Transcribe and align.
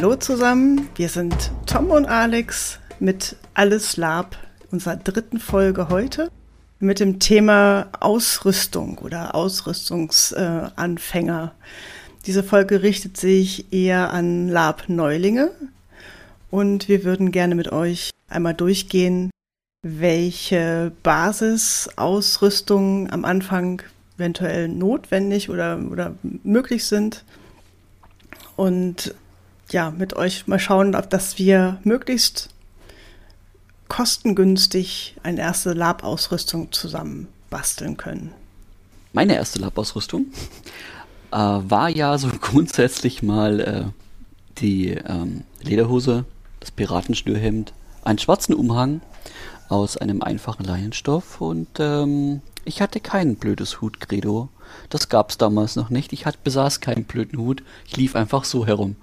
Hallo 0.00 0.14
zusammen, 0.14 0.88
wir 0.94 1.08
sind 1.08 1.50
Tom 1.66 1.90
und 1.90 2.06
Alex 2.06 2.78
mit 3.00 3.34
Alles 3.54 3.96
Lab, 3.96 4.36
unserer 4.70 4.94
dritten 4.94 5.40
Folge 5.40 5.88
heute, 5.88 6.30
mit 6.78 7.00
dem 7.00 7.18
Thema 7.18 7.88
Ausrüstung 7.98 8.98
oder 8.98 9.34
Ausrüstungsanfänger. 9.34 11.52
Diese 12.26 12.44
Folge 12.44 12.82
richtet 12.82 13.16
sich 13.16 13.72
eher 13.72 14.12
an 14.12 14.46
Lab-Neulinge 14.46 15.50
und 16.52 16.88
wir 16.88 17.02
würden 17.02 17.32
gerne 17.32 17.56
mit 17.56 17.72
euch 17.72 18.10
einmal 18.28 18.54
durchgehen, 18.54 19.32
welche 19.82 20.92
Basisausrüstung 21.02 23.10
am 23.10 23.24
Anfang 23.24 23.82
eventuell 24.16 24.68
notwendig 24.68 25.50
oder, 25.50 25.76
oder 25.90 26.14
möglich 26.44 26.86
sind. 26.86 27.24
Und 28.54 29.12
ja, 29.70 29.90
mit 29.90 30.14
euch 30.14 30.46
mal 30.46 30.58
schauen, 30.58 30.94
ob 30.94 31.10
dass 31.10 31.38
wir 31.38 31.78
möglichst 31.84 32.50
kostengünstig 33.88 35.16
eine 35.22 35.40
erste 35.40 35.72
Lab-Ausrüstung 35.72 36.72
zusammen 36.72 37.28
basteln 37.50 37.96
können. 37.96 38.32
Meine 39.12 39.34
erste 39.34 39.58
Lab-Ausrüstung 39.58 40.26
äh, 41.32 41.36
war 41.36 41.88
ja 41.88 42.16
so 42.18 42.28
grundsätzlich 42.40 43.22
mal 43.22 43.60
äh, 43.60 43.84
die 44.58 44.90
ähm, 44.90 45.44
Lederhose, 45.62 46.24
das 46.60 46.70
Piratenschnürhemd, 46.70 47.72
einen 48.04 48.18
schwarzen 48.18 48.54
Umhang 48.54 49.00
aus 49.68 49.96
einem 49.96 50.22
einfachen 50.22 50.64
Leinenstoff 50.64 51.40
und 51.40 51.68
ähm, 51.78 52.40
ich 52.64 52.82
hatte 52.82 53.00
kein 53.00 53.36
blödes 53.36 53.80
Hut-Credo. 53.80 54.50
Das 54.90 55.08
gab's 55.08 55.38
damals 55.38 55.76
noch 55.76 55.88
nicht. 55.88 56.12
Ich 56.12 56.26
hatte, 56.26 56.38
besaß 56.44 56.80
keinen 56.80 57.04
blöden 57.04 57.38
Hut. 57.38 57.62
Ich 57.86 57.96
lief 57.96 58.14
einfach 58.14 58.44
so 58.44 58.66
herum. 58.66 58.96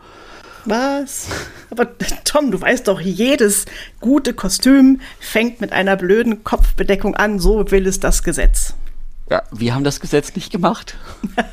Was? 0.65 1.27
Aber 1.69 1.87
Tom, 2.23 2.51
du 2.51 2.59
weißt 2.59 2.87
doch, 2.87 2.99
jedes 2.99 3.65
gute 3.99 4.33
Kostüm 4.33 5.01
fängt 5.19 5.61
mit 5.61 5.71
einer 5.71 5.95
blöden 5.95 6.43
Kopfbedeckung 6.43 7.15
an. 7.15 7.39
So 7.39 7.71
will 7.71 7.87
es 7.87 7.99
das 7.99 8.23
Gesetz. 8.23 8.73
Ja, 9.29 9.43
wir 9.51 9.73
haben 9.73 9.83
das 9.83 9.99
Gesetz 9.99 10.35
nicht 10.35 10.51
gemacht. 10.51 10.97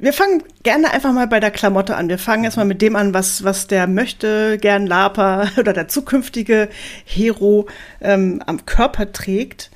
Wir 0.00 0.12
fangen 0.12 0.42
gerne 0.64 0.90
einfach 0.92 1.12
mal 1.12 1.28
bei 1.28 1.40
der 1.40 1.52
Klamotte 1.52 1.96
an. 1.96 2.08
Wir 2.08 2.18
fangen 2.18 2.44
erstmal 2.44 2.66
mit 2.66 2.82
dem 2.82 2.94
an, 2.94 3.14
was, 3.14 3.44
was 3.44 3.68
der 3.68 3.86
möchte 3.86 4.58
gern 4.58 4.86
Laper 4.86 5.48
oder 5.56 5.72
der 5.72 5.88
zukünftige 5.88 6.68
Hero 7.04 7.68
ähm, 8.02 8.42
am 8.44 8.66
Körper 8.66 9.12
trägt. 9.12 9.70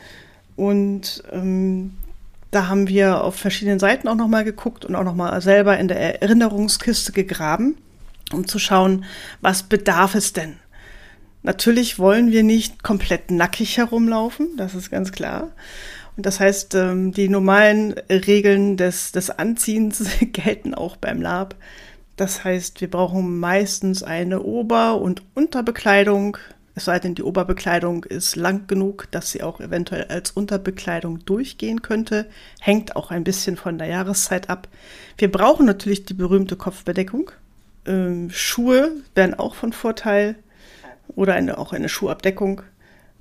Und 0.56 1.22
ähm, 1.32 1.94
da 2.50 2.66
haben 2.68 2.88
wir 2.88 3.22
auf 3.22 3.36
verschiedenen 3.36 3.78
Seiten 3.78 4.08
auch 4.08 4.16
nochmal 4.16 4.44
geguckt 4.44 4.84
und 4.84 4.96
auch 4.96 5.04
nochmal 5.04 5.40
selber 5.40 5.78
in 5.78 5.86
der 5.88 6.20
Erinnerungskiste 6.20 7.12
gegraben 7.12 7.76
um 8.32 8.46
zu 8.46 8.58
schauen, 8.58 9.04
was 9.40 9.62
bedarf 9.62 10.14
es 10.14 10.32
denn. 10.32 10.56
Natürlich 11.42 11.98
wollen 11.98 12.30
wir 12.30 12.42
nicht 12.42 12.82
komplett 12.82 13.30
nackig 13.30 13.76
herumlaufen, 13.76 14.56
das 14.56 14.74
ist 14.74 14.90
ganz 14.90 15.12
klar. 15.12 15.52
Und 16.16 16.26
das 16.26 16.40
heißt, 16.40 16.74
ähm, 16.74 17.12
die 17.12 17.28
normalen 17.28 17.92
Regeln 18.10 18.76
des, 18.76 19.12
des 19.12 19.30
Anziehens 19.30 20.02
gelten 20.32 20.74
auch 20.74 20.96
beim 20.96 21.22
Lab. 21.22 21.54
Das 22.16 22.42
heißt, 22.42 22.80
wir 22.80 22.90
brauchen 22.90 23.38
meistens 23.38 24.02
eine 24.02 24.42
Ober- 24.42 25.00
und 25.00 25.22
Unterbekleidung, 25.34 26.36
es 26.78 26.84
sei 26.84 27.00
denn, 27.00 27.16
die 27.16 27.24
Oberbekleidung 27.24 28.04
ist 28.04 28.36
lang 28.36 28.68
genug, 28.68 29.08
dass 29.10 29.32
sie 29.32 29.42
auch 29.42 29.60
eventuell 29.60 30.04
als 30.04 30.30
Unterbekleidung 30.30 31.24
durchgehen 31.24 31.82
könnte. 31.82 32.26
Hängt 32.60 32.94
auch 32.94 33.10
ein 33.10 33.24
bisschen 33.24 33.56
von 33.56 33.78
der 33.78 33.88
Jahreszeit 33.88 34.48
ab. 34.48 34.68
Wir 35.16 35.28
brauchen 35.28 35.66
natürlich 35.66 36.04
die 36.04 36.14
berühmte 36.14 36.54
Kopfbedeckung. 36.54 37.32
Ähm, 37.86 38.30
Schuhe 38.30 38.92
wären 39.14 39.34
auch 39.34 39.54
von 39.54 39.72
Vorteil 39.72 40.36
oder 41.14 41.34
eine, 41.34 41.58
auch 41.58 41.72
eine 41.72 41.88
Schuhabdeckung. 41.88 42.62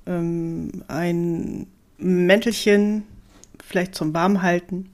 Ähm, 0.06 0.84
ein 0.88 1.66
Mäntelchen, 1.98 3.04
vielleicht 3.64 3.94
zum 3.94 4.14
Warmhalten. 4.14 4.90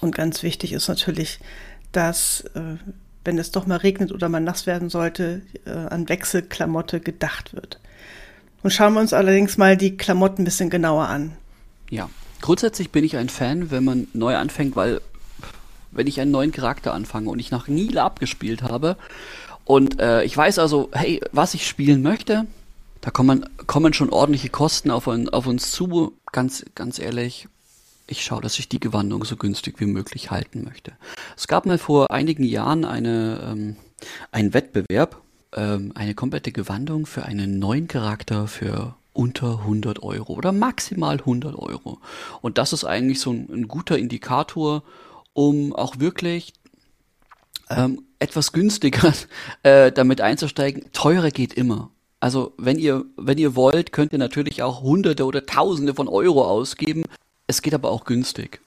Und 0.00 0.14
ganz 0.14 0.42
wichtig 0.42 0.72
ist 0.72 0.88
natürlich, 0.88 1.40
dass, 1.92 2.42
äh, 2.54 2.76
wenn 3.24 3.38
es 3.38 3.50
doch 3.50 3.66
mal 3.66 3.76
regnet 3.76 4.12
oder 4.12 4.28
man 4.28 4.44
nass 4.44 4.66
werden 4.66 4.90
sollte, 4.90 5.42
äh, 5.66 5.70
an 5.70 6.08
Wechselklamotte 6.08 7.00
gedacht 7.00 7.54
wird. 7.54 7.80
Und 8.62 8.70
schauen 8.70 8.94
wir 8.94 9.00
uns 9.00 9.12
allerdings 9.12 9.56
mal 9.56 9.76
die 9.76 9.96
Klamotten 9.96 10.42
ein 10.42 10.44
bisschen 10.44 10.70
genauer 10.70 11.08
an. 11.08 11.32
Ja, 11.90 12.08
grundsätzlich 12.40 12.90
bin 12.90 13.04
ich 13.04 13.16
ein 13.16 13.28
Fan, 13.28 13.70
wenn 13.70 13.84
man 13.84 14.08
neu 14.12 14.36
anfängt, 14.36 14.74
weil 14.76 15.00
wenn 15.94 16.06
ich 16.06 16.20
einen 16.20 16.30
neuen 16.30 16.52
Charakter 16.52 16.92
anfange 16.94 17.30
und 17.30 17.38
ich 17.38 17.50
noch 17.50 17.68
nie 17.68 17.88
Lab 17.88 18.20
gespielt 18.20 18.62
habe 18.62 18.96
und 19.64 20.00
äh, 20.00 20.24
ich 20.24 20.36
weiß 20.36 20.58
also, 20.58 20.90
hey, 20.92 21.20
was 21.32 21.54
ich 21.54 21.66
spielen 21.66 22.02
möchte, 22.02 22.46
da 23.00 23.10
kommen, 23.10 23.46
kommen 23.66 23.92
schon 23.92 24.10
ordentliche 24.10 24.50
Kosten 24.50 24.90
auf, 24.90 25.06
auf 25.08 25.46
uns 25.46 25.72
zu. 25.72 26.12
Ganz, 26.32 26.64
ganz 26.74 26.98
ehrlich, 26.98 27.48
ich 28.06 28.24
schaue, 28.24 28.42
dass 28.42 28.58
ich 28.58 28.68
die 28.68 28.80
Gewandung 28.80 29.24
so 29.24 29.36
günstig 29.36 29.80
wie 29.80 29.86
möglich 29.86 30.30
halten 30.30 30.64
möchte. 30.64 30.92
Es 31.36 31.48
gab 31.48 31.66
mal 31.66 31.78
vor 31.78 32.10
einigen 32.10 32.44
Jahren 32.44 32.84
eine, 32.84 33.40
ähm, 33.44 33.76
einen 34.32 34.52
Wettbewerb, 34.52 35.20
ähm, 35.54 35.92
eine 35.94 36.14
komplette 36.14 36.52
Gewandung 36.52 37.06
für 37.06 37.24
einen 37.24 37.58
neuen 37.58 37.88
Charakter 37.88 38.46
für 38.46 38.94
unter 39.14 39.60
100 39.60 40.02
Euro 40.02 40.34
oder 40.34 40.52
maximal 40.52 41.18
100 41.18 41.54
Euro. 41.54 41.98
Und 42.42 42.58
das 42.58 42.72
ist 42.72 42.84
eigentlich 42.84 43.20
so 43.20 43.30
ein, 43.30 43.48
ein 43.50 43.68
guter 43.68 43.96
Indikator, 43.96 44.82
um 45.34 45.74
auch 45.74 45.98
wirklich 46.00 46.54
ähm, 47.68 48.04
etwas 48.18 48.52
günstiger 48.52 49.12
äh, 49.62 49.92
damit 49.92 50.20
einzusteigen. 50.20 50.90
Teurer 50.92 51.30
geht 51.30 51.52
immer. 51.52 51.90
Also 52.20 52.54
wenn 52.56 52.78
ihr, 52.78 53.04
wenn 53.16 53.36
ihr 53.36 53.54
wollt, 53.54 53.92
könnt 53.92 54.12
ihr 54.12 54.18
natürlich 54.18 54.62
auch 54.62 54.82
Hunderte 54.82 55.26
oder 55.26 55.44
Tausende 55.44 55.94
von 55.94 56.08
Euro 56.08 56.44
ausgeben. 56.44 57.04
Es 57.46 57.60
geht 57.60 57.74
aber 57.74 57.90
auch 57.90 58.04
günstig. 58.04 58.60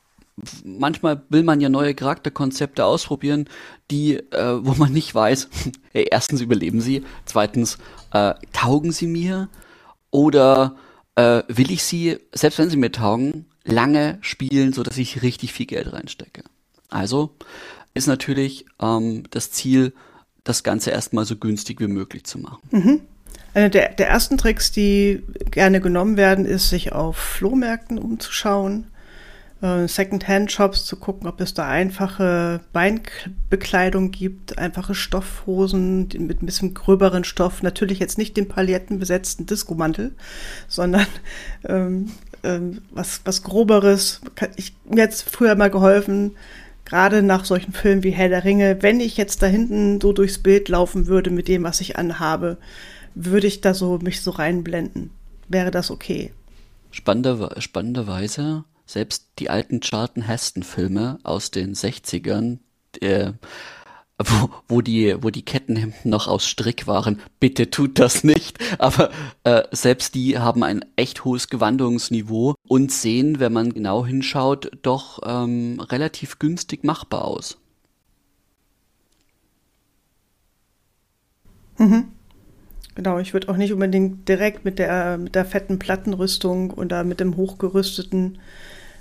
Manchmal 0.63 1.23
will 1.29 1.41
man 1.41 1.59
ja 1.59 1.69
neue 1.69 1.95
Charakterkonzepte 1.95 2.85
ausprobieren, 2.85 3.49
die, 3.89 4.17
äh, 4.17 4.63
wo 4.63 4.75
man 4.75 4.93
nicht 4.93 5.15
weiß, 5.15 5.49
hey, 5.91 6.07
erstens 6.11 6.41
überleben 6.41 6.81
sie, 6.81 7.03
zweitens 7.25 7.79
äh, 8.13 8.35
taugen 8.53 8.91
sie 8.91 9.07
mir 9.07 9.49
oder 10.11 10.75
äh, 11.15 11.41
will 11.47 11.71
ich 11.71 11.83
sie, 11.83 12.19
selbst 12.33 12.59
wenn 12.59 12.69
sie 12.69 12.77
mir 12.77 12.91
taugen, 12.91 13.47
lange 13.63 14.19
spielen, 14.21 14.73
so 14.73 14.83
dass 14.83 14.99
ich 14.99 15.23
richtig 15.23 15.53
viel 15.53 15.65
Geld 15.65 15.91
reinstecke. 15.91 16.43
Also 16.89 17.35
ist 17.93 18.07
natürlich 18.07 18.65
ähm, 18.81 19.23
das 19.31 19.51
Ziel, 19.51 19.93
das 20.43 20.63
Ganze 20.63 20.91
erstmal 20.91 21.25
so 21.25 21.35
günstig 21.35 21.79
wie 21.81 21.87
möglich 21.87 22.23
zu 22.23 22.39
machen. 22.39 22.61
Mhm. 22.71 23.01
Eine 23.53 23.69
der, 23.69 23.89
der 23.93 24.07
ersten 24.07 24.37
Tricks, 24.37 24.71
die 24.71 25.23
gerne 25.49 25.81
genommen 25.81 26.15
werden, 26.15 26.45
ist, 26.45 26.69
sich 26.69 26.91
auf 26.91 27.17
Flohmärkten 27.17 27.97
umzuschauen, 27.97 28.85
äh, 29.61 29.87
Second-Hand-Shops 29.87 30.85
zu 30.85 30.97
gucken, 30.97 31.27
ob 31.27 31.41
es 31.41 31.55
da 31.55 31.67
einfache 31.67 32.61
Beinbekleidung 32.71 34.11
gibt, 34.11 34.59
einfache 34.59 34.93
Stoffhosen 34.93 36.07
mit 36.19 36.41
ein 36.41 36.45
bisschen 36.45 36.75
gröberen 36.75 37.23
Stoff. 37.23 37.63
Natürlich 37.63 37.99
jetzt 37.99 38.19
nicht 38.19 38.37
den 38.37 38.47
palettenbesetzten 38.47 39.47
Diskomantel, 39.47 40.13
sondern 40.67 41.07
ähm, 41.67 42.11
ähm, 42.43 42.81
was, 42.91 43.21
was 43.25 43.41
groberes. 43.41 44.21
Ich, 44.55 44.75
mir 44.87 45.03
hat 45.03 45.13
früher 45.13 45.55
mal 45.55 45.71
geholfen, 45.71 46.35
gerade 46.87 47.21
nach 47.21 47.43
solchen 47.43 47.73
Filmen 47.73 48.03
wie 48.03 48.11
Herr 48.11 48.29
der 48.29 48.45
Ringe, 48.45 48.81
wenn 48.81 49.01
ich 49.01 49.17
jetzt 49.17 49.41
da 49.41 49.47
hinten 49.47 49.99
so 49.99 50.13
durchs 50.13 50.37
Bild 50.37 50.69
laufen 50.69 51.07
würde 51.07 51.29
mit 51.29 51.47
dem, 51.49 51.63
was 51.63 51.81
ich 51.81 51.97
anhabe, 51.97 52.57
würde 53.13 53.47
ich 53.47 53.61
da 53.61 53.73
so 53.73 53.99
mich 53.99 54.21
so 54.21 54.31
reinblenden. 54.31 55.09
Wäre 55.49 55.71
das 55.71 55.91
okay? 55.91 56.31
Spannende, 56.91 57.55
spannenderweise, 57.59 58.63
selbst 58.85 59.27
die 59.39 59.49
alten 59.49 59.81
Charlton 59.81 60.23
Heston-Filme 60.23 61.19
aus 61.23 61.51
den 61.51 61.73
60ern, 61.73 62.59
äh, 63.01 63.33
wo, 64.23 64.49
wo 64.67 64.81
die, 64.81 65.15
wo 65.21 65.29
die 65.29 65.43
Kettenhemden 65.43 66.09
noch 66.09 66.27
aus 66.27 66.47
Strick 66.47 66.87
waren. 66.87 67.19
Bitte 67.39 67.69
tut 67.69 67.99
das 67.99 68.23
nicht. 68.23 68.57
Aber 68.79 69.11
äh, 69.43 69.63
selbst 69.71 70.15
die 70.15 70.39
haben 70.39 70.63
ein 70.63 70.83
echt 70.95 71.23
hohes 71.23 71.49
Gewandungsniveau 71.49 72.55
und 72.67 72.91
sehen, 72.91 73.39
wenn 73.39 73.53
man 73.53 73.73
genau 73.73 74.05
hinschaut, 74.05 74.71
doch 74.81 75.19
ähm, 75.25 75.79
relativ 75.79 76.39
günstig 76.39 76.83
machbar 76.83 77.25
aus. 77.25 77.57
Mhm. 81.77 82.07
Genau, 82.95 83.19
ich 83.19 83.33
würde 83.33 83.49
auch 83.49 83.57
nicht 83.57 83.71
unbedingt 83.71 84.27
direkt 84.27 84.65
mit 84.65 84.79
der, 84.79 85.19
mit 85.19 85.35
der 85.35 85.45
fetten 85.45 85.77
Plattenrüstung 85.77 86.71
oder 86.71 87.03
mit 87.03 87.19
dem 87.19 87.37
hochgerüsteten 87.37 88.39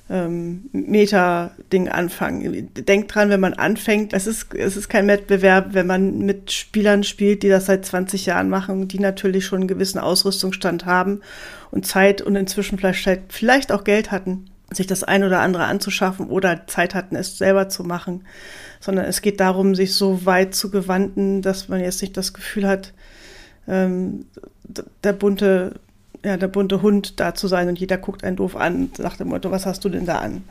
ähm, 0.08 0.68
Meta-Ding 0.72 1.88
anfangen. 1.88 2.70
Denkt 2.74 3.14
dran, 3.14 3.28
wenn 3.28 3.40
man 3.40 3.54
anfängt, 3.54 4.12
es 4.12 4.26
ist, 4.26 4.54
es 4.54 4.76
ist 4.76 4.88
kein 4.88 5.08
Wettbewerb, 5.08 5.68
wenn 5.72 5.86
man 5.86 6.18
mit 6.18 6.52
Spielern 6.52 7.02
spielt, 7.02 7.42
die 7.42 7.48
das 7.48 7.66
seit 7.66 7.84
20 7.84 8.26
Jahren 8.26 8.48
machen, 8.48 8.86
die 8.88 9.00
natürlich 9.00 9.46
schon 9.46 9.60
einen 9.60 9.68
gewissen 9.68 9.98
Ausrüstungsstand 9.98 10.86
haben 10.86 11.22
und 11.70 11.86
Zeit 11.86 12.22
und 12.22 12.36
inzwischen 12.36 12.78
vielleicht, 12.78 13.32
vielleicht 13.32 13.72
auch 13.72 13.84
Geld 13.84 14.10
hatten. 14.12 14.46
sich 14.72 14.86
das 14.88 15.04
ein 15.04 15.22
oder 15.22 15.40
andere 15.40 15.64
anzuschaffen 15.64 16.26
oder 16.28 16.66
Zeit 16.66 16.94
hatten, 16.94 17.14
es 17.14 17.38
selber 17.38 17.68
zu 17.68 17.84
machen, 17.84 18.24
sondern 18.80 19.04
es 19.04 19.22
geht 19.22 19.38
darum, 19.38 19.76
sich 19.76 19.94
so 19.94 20.26
weit 20.26 20.56
zu 20.56 20.70
gewanden, 20.70 21.40
dass 21.40 21.68
man 21.68 21.80
jetzt 21.80 22.02
nicht 22.02 22.16
das 22.16 22.34
Gefühl 22.34 22.66
hat, 22.66 22.92
ähm, 23.68 24.26
der 25.04 25.12
bunte, 25.12 25.74
ja, 26.26 26.36
der 26.36 26.48
bunte 26.48 26.82
Hund 26.82 27.20
da 27.20 27.36
zu 27.36 27.46
sein 27.46 27.68
und 27.68 27.78
jeder 27.78 27.98
guckt 27.98 28.24
einen 28.24 28.34
doof 28.34 28.56
an, 28.56 28.90
sagt 28.96 29.20
dem 29.20 29.28
Motto, 29.28 29.52
was 29.52 29.64
hast 29.64 29.84
du 29.84 29.88
denn 29.88 30.06
da 30.06 30.18
an? 30.18 30.42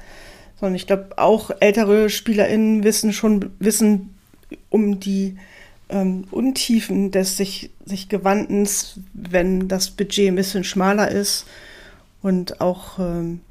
Sondern 0.57 0.75
ich 0.75 0.87
glaube, 0.87 1.17
auch 1.17 1.51
ältere 1.59 2.09
SpielerInnen 2.09 2.85
wissen 2.85 3.11
schon, 3.11 3.51
wissen 3.59 4.15
um 4.69 5.01
die 5.01 5.35
ähm, 5.89 6.23
Untiefen 6.31 7.11
des 7.11 7.35
sich, 7.35 7.71
sich 7.83 8.07
Gewandens, 8.07 9.01
wenn 9.13 9.67
das 9.67 9.89
Budget 9.89 10.29
ein 10.29 10.35
bisschen 10.35 10.63
schmaler 10.63 11.11
ist 11.11 11.45
und 12.21 12.61
auch 12.61 12.97
ähm, 12.97 13.41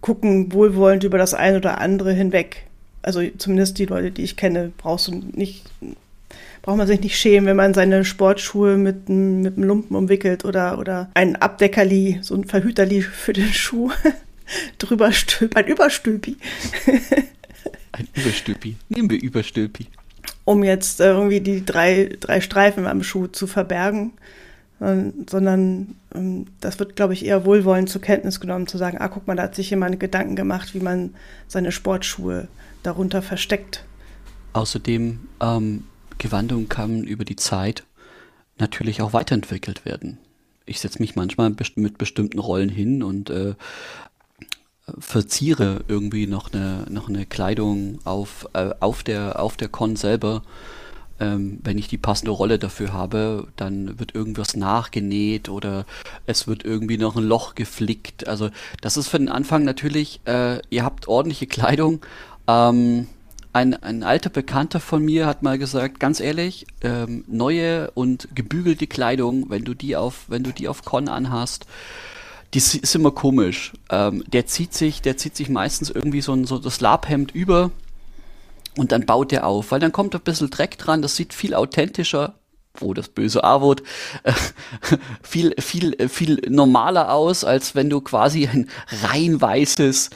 gucken 0.00 0.50
wohlwollend 0.50 1.04
über 1.04 1.18
das 1.18 1.34
eine 1.34 1.58
oder 1.58 1.78
andere 1.78 2.14
hinweg. 2.14 2.64
Also 3.02 3.20
zumindest 3.36 3.78
die 3.78 3.84
Leute, 3.84 4.12
die 4.12 4.22
ich 4.22 4.38
kenne, 4.38 4.72
brauchst 4.78 5.08
du 5.08 5.22
nicht, 5.32 5.66
braucht 6.64 6.78
man 6.78 6.86
sich 6.86 7.00
nicht 7.00 7.18
schämen, 7.18 7.46
wenn 7.46 7.56
man 7.56 7.74
seine 7.74 8.06
Sportschuhe 8.06 8.78
mit, 8.78 9.10
mit 9.10 9.58
einem 9.58 9.64
Lumpen 9.64 9.94
umwickelt 9.94 10.46
oder, 10.46 10.78
oder 10.78 11.10
ein 11.12 11.36
Abdeckerli, 11.36 12.20
so 12.22 12.34
ein 12.34 12.44
Verhüterli 12.44 13.02
für 13.02 13.34
den 13.34 13.52
Schuh 13.52 13.90
drüber 14.78 15.12
stülpt, 15.12 15.58
ein 15.58 15.66
Überstülpi. 15.66 16.38
ein 17.92 18.08
Überstülpi. 18.14 18.76
Nehmen 18.88 19.10
wir 19.10 19.22
Überstülpi. 19.22 19.88
Um 20.46 20.64
jetzt 20.64 21.00
irgendwie 21.00 21.42
die 21.42 21.66
drei, 21.66 22.16
drei 22.18 22.40
Streifen 22.40 22.86
am 22.86 23.02
Schuh 23.02 23.26
zu 23.26 23.46
verbergen 23.46 24.12
sondern 24.80 25.94
ähm, 26.14 26.46
das 26.60 26.78
wird, 26.78 26.96
glaube 26.96 27.14
ich, 27.14 27.24
eher 27.24 27.44
wohlwollend 27.44 27.88
zur 27.88 28.02
Kenntnis 28.02 28.40
genommen, 28.40 28.66
zu 28.66 28.76
sagen, 28.76 28.98
ah, 28.98 29.08
guck 29.08 29.26
mal, 29.26 29.36
da 29.36 29.44
hat 29.44 29.54
sich 29.54 29.70
jemand 29.70 29.98
Gedanken 30.00 30.36
gemacht, 30.36 30.74
wie 30.74 30.80
man 30.80 31.14
seine 31.46 31.72
Sportschuhe 31.72 32.48
darunter 32.82 33.22
versteckt. 33.22 33.84
Außerdem, 34.52 35.20
ähm, 35.40 35.84
Gewandung 36.18 36.68
kann 36.68 37.04
über 37.04 37.24
die 37.24 37.36
Zeit 37.36 37.84
natürlich 38.58 39.02
auch 39.02 39.12
weiterentwickelt 39.12 39.84
werden. 39.84 40.18
Ich 40.66 40.80
setze 40.80 41.00
mich 41.00 41.16
manchmal 41.16 41.54
mit 41.76 41.98
bestimmten 41.98 42.38
Rollen 42.38 42.68
hin 42.68 43.02
und 43.02 43.30
äh, 43.30 43.54
verziere 44.98 45.84
irgendwie 45.88 46.26
noch 46.26 46.52
eine, 46.52 46.86
noch 46.88 47.08
eine 47.08 47.26
Kleidung 47.26 47.98
auf, 48.04 48.48
äh, 48.54 48.70
auf, 48.80 49.02
der, 49.02 49.40
auf 49.40 49.56
der 49.56 49.68
Con 49.68 49.96
selber 49.96 50.42
ähm, 51.20 51.60
wenn 51.62 51.78
ich 51.78 51.88
die 51.88 51.98
passende 51.98 52.32
Rolle 52.32 52.58
dafür 52.58 52.92
habe, 52.92 53.46
dann 53.56 53.98
wird 53.98 54.14
irgendwas 54.14 54.56
nachgenäht 54.56 55.48
oder 55.48 55.86
es 56.26 56.46
wird 56.46 56.64
irgendwie 56.64 56.98
noch 56.98 57.16
ein 57.16 57.24
Loch 57.24 57.54
geflickt. 57.54 58.26
Also 58.26 58.50
das 58.80 58.96
ist 58.96 59.08
für 59.08 59.18
den 59.18 59.28
Anfang 59.28 59.64
natürlich, 59.64 60.20
äh, 60.26 60.60
ihr 60.70 60.84
habt 60.84 61.06
ordentliche 61.06 61.46
Kleidung. 61.46 62.00
Ähm, 62.48 63.06
ein, 63.54 63.80
ein 63.82 64.02
alter 64.02 64.30
Bekannter 64.30 64.80
von 64.80 65.04
mir 65.04 65.26
hat 65.26 65.42
mal 65.42 65.58
gesagt, 65.58 66.00
ganz 66.00 66.18
ehrlich, 66.18 66.66
ähm, 66.82 67.24
neue 67.28 67.92
und 67.92 68.28
gebügelte 68.34 68.88
Kleidung, 68.88 69.48
wenn 69.48 69.64
du 69.64 69.74
die 69.74 69.94
auf, 69.96 70.24
wenn 70.26 70.42
du 70.42 70.52
die 70.52 70.66
auf 70.66 70.84
Con 70.84 71.08
anhast, 71.08 71.66
die 72.52 72.58
ist 72.58 72.94
immer 72.94 73.12
komisch. 73.12 73.72
Ähm, 73.90 74.24
der 74.26 74.46
zieht 74.46 74.74
sich, 74.74 75.02
der 75.02 75.16
zieht 75.16 75.36
sich 75.36 75.48
meistens 75.48 75.88
irgendwie 75.88 76.20
so 76.20 76.32
ein 76.32 76.46
so 76.46 76.58
das 76.58 76.80
Labhemd 76.80 77.32
über 77.32 77.70
und 78.76 78.90
dann 78.90 79.06
baut 79.06 79.32
er 79.32 79.46
auf, 79.46 79.70
weil 79.70 79.80
dann 79.80 79.92
kommt 79.92 80.16
ein 80.16 80.20
bisschen 80.20 80.50
Dreck 80.50 80.76
dran, 80.76 81.00
das 81.00 81.14
sieht 81.14 81.32
viel 81.32 81.54
authentischer, 81.54 82.34
oh, 82.80 82.92
das 82.92 83.08
böse 83.08 83.44
A-Wort, 83.44 83.84
äh, 84.24 84.32
viel, 85.22 85.54
viel, 85.60 86.08
viel 86.08 86.42
normaler 86.48 87.12
aus, 87.12 87.44
als 87.44 87.76
wenn 87.76 87.88
du 87.88 88.00
quasi 88.00 88.48
ein 88.48 88.68
rein 89.04 89.40
weißes, 89.40 90.10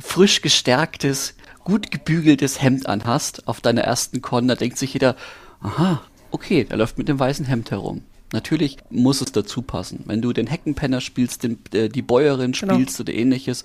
frisch 0.00 0.40
gestärktes, 0.40 1.34
gut 1.68 1.90
gebügeltes 1.90 2.62
Hemd 2.62 2.86
anhast 2.86 3.46
auf 3.46 3.60
deiner 3.60 3.82
ersten 3.82 4.22
Con. 4.22 4.48
Da 4.48 4.54
denkt 4.54 4.78
sich 4.78 4.94
jeder, 4.94 5.16
aha, 5.60 6.02
okay, 6.30 6.64
der 6.64 6.78
läuft 6.78 6.96
mit 6.96 7.08
dem 7.08 7.18
weißen 7.18 7.44
Hemd 7.44 7.70
herum. 7.70 8.02
Natürlich 8.32 8.78
muss 8.88 9.20
es 9.20 9.32
dazu 9.32 9.60
passen. 9.60 10.02
Wenn 10.06 10.22
du 10.22 10.32
den 10.32 10.46
Heckenpenner 10.46 11.02
spielst, 11.02 11.42
den, 11.42 11.58
äh, 11.74 11.90
die 11.90 12.02
Bäuerin 12.02 12.52
genau. 12.52 12.74
spielst 12.74 12.98
oder 13.00 13.12
ähnliches, 13.12 13.64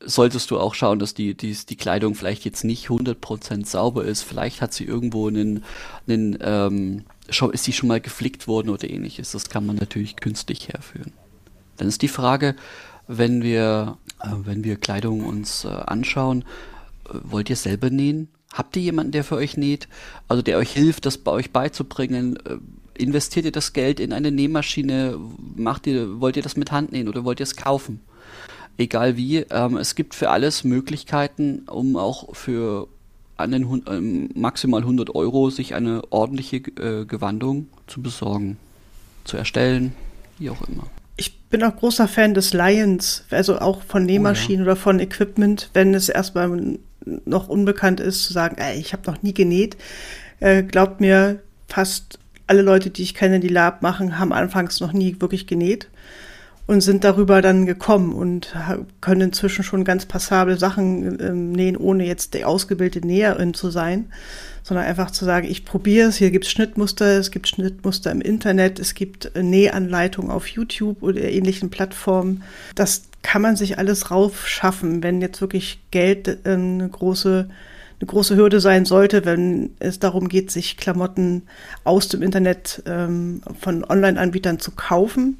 solltest 0.00 0.50
du 0.50 0.58
auch 0.58 0.74
schauen, 0.74 0.98
dass 0.98 1.14
die, 1.14 1.36
die, 1.36 1.52
die 1.52 1.76
Kleidung 1.76 2.16
vielleicht 2.16 2.44
jetzt 2.44 2.64
nicht 2.64 2.88
100% 2.88 3.66
sauber 3.66 4.04
ist. 4.04 4.22
Vielleicht 4.22 4.60
hat 4.60 4.72
sie 4.72 4.84
irgendwo 4.84 5.28
einen, 5.28 5.64
einen 6.08 6.38
ähm, 6.40 7.04
ist 7.28 7.64
sie 7.64 7.72
schon 7.72 7.88
mal 7.88 8.00
geflickt 8.00 8.48
worden 8.48 8.70
oder 8.70 8.90
ähnliches. 8.90 9.30
Das 9.30 9.48
kann 9.48 9.64
man 9.64 9.76
natürlich 9.76 10.16
künstlich 10.16 10.68
herführen. 10.68 11.12
Dann 11.76 11.86
ist 11.86 12.02
die 12.02 12.08
Frage, 12.08 12.56
wenn 13.06 13.42
wir, 13.44 13.96
äh, 14.22 14.28
wenn 14.44 14.64
wir 14.64 14.76
Kleidung 14.76 15.24
uns 15.24 15.64
äh, 15.64 15.68
anschauen, 15.68 16.44
wollt 17.12 17.50
ihr 17.50 17.56
selber 17.56 17.90
nähen? 17.90 18.28
Habt 18.52 18.76
ihr 18.76 18.82
jemanden, 18.82 19.12
der 19.12 19.24
für 19.24 19.36
euch 19.36 19.56
näht? 19.56 19.88
Also 20.26 20.42
der 20.42 20.58
euch 20.58 20.72
hilft, 20.72 21.06
das 21.06 21.18
bei 21.18 21.30
euch 21.30 21.50
beizubringen? 21.50 22.36
Äh, 22.36 22.58
investiert 23.00 23.44
ihr 23.44 23.52
das 23.52 23.72
Geld 23.72 24.00
in 24.00 24.12
eine 24.12 24.30
Nähmaschine? 24.30 25.18
Macht 25.56 25.86
ihr, 25.86 26.20
wollt 26.20 26.36
ihr 26.36 26.42
das 26.42 26.56
mit 26.56 26.72
Hand 26.72 26.92
nähen 26.92 27.08
oder 27.08 27.24
wollt 27.24 27.40
ihr 27.40 27.44
es 27.44 27.56
kaufen? 27.56 28.00
egal 28.78 29.16
wie. 29.16 29.38
Ähm, 29.50 29.76
es 29.76 29.94
gibt 29.94 30.14
für 30.14 30.30
alles 30.30 30.64
Möglichkeiten, 30.64 31.64
um 31.68 31.96
auch 31.96 32.34
für 32.34 32.88
an 33.36 33.52
den 33.52 33.82
ähm, 33.86 34.30
maximal 34.34 34.80
100 34.80 35.14
Euro 35.14 35.50
sich 35.50 35.74
eine 35.74 36.02
ordentliche 36.10 36.56
äh, 36.56 37.04
Gewandung 37.04 37.68
zu 37.86 38.00
besorgen, 38.02 38.56
zu 39.24 39.36
erstellen, 39.36 39.94
wie 40.38 40.50
auch 40.50 40.66
immer. 40.68 40.84
Ich 41.18 41.38
bin 41.50 41.62
auch 41.62 41.76
großer 41.76 42.08
Fan 42.08 42.32
des 42.32 42.54
Lions, 42.54 43.24
also 43.30 43.58
auch 43.58 43.82
von 43.82 44.06
Nähmaschinen 44.06 44.62
oh, 44.62 44.66
ja. 44.66 44.72
oder 44.72 44.76
von 44.76 45.00
Equipment, 45.00 45.68
wenn 45.74 45.92
es 45.92 46.08
erstmal 46.08 46.78
noch 47.26 47.48
unbekannt 47.48 48.00
ist, 48.00 48.24
zu 48.24 48.32
sagen, 48.32 48.56
ey, 48.58 48.78
ich 48.78 48.94
habe 48.94 49.10
noch 49.10 49.22
nie 49.22 49.34
genäht. 49.34 49.76
Äh, 50.40 50.62
glaubt 50.62 51.00
mir, 51.00 51.40
fast 51.68 52.18
alle 52.46 52.62
Leute, 52.62 52.88
die 52.88 53.02
ich 53.02 53.14
kenne, 53.14 53.40
die 53.40 53.48
Lab 53.48 53.82
machen, 53.82 54.18
haben 54.18 54.32
anfangs 54.32 54.80
noch 54.80 54.94
nie 54.94 55.20
wirklich 55.20 55.46
genäht 55.46 55.88
und 56.68 56.82
sind 56.82 57.02
darüber 57.02 57.40
dann 57.40 57.64
gekommen 57.64 58.12
und 58.12 58.54
können 59.00 59.22
inzwischen 59.22 59.64
schon 59.64 59.84
ganz 59.84 60.04
passable 60.04 60.58
Sachen 60.58 61.18
ähm, 61.18 61.52
nähen, 61.52 61.78
ohne 61.78 62.06
jetzt 62.06 62.34
die 62.34 62.44
ausgebildete 62.44 63.06
Näherin 63.06 63.54
zu 63.54 63.70
sein, 63.70 64.12
sondern 64.62 64.84
einfach 64.84 65.10
zu 65.10 65.24
sagen, 65.24 65.48
ich 65.50 65.64
probiere 65.64 66.10
es, 66.10 66.16
hier 66.16 66.30
gibt 66.30 66.44
es 66.44 66.50
Schnittmuster, 66.50 67.18
es 67.18 67.30
gibt 67.30 67.48
Schnittmuster 67.48 68.12
im 68.12 68.20
Internet, 68.20 68.78
es 68.80 68.92
gibt 68.92 69.34
äh, 69.34 69.42
Nähanleitungen 69.42 70.30
auf 70.30 70.46
YouTube 70.46 71.02
oder 71.02 71.22
ähnlichen 71.22 71.70
Plattformen. 71.70 72.42
Das 72.74 73.04
kann 73.22 73.40
man 73.40 73.56
sich 73.56 73.78
alles 73.78 74.10
raufschaffen, 74.10 75.02
wenn 75.02 75.22
jetzt 75.22 75.40
wirklich 75.40 75.80
Geld 75.90 76.28
äh, 76.28 76.52
eine 76.52 76.88
große 76.88 77.48
eine 78.00 78.06
große 78.06 78.36
Hürde 78.36 78.60
sein 78.60 78.84
sollte, 78.84 79.24
wenn 79.24 79.70
es 79.80 79.98
darum 79.98 80.28
geht, 80.28 80.52
sich 80.52 80.76
Klamotten 80.76 81.42
aus 81.82 82.06
dem 82.06 82.22
Internet 82.22 82.80
ähm, 82.86 83.40
von 83.58 83.82
Online-Anbietern 83.82 84.60
zu 84.60 84.70
kaufen 84.70 85.38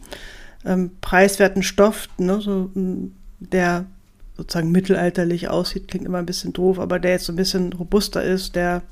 ähm, 0.68 0.90
preiswerten 1.00 1.62
Stoff, 1.62 2.08
ne, 2.18 2.40
so, 2.40 2.70
der 3.40 3.86
sozusagen 4.36 4.70
mittelalterlich 4.70 5.48
aussieht, 5.48 5.88
klingt 5.88 6.06
immer 6.06 6.18
ein 6.18 6.26
bisschen 6.26 6.52
doof, 6.52 6.78
aber 6.78 6.98
der 7.00 7.12
jetzt 7.12 7.24
so 7.24 7.32
ein 7.32 7.36
bisschen 7.36 7.72
robuster 7.72 8.22
ist, 8.22 8.54
der 8.54 8.82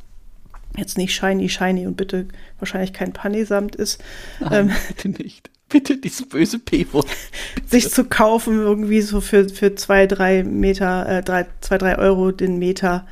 jetzt 0.76 0.98
nicht 0.98 1.14
shiny, 1.14 1.48
shiny 1.48 1.86
und 1.86 1.96
bitte 1.96 2.26
wahrscheinlich 2.58 2.92
kein 2.92 3.12
Panesamt 3.12 3.76
ist. 3.76 4.02
Nein, 4.40 4.70
ähm, 4.70 4.76
bitte 4.88 5.08
nicht. 5.22 5.50
Bitte 5.68 5.96
dieses 5.96 6.28
böse 6.28 6.58
P-Wort. 6.58 7.06
sich 7.66 7.90
zu 7.90 8.04
kaufen, 8.04 8.60
irgendwie 8.60 9.00
so 9.00 9.20
für, 9.20 9.48
für 9.48 9.74
zwei, 9.74 10.06
drei 10.06 10.44
Meter, 10.44 11.08
äh, 11.08 11.22
drei, 11.22 11.46
zwei, 11.60 11.78
drei 11.78 11.98
Euro 11.98 12.30
den 12.30 12.58
Meter, 12.58 13.06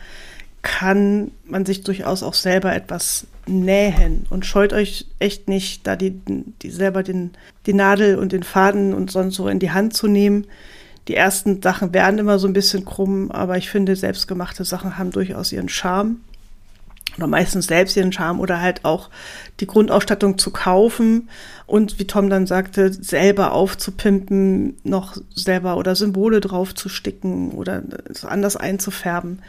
kann 0.64 1.30
man 1.44 1.66
sich 1.66 1.84
durchaus 1.84 2.22
auch 2.22 2.32
selber 2.32 2.74
etwas 2.74 3.26
nähen 3.46 4.24
und 4.30 4.46
scheut 4.46 4.72
euch 4.72 5.06
echt 5.18 5.46
nicht, 5.46 5.86
da 5.86 5.94
die, 5.94 6.18
die 6.62 6.70
selber 6.70 7.02
den, 7.02 7.32
die 7.66 7.74
Nadel 7.74 8.16
und 8.16 8.32
den 8.32 8.42
Faden 8.42 8.94
und 8.94 9.10
sonst 9.10 9.36
so 9.36 9.46
in 9.46 9.58
die 9.58 9.70
Hand 9.70 9.94
zu 9.94 10.08
nehmen. 10.08 10.46
Die 11.06 11.14
ersten 11.14 11.60
Sachen 11.60 11.92
werden 11.92 12.18
immer 12.18 12.38
so 12.38 12.48
ein 12.48 12.54
bisschen 12.54 12.86
krumm, 12.86 13.30
aber 13.30 13.58
ich 13.58 13.68
finde, 13.68 13.94
selbstgemachte 13.94 14.64
Sachen 14.64 14.96
haben 14.96 15.10
durchaus 15.10 15.52
ihren 15.52 15.68
Charme. 15.68 16.16
Oder 17.18 17.26
meistens 17.26 17.66
selbst 17.66 17.94
ihren 17.96 18.10
Charme 18.10 18.40
oder 18.40 18.60
halt 18.62 18.86
auch 18.86 19.10
die 19.60 19.66
Grundausstattung 19.66 20.38
zu 20.38 20.50
kaufen 20.50 21.28
und 21.66 21.98
wie 21.98 22.06
Tom 22.06 22.30
dann 22.30 22.46
sagte, 22.46 22.90
selber 22.90 23.52
aufzupimpen, 23.52 24.78
noch 24.82 25.18
selber 25.32 25.76
oder 25.76 25.94
Symbole 25.94 26.40
drauf 26.40 26.74
zu 26.74 26.88
sticken 26.88 27.50
oder 27.50 27.82
anders 28.24 28.56
einzufärben 28.56 29.40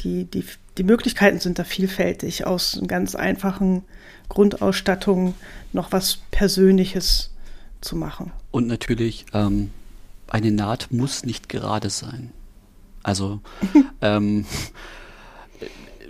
die, 0.00 0.24
die, 0.24 0.44
die 0.78 0.82
Möglichkeiten 0.82 1.40
sind 1.40 1.58
da 1.58 1.64
vielfältig, 1.64 2.46
aus 2.46 2.80
ganz 2.86 3.14
einfachen 3.14 3.82
Grundausstattung 4.28 5.34
noch 5.72 5.92
was 5.92 6.20
Persönliches 6.30 7.30
zu 7.80 7.96
machen. 7.96 8.32
Und 8.50 8.66
natürlich, 8.66 9.26
ähm, 9.32 9.70
eine 10.28 10.52
Naht 10.52 10.88
muss 10.90 11.24
nicht 11.24 11.48
gerade 11.48 11.90
sein. 11.90 12.30
Also, 13.02 13.40
ähm, 14.00 14.46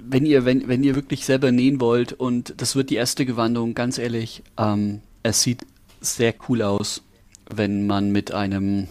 wenn 0.02 0.26
ihr, 0.26 0.44
wenn, 0.44 0.68
wenn 0.68 0.82
ihr 0.82 0.94
wirklich 0.94 1.25
selber 1.25 1.52
nähen 1.52 1.80
wollt 1.80 2.12
und 2.12 2.54
das 2.56 2.75
wird 2.75 2.90
die 2.90 2.97
erste 2.97 3.25
Gewandung, 3.26 3.75
ganz 3.75 3.99
ehrlich, 3.99 4.42
ähm, 4.59 5.00
es 5.23 5.42
sieht 5.42 5.64
sehr 6.00 6.35
cool 6.49 6.62
aus, 6.62 7.02
wenn 7.49 7.87
man 7.87 8.11
mit 8.11 8.32
einem 8.32 8.88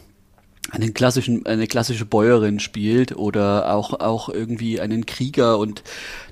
einen 0.72 0.94
klassischen, 0.94 1.46
eine 1.46 1.68
klassische 1.68 2.06
Bäuerin 2.06 2.60
spielt 2.60 3.16
oder 3.16 3.74
auch, 3.74 4.00
auch 4.00 4.30
irgendwie 4.30 4.80
einen 4.80 5.06
Krieger 5.06 5.58
und 5.58 5.84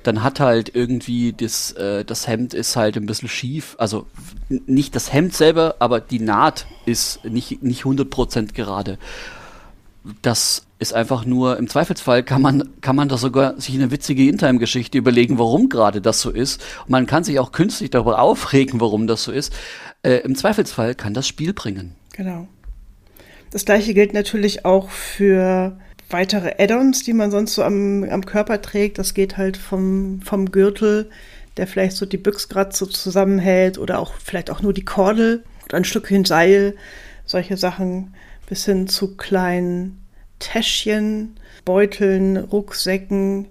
dann 0.03 0.23
hat 0.23 0.39
halt 0.39 0.73
irgendwie 0.73 1.33
das, 1.33 1.71
äh, 1.73 2.05
das 2.05 2.27
Hemd 2.27 2.53
ist 2.53 2.75
halt 2.75 2.97
ein 2.97 3.05
bisschen 3.05 3.29
schief. 3.29 3.75
Also 3.77 4.07
nicht 4.49 4.95
das 4.95 5.11
Hemd 5.11 5.33
selber, 5.33 5.75
aber 5.79 5.99
die 5.99 6.19
Naht 6.19 6.65
ist 6.85 7.23
nicht, 7.25 7.63
nicht 7.63 7.83
100% 7.83 8.53
gerade. 8.53 8.97
Das 10.21 10.67
ist 10.79 10.93
einfach 10.93 11.25
nur, 11.25 11.57
im 11.57 11.67
Zweifelsfall 11.67 12.23
kann 12.23 12.41
man, 12.41 12.69
kann 12.81 12.95
man 12.95 13.09
da 13.09 13.17
sogar 13.17 13.59
sich 13.59 13.75
eine 13.75 13.91
witzige 13.91 14.27
In-Time-Geschichte 14.27 14.97
überlegen, 14.97 15.39
warum 15.39 15.69
gerade 15.69 16.01
das 16.01 16.21
so 16.21 16.29
ist. 16.29 16.63
Man 16.87 17.07
kann 17.07 17.23
sich 17.23 17.39
auch 17.39 17.51
künstlich 17.51 17.89
darüber 17.89 18.19
aufregen, 18.19 18.79
warum 18.79 19.07
das 19.07 19.23
so 19.23 19.31
ist. 19.31 19.53
Äh, 20.03 20.17
Im 20.17 20.35
Zweifelsfall 20.35 20.95
kann 20.95 21.13
das 21.13 21.27
Spiel 21.27 21.53
bringen. 21.53 21.95
Genau. 22.13 22.47
Das 23.51 23.65
gleiche 23.65 23.93
gilt 23.93 24.13
natürlich 24.13 24.65
auch 24.65 24.89
für 24.89 25.77
weitere 26.09 26.55
Add-ons, 26.57 27.03
die 27.03 27.13
man 27.13 27.31
sonst 27.31 27.55
so 27.55 27.63
am, 27.63 28.03
am 28.03 28.25
Körper 28.25 28.61
trägt. 28.61 28.97
Das 28.97 29.13
geht 29.13 29.37
halt 29.37 29.57
vom, 29.57 30.21
vom 30.21 30.51
Gürtel, 30.51 31.09
der 31.57 31.67
vielleicht 31.67 31.97
so 31.97 32.05
die 32.05 32.17
Büchsgrat 32.17 32.75
so 32.75 32.85
zusammenhält 32.85 33.77
oder 33.77 33.99
auch 33.99 34.13
vielleicht 34.15 34.49
auch 34.49 34.61
nur 34.61 34.73
die 34.73 34.85
Kordel 34.85 35.43
oder 35.65 35.77
ein 35.77 35.85
Stückchen 35.85 36.25
Seil, 36.25 36.75
solche 37.25 37.57
Sachen, 37.57 38.13
bis 38.47 38.65
hin 38.65 38.87
zu 38.87 39.17
kleinen 39.17 40.01
Täschchen, 40.39 41.37
Beuteln, 41.65 42.37
Rucksäcken, 42.37 43.47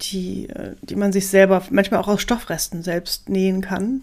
die, 0.00 0.48
äh, 0.48 0.74
die 0.80 0.96
man 0.96 1.12
sich 1.12 1.28
selber 1.28 1.62
manchmal 1.70 2.00
auch 2.00 2.08
aus 2.08 2.22
Stoffresten 2.22 2.82
selbst 2.82 3.28
nähen 3.28 3.60
kann 3.60 4.02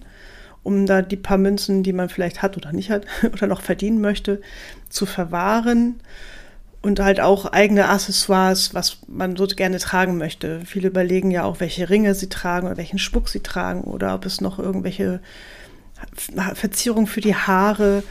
um 0.67 0.86
da 0.86 1.01
die 1.01 1.15
paar 1.15 1.38
Münzen, 1.38 1.81
die 1.81 1.93
man 1.93 2.09
vielleicht 2.09 2.41
hat 2.41 2.57
oder 2.57 2.74
nicht 2.74 2.89
hat 2.89 3.05
oder 3.31 3.47
noch 3.47 3.62
verdienen 3.62 4.01
möchte, 4.01 4.41
zu 4.89 5.05
verwahren 5.05 6.01
und 6.81 7.00
halt 7.00 7.21
auch 7.21 7.45
eigene 7.45 7.88
Accessoires, 7.88 8.74
was 8.74 8.97
man 9.07 9.38
so 9.38 9.47
gerne 9.47 9.79
tragen 9.79 10.17
möchte. 10.17 10.59
Viele 10.65 10.89
überlegen 10.89 11.31
ja 11.31 11.45
auch, 11.45 11.62
welche 11.62 11.89
Ringe 11.89 12.13
sie 12.15 12.27
tragen 12.27 12.67
oder 12.67 12.75
welchen 12.75 13.00
Spuck 13.00 13.29
sie 13.29 13.39
tragen 13.39 13.81
oder 13.81 14.13
ob 14.13 14.25
es 14.25 14.41
noch 14.41 14.59
irgendwelche 14.59 15.21
Verzierungen 16.53 17.07
für 17.07 17.21
die 17.21 17.36
Haare 17.36 18.03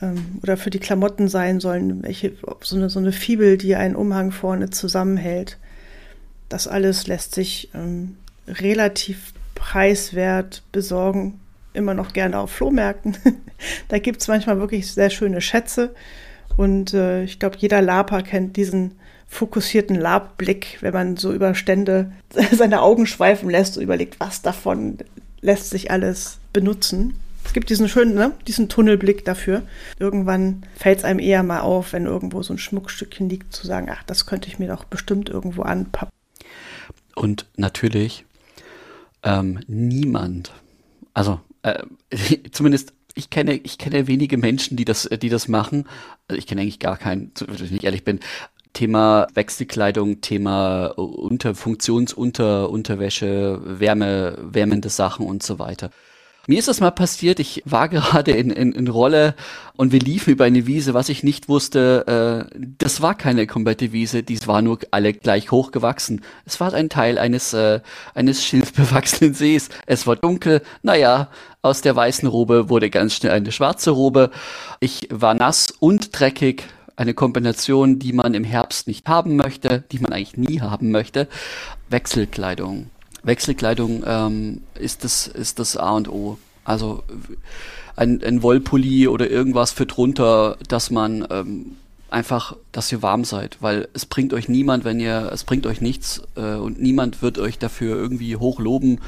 ähm, 0.00 0.38
oder 0.44 0.56
für 0.56 0.70
die 0.70 0.78
Klamotten 0.78 1.26
sein 1.26 1.58
sollen, 1.58 2.04
welche, 2.04 2.34
so 2.60 2.76
eine, 2.76 2.88
so 2.88 3.00
eine 3.00 3.10
Fibel, 3.10 3.58
die 3.58 3.74
einen 3.74 3.96
Umhang 3.96 4.30
vorne 4.30 4.70
zusammenhält. 4.70 5.58
Das 6.48 6.68
alles 6.68 7.08
lässt 7.08 7.34
sich 7.34 7.70
ähm, 7.74 8.16
relativ 8.46 9.32
preiswert 9.56 10.62
besorgen 10.70 11.40
immer 11.76 11.94
noch 11.94 12.12
gerne 12.12 12.38
auf 12.38 12.50
Flohmärkten. 12.50 13.16
da 13.88 13.98
gibt 13.98 14.20
es 14.20 14.28
manchmal 14.28 14.58
wirklich 14.58 14.92
sehr 14.92 15.10
schöne 15.10 15.40
Schätze. 15.40 15.94
Und 16.56 16.94
äh, 16.94 17.24
ich 17.24 17.38
glaube, 17.38 17.56
jeder 17.58 17.82
Laper 17.82 18.22
kennt 18.22 18.56
diesen 18.56 18.92
fokussierten 19.28 19.96
Labblick, 19.96 20.78
wenn 20.80 20.92
man 20.92 21.16
so 21.16 21.32
über 21.32 21.54
Stände 21.54 22.12
seine 22.52 22.82
Augen 22.82 23.06
schweifen 23.06 23.50
lässt 23.50 23.76
und 23.76 23.82
überlegt, 23.82 24.20
was 24.20 24.42
davon 24.42 24.98
lässt 25.40 25.70
sich 25.70 25.90
alles 25.90 26.38
benutzen. 26.52 27.18
Es 27.44 27.52
gibt 27.52 27.70
diesen 27.70 27.88
schönen, 27.88 28.14
ne, 28.14 28.32
diesen 28.48 28.68
Tunnelblick 28.68 29.24
dafür. 29.24 29.62
Irgendwann 30.00 30.64
fällt 30.74 30.98
es 30.98 31.04
einem 31.04 31.20
eher 31.20 31.44
mal 31.44 31.60
auf, 31.60 31.92
wenn 31.92 32.06
irgendwo 32.06 32.42
so 32.42 32.52
ein 32.52 32.58
Schmuckstückchen 32.58 33.28
liegt, 33.28 33.54
zu 33.54 33.66
sagen, 33.66 33.88
ach, 33.90 34.02
das 34.04 34.26
könnte 34.26 34.48
ich 34.48 34.58
mir 34.58 34.68
doch 34.68 34.84
bestimmt 34.84 35.28
irgendwo 35.28 35.62
anpappen. 35.62 36.12
Und 37.14 37.46
natürlich 37.56 38.24
ähm, 39.22 39.60
niemand, 39.68 40.52
also 41.14 41.40
äh, 41.66 41.82
zumindest 42.52 42.92
ich 43.14 43.30
kenne, 43.30 43.54
ich 43.54 43.78
kenne 43.78 44.06
wenige 44.08 44.36
Menschen, 44.36 44.76
die 44.76 44.84
das, 44.84 45.08
die 45.22 45.30
das 45.30 45.48
machen. 45.48 45.86
Also 46.28 46.38
ich 46.38 46.46
kenne 46.46 46.60
eigentlich 46.60 46.80
gar 46.80 46.98
keinen, 46.98 47.32
wenn 47.46 47.76
ich 47.76 47.84
ehrlich 47.84 48.04
bin. 48.04 48.20
Thema 48.74 49.26
Wechselkleidung, 49.32 50.20
Thema 50.20 50.88
Unter, 50.88 51.54
Funktionsunter, 51.54 52.70
Wärme, 53.80 54.36
wärmende 54.42 54.90
Sachen 54.90 55.26
und 55.26 55.42
so 55.42 55.58
weiter. 55.58 55.90
Mir 56.48 56.60
ist 56.60 56.68
das 56.68 56.80
mal 56.80 56.92
passiert, 56.92 57.40
ich 57.40 57.62
war 57.64 57.88
gerade 57.90 58.32
in, 58.32 58.50
in, 58.50 58.72
in 58.72 58.88
Rolle 58.88 59.34
und 59.76 59.92
wir 59.92 60.00
liefen 60.00 60.30
über 60.30 60.44
eine 60.44 60.66
Wiese, 60.66 60.94
was 60.94 61.08
ich 61.08 61.22
nicht 61.22 61.48
wusste, 61.48 62.48
äh, 62.50 62.58
das 62.78 63.02
war 63.02 63.14
keine 63.14 63.46
komplette 63.46 63.92
Wiese, 63.92 64.22
dies 64.22 64.46
war 64.46 64.62
nur 64.62 64.78
alle 64.90 65.12
gleich 65.12 65.50
hoch 65.50 65.72
gewachsen. 65.72 66.22
Es 66.44 66.60
war 66.60 66.72
ein 66.72 66.88
Teil 66.88 67.18
eines, 67.18 67.52
äh, 67.52 67.80
eines 68.14 68.44
schilfbewachsenen 68.44 69.34
Sees. 69.34 69.68
Es 69.86 70.06
war 70.06 70.16
dunkel, 70.16 70.62
naja, 70.82 71.28
aus 71.62 71.80
der 71.82 71.96
weißen 71.96 72.28
Robe 72.28 72.68
wurde 72.68 72.90
ganz 72.90 73.14
schnell 73.14 73.32
eine 73.32 73.52
schwarze 73.52 73.90
Robe. 73.90 74.30
Ich 74.80 75.08
war 75.10 75.34
nass 75.34 75.72
und 75.80 76.18
dreckig, 76.18 76.64
eine 76.94 77.12
Kombination, 77.12 77.98
die 77.98 78.12
man 78.12 78.34
im 78.34 78.44
Herbst 78.44 78.86
nicht 78.86 79.06
haben 79.06 79.36
möchte, 79.36 79.84
die 79.92 79.98
man 79.98 80.12
eigentlich 80.12 80.36
nie 80.36 80.60
haben 80.60 80.90
möchte. 80.90 81.28
Wechselkleidung. 81.90 82.90
Wechselkleidung 83.26 84.02
ähm, 84.06 84.62
ist, 84.74 85.04
das, 85.04 85.26
ist 85.26 85.58
das 85.58 85.76
A 85.76 85.90
und 85.90 86.08
O. 86.08 86.38
Also 86.64 87.02
ein, 87.96 88.22
ein 88.22 88.42
Wollpulli 88.42 89.08
oder 89.08 89.30
irgendwas 89.30 89.72
für 89.72 89.86
drunter, 89.86 90.56
dass 90.68 90.90
man 90.90 91.26
ähm, 91.30 91.76
einfach, 92.10 92.56
dass 92.72 92.90
ihr 92.92 93.02
warm 93.02 93.24
seid, 93.24 93.58
weil 93.60 93.88
es 93.92 94.06
bringt 94.06 94.32
euch 94.32 94.48
niemand, 94.48 94.84
wenn 94.84 95.00
ihr, 95.00 95.30
es 95.32 95.44
bringt 95.44 95.66
euch 95.66 95.80
nichts 95.80 96.22
äh, 96.36 96.54
und 96.54 96.80
niemand 96.80 97.20
wird 97.22 97.38
euch 97.38 97.58
dafür 97.58 97.96
irgendwie 97.96 98.36
hochloben, 98.36 99.00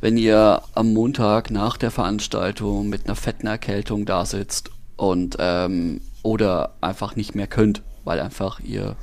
wenn 0.00 0.16
ihr 0.16 0.62
am 0.74 0.92
Montag 0.92 1.50
nach 1.50 1.76
der 1.76 1.90
Veranstaltung 1.90 2.88
mit 2.88 3.06
einer 3.06 3.16
fetten 3.16 3.46
Erkältung 3.46 4.04
da 4.04 4.26
sitzt 4.26 4.70
und 4.96 5.36
ähm, 5.38 6.00
oder 6.22 6.74
einfach 6.80 7.16
nicht 7.16 7.34
mehr 7.34 7.46
könnt, 7.46 7.82
weil 8.04 8.20
einfach 8.20 8.60
ihr 8.60 8.96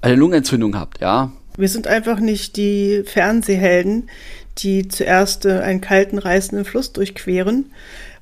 eine 0.00 0.16
Lungenentzündung 0.16 0.76
habt, 0.78 1.00
ja. 1.00 1.32
Wir 1.56 1.68
sind 1.68 1.86
einfach 1.86 2.20
nicht 2.20 2.56
die 2.56 3.02
Fernsehhelden, 3.04 4.08
die 4.58 4.88
zuerst 4.88 5.44
äh, 5.44 5.60
einen 5.60 5.80
kalten, 5.80 6.18
reißenden 6.18 6.64
Fluss 6.64 6.92
durchqueren 6.92 7.70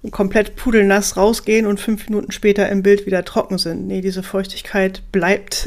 und 0.03 0.11
komplett 0.11 0.55
pudelnass 0.57 1.17
rausgehen 1.17 1.67
und 1.67 1.81
fünf 1.81 2.09
Minuten 2.09 2.31
später 2.31 2.69
im 2.69 2.83
Bild 2.83 3.07
wieder 3.07 3.25
trocken 3.25 3.57
sind. 3.57 3.87
Nee, 3.87 4.03
diese 4.03 4.23
Feuchtigkeit 4.23 5.03
bleibt, 5.13 5.67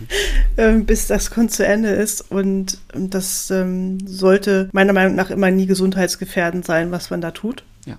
ähm, 0.56 0.86
bis 0.86 1.08
das 1.08 1.32
Kunst 1.32 1.56
zu 1.56 1.66
Ende 1.66 1.88
ist. 1.88 2.30
Und 2.30 2.78
das 2.94 3.50
ähm, 3.50 3.98
sollte 4.06 4.68
meiner 4.72 4.92
Meinung 4.92 5.16
nach 5.16 5.30
immer 5.30 5.50
nie 5.50 5.66
gesundheitsgefährdend 5.66 6.64
sein, 6.64 6.92
was 6.92 7.10
man 7.10 7.20
da 7.20 7.32
tut. 7.32 7.64
Ja. 7.84 7.98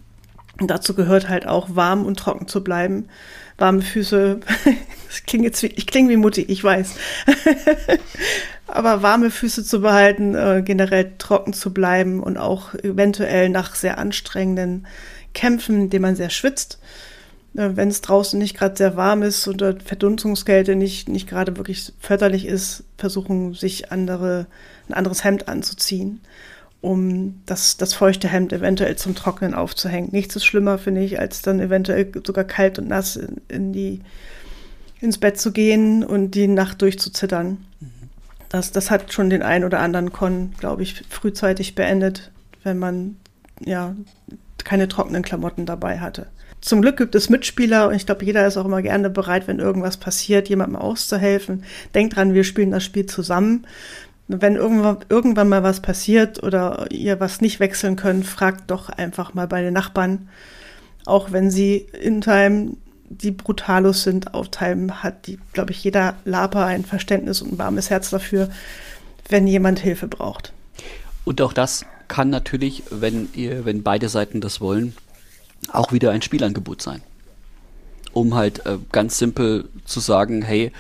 Und 0.62 0.72
dazu 0.72 0.94
gehört 0.94 1.28
halt 1.28 1.48
auch 1.48 1.76
warm 1.76 2.06
und 2.06 2.18
trocken 2.18 2.48
zu 2.48 2.64
bleiben. 2.64 3.10
Warme 3.58 3.82
Füße, 3.82 4.40
das 5.08 5.24
klingt 5.24 5.44
jetzt 5.44 5.62
wie, 5.64 5.68
ich 5.68 5.86
klinge 5.86 6.10
wie 6.10 6.18
Mutti, 6.18 6.44
ich 6.44 6.64
weiß. 6.64 6.96
Aber 8.68 9.02
warme 9.02 9.30
Füße 9.30 9.64
zu 9.64 9.82
behalten, 9.82 10.36
äh, 10.36 10.62
generell 10.64 11.14
trocken 11.18 11.54
zu 11.54 11.74
bleiben 11.74 12.22
und 12.22 12.38
auch 12.38 12.74
eventuell 12.76 13.50
nach 13.50 13.76
sehr 13.76 13.98
anstrengenden 13.98 14.88
Kämpfen, 15.34 15.82
in 15.82 15.90
denen 15.90 16.04
man 16.04 16.16
sehr 16.16 16.30
schwitzt. 16.30 16.80
Äh, 17.56 17.72
wenn 17.76 17.90
es 17.90 18.02
draußen 18.02 18.40
nicht 18.40 18.58
gerade 18.58 18.78
sehr 18.78 18.96
warm 18.96 19.24
ist 19.24 19.48
oder 19.48 19.76
Verdunstungskälte 19.80 20.76
nicht, 20.76 21.10
nicht 21.10 21.28
gerade 21.28 21.58
wirklich 21.58 21.94
förderlich 22.00 22.46
ist, 22.46 22.84
versuchen 22.98 23.54
sich 23.54 23.92
andere, 23.92 24.48
ein 24.88 24.94
anderes 24.94 25.24
Hemd 25.24 25.48
anzuziehen, 25.48 26.22
um 26.82 27.42
das, 27.46 27.78
das 27.78 27.94
feuchte 27.94 28.28
Hemd 28.28 28.54
eventuell 28.54 28.96
zum 28.96 29.16
Trocknen 29.16 29.54
aufzuhängen. 29.54 30.10
Nichts 30.12 30.36
ist 30.36 30.46
schlimmer, 30.46 30.78
finde 30.78 31.04
ich, 31.04 31.20
als 31.20 31.42
dann 31.42 31.60
eventuell 31.60 32.12
sogar 32.26 32.44
kalt 32.44 32.80
und 32.80 32.88
nass 32.88 33.16
in, 33.18 33.42
in 33.48 33.74
die, 33.74 34.02
ins 35.00 35.18
Bett 35.18 35.40
zu 35.40 35.52
gehen 35.52 36.04
und 36.04 36.32
die 36.32 36.48
Nacht 36.48 36.82
durchzuzittern. 36.82 37.66
Mhm. 37.80 37.93
Das, 38.54 38.72
das 38.72 38.92
hat 38.92 39.12
schon 39.12 39.32
den 39.32 39.42
einen 39.42 39.66
oder 39.66 39.80
anderen 39.80 40.14
Con, 40.14 40.54
glaube 40.60 40.84
ich, 40.84 41.02
frühzeitig 41.10 41.74
beendet, 41.74 42.30
wenn 42.62 42.78
man 42.78 43.16
ja 43.66 43.96
keine 44.64 44.88
trockenen 44.88 45.24
Klamotten 45.24 45.66
dabei 45.66 46.00
hatte. 46.00 46.28
Zum 46.62 46.84
Glück 46.84 46.98
gibt 46.98 47.16
es 47.16 47.32
Mitspieler 47.32 47.88
und 47.88 47.96
ich 47.96 48.06
glaube, 48.06 48.24
jeder 48.24 48.46
ist 48.46 48.58
auch 48.58 48.66
immer 48.66 48.84
gerne 48.84 49.10
bereit, 49.10 49.48
wenn 49.48 49.58
irgendwas 49.58 49.98
passiert, 49.98 50.50
jemandem 50.50 50.76
auszuhelfen. 50.76 51.64
Denkt 51.96 52.16
dran, 52.16 52.36
wir 52.36 52.44
spielen 52.44 52.70
das 52.70 52.84
Spiel 52.84 53.08
zusammen. 53.08 53.66
Wenn 54.28 54.56
irgendwann, 54.56 55.00
irgendwann 55.10 55.50
mal 55.50 55.64
was 55.64 55.80
passiert 55.80 56.44
oder 56.44 56.86
ihr 56.92 57.20
was 57.20 57.42
nicht 57.42 57.60
wechseln 57.60 57.96
könnt, 57.96 58.28
fragt 58.28 58.70
doch 58.70 58.90
einfach 58.90 59.34
mal 59.34 59.48
bei 59.48 59.64
den 59.64 59.74
Nachbarn. 59.74 60.30
Auch 61.06 61.32
wenn 61.32 61.50
sie 61.50 61.88
in 62.00 62.22
Time 62.22 62.78
die 63.18 63.32
Brutalos 63.32 64.04
sind, 64.04 64.34
auf 64.34 64.50
Time 64.50 65.04
hat, 65.04 65.28
die, 65.28 65.40
glaube 65.54 65.72
ich, 65.72 65.84
jeder 65.84 66.16
Laper 66.26 66.66
ein 66.66 66.86
Verständnis 66.86 67.42
und 67.42 67.54
ein 67.54 67.58
warmes 67.58 67.90
Herz 67.90 68.10
dafür, 68.10 68.50
wenn 69.30 69.48
jemand 69.48 69.80
Hilfe 69.80 70.08
braucht. 70.08 70.54
Und 71.26 71.42
auch 71.42 71.54
das 71.54 71.86
kann 72.08 72.30
natürlich, 72.30 72.84
wenn 72.90 73.30
ihr, 73.34 73.66
wenn 73.66 73.84
beide 73.84 74.10
Seiten 74.10 74.42
das 74.42 74.62
wollen, 74.62 74.96
auch 75.72 75.92
wieder 75.92 76.12
ein 76.12 76.22
Spielangebot 76.22 76.82
sein. 76.82 77.02
Um 78.12 78.36
halt 78.36 78.66
äh, 78.66 78.78
ganz 78.92 79.18
simpel 79.18 79.70
zu 79.86 80.00
sagen, 80.00 80.42
hey, 80.42 80.72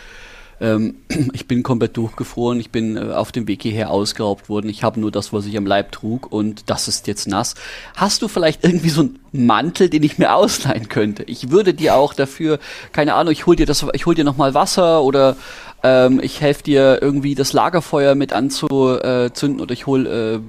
ähm, 0.60 0.95
ich 1.33 1.48
bin 1.48 1.63
komplett 1.63 1.98
durchgefroren, 1.98 2.60
ich 2.60 2.72
bin 2.72 2.98
äh, 2.98 3.12
auf 3.12 3.31
dem 3.31 3.48
Weg 3.48 3.62
hierher 3.62 3.91
ausgeraubt 3.91 4.50
worden, 4.50 4.69
ich 4.69 4.83
habe 4.83 5.00
nur 5.00 5.12
das, 5.12 5.33
was 5.33 5.45
ich 5.45 5.57
am 5.57 5.65
Leib 5.65 5.91
trug 5.91 6.31
und 6.31 6.69
das 6.69 6.88
ist 6.88 7.07
jetzt 7.07 7.27
nass. 7.27 7.55
Hast 7.95 8.22
du 8.22 8.27
vielleicht 8.27 8.63
irgendwie 8.63 8.89
so 8.89 9.01
einen 9.01 9.19
Mantel, 9.31 9.89
den 9.89 10.03
ich 10.03 10.17
mir 10.17 10.33
ausleihen 10.36 10.89
könnte? 10.89 11.24
Ich 11.24 11.51
würde 11.51 11.74
dir 11.74 11.95
auch 11.95 12.13
dafür, 12.13 12.60
keine 12.91 13.15
Ahnung, 13.15 13.33
ich 13.33 13.45
hol 13.45 13.55
dir 13.55 13.65
das, 13.65 13.86
ich 13.93 14.05
hol 14.05 14.15
dir 14.15 14.24
nochmal 14.24 14.53
Wasser 14.53 15.03
oder 15.03 15.36
ähm, 15.83 16.22
ich 16.24 16.41
helfe 16.41 16.63
dir 16.63 17.00
irgendwie 17.01 17.36
das 17.36 17.53
Lagerfeuer 17.53 18.15
mit 18.15 18.33
anzuzünden 18.33 19.62
oder 19.62 19.74
ich 19.74 19.86
hol 19.86 20.07
äh, 20.07 20.39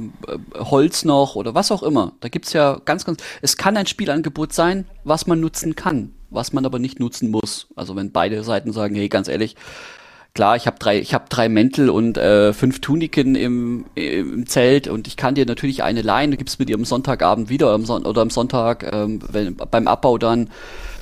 Holz 0.59 1.05
noch 1.05 1.35
oder 1.35 1.55
was 1.55 1.73
auch 1.73 1.83
immer. 1.83 2.13
Da 2.21 2.29
gibt's 2.29 2.53
ja 2.53 2.81
ganz, 2.85 3.05
ganz, 3.05 3.23
es 3.43 3.57
kann 3.57 3.77
ein 3.77 3.87
Spielangebot 3.87 4.53
sein, 4.53 4.87
was 5.03 5.27
man 5.27 5.41
nutzen 5.41 5.75
kann, 5.75 6.14
was 6.31 6.53
man 6.53 6.67
aber 6.67 6.79
nicht 6.79 7.01
nutzen 7.01 7.31
muss. 7.31 7.69
Also 7.77 7.97
wenn 7.97 8.13
beide 8.13 8.43
Seiten 8.45 8.73
sagen, 8.73 8.95
hey, 8.95 9.09
ganz 9.09 9.29
ehrlich, 9.29 9.57
klar, 10.35 10.57
ich 10.57 10.67
habe 10.67 10.79
drei, 10.79 10.99
ich 10.99 11.15
habe 11.15 11.27
drei 11.29 11.49
Mäntel 11.49 11.89
und 11.89 12.19
äh, 12.19 12.53
fünf 12.53 12.81
Tuniken 12.81 13.35
im, 13.35 13.87
im 13.95 14.47
Zelt 14.47 14.89
und 14.89 15.07
ich 15.07 15.17
kann 15.17 15.35
dir 15.35 15.47
natürlich 15.47 15.83
eine 15.83 16.03
leihen. 16.03 16.33
Du 16.33 16.37
gibst 16.37 16.59
mir 16.59 16.67
die 16.67 16.75
am 16.75 16.85
Sonntagabend 16.85 17.49
wieder 17.49 17.67
oder 17.67 17.75
am, 17.77 17.87
Son 17.87 18.05
oder 18.05 18.23
am 18.23 18.31
Sonntag 18.31 18.91
ähm, 18.93 19.21
wenn, 19.31 19.57
beim 19.57 19.89
Abbau 19.89 20.19
dann, 20.19 20.51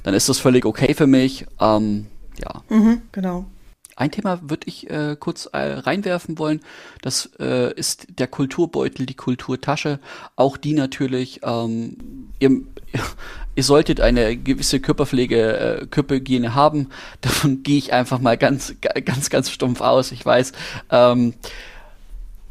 dann 0.05 0.15
ist 0.15 0.29
das 0.29 0.39
völlig 0.39 0.65
okay 0.65 0.95
für 0.95 1.07
mich. 1.07 1.47
Ähm, 1.61 2.07
ja. 2.39 2.63
Mhm, 2.69 3.03
genau. 3.13 3.47
Ein 3.97 4.11
Thema 4.11 4.41
würde 4.43 4.67
ich 4.67 4.89
äh, 4.91 5.17
kurz 5.19 5.47
äh, 5.53 5.59
reinwerfen 5.59 6.39
wollen. 6.39 6.61
Das 7.03 7.31
äh, 7.39 7.73
ist 7.75 8.07
der 8.19 8.27
Kulturbeutel, 8.27 9.07
die 9.07 9.15
Kulturtasche. 9.15 9.99
Auch 10.37 10.57
die 10.57 10.73
natürlich. 10.73 11.41
Ähm, 11.43 12.29
ihr, 12.39 12.51
ihr 13.55 13.65
solltet 13.65 14.01
eine 14.01 14.37
gewisse 14.37 14.81
Körperpflege, 14.81 15.81
äh, 15.83 15.87
Körperhygiene 15.87 16.55
haben. 16.55 16.89
Davon 17.21 17.63
gehe 17.63 17.79
ich 17.79 17.93
einfach 17.93 18.19
mal 18.19 18.39
ganz, 18.39 18.75
ganz, 18.81 19.31
ganz 19.31 19.51
stumpf 19.51 19.81
aus. 19.81 20.13
Ich 20.13 20.25
weiß. 20.25 20.53
Ähm, 20.91 21.35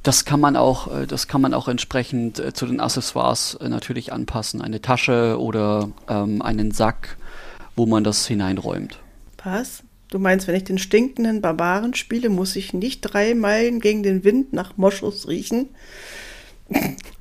das 0.03 0.25
kann 0.25 0.39
man 0.39 0.55
auch, 0.55 0.93
äh, 0.93 1.07
das 1.07 1.27
kann 1.27 1.41
man 1.41 1.53
auch 1.53 1.67
entsprechend 1.67 2.39
äh, 2.39 2.53
zu 2.53 2.65
den 2.65 2.79
Accessoires 2.79 3.55
äh, 3.55 3.69
natürlich 3.69 4.13
anpassen. 4.13 4.62
Eine 4.62 4.81
Tasche 4.81 5.39
oder 5.39 5.89
ähm, 6.07 6.41
einen 6.41 6.71
Sack, 6.71 7.17
wo 7.75 7.86
man 7.86 8.03
das 8.03 8.25
hineinräumt. 8.25 9.00
Was? 9.43 9.83
Du 10.12 10.20
meinst, 10.20 10.46
wenn 10.48 10.56
ich 10.56 10.65
den 10.65 10.77
stinkenden 10.77 11.41
Barbaren 11.41 11.94
spiele, 11.94 12.30
muss 12.30 12.58
ich 12.58 12.74
nicht 12.74 13.00
drei 13.00 13.34
Meilen 13.34 13.80
gegen 13.80 14.03
den 14.03 14.25
Wind 14.25 14.51
nach 14.51 14.75
Moschus 14.75 15.30
riechen? 15.30 15.70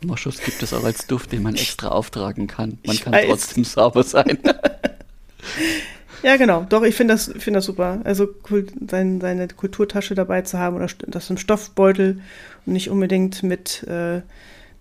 Moschus 0.04 0.40
gibt 0.40 0.60
es 0.60 0.72
auch 0.72 0.82
als 0.82 1.06
Duft, 1.06 1.30
den 1.30 1.44
man 1.44 1.54
extra 1.54 1.88
auftragen 1.88 2.48
kann. 2.48 2.78
Man 2.84 2.96
ich 2.96 3.02
kann 3.02 3.12
weiß. 3.12 3.26
trotzdem 3.26 3.62
sauber 3.62 4.02
sein. 4.02 4.40
ja, 6.24 6.36
genau. 6.36 6.66
Doch, 6.68 6.82
ich 6.82 6.96
finde 6.96 7.14
das, 7.14 7.32
find 7.38 7.56
das 7.56 7.66
super. 7.66 8.00
Also 8.02 8.28
sein, 8.88 9.20
seine 9.20 9.46
Kulturtasche 9.46 10.16
dabei 10.16 10.42
zu 10.42 10.58
haben 10.58 10.74
oder 10.74 10.88
das 11.06 11.30
im 11.30 11.38
Stoffbeutel 11.38 12.20
und 12.66 12.72
nicht 12.72 12.90
unbedingt 12.90 13.44
mit 13.44 13.84
äh, 13.84 14.22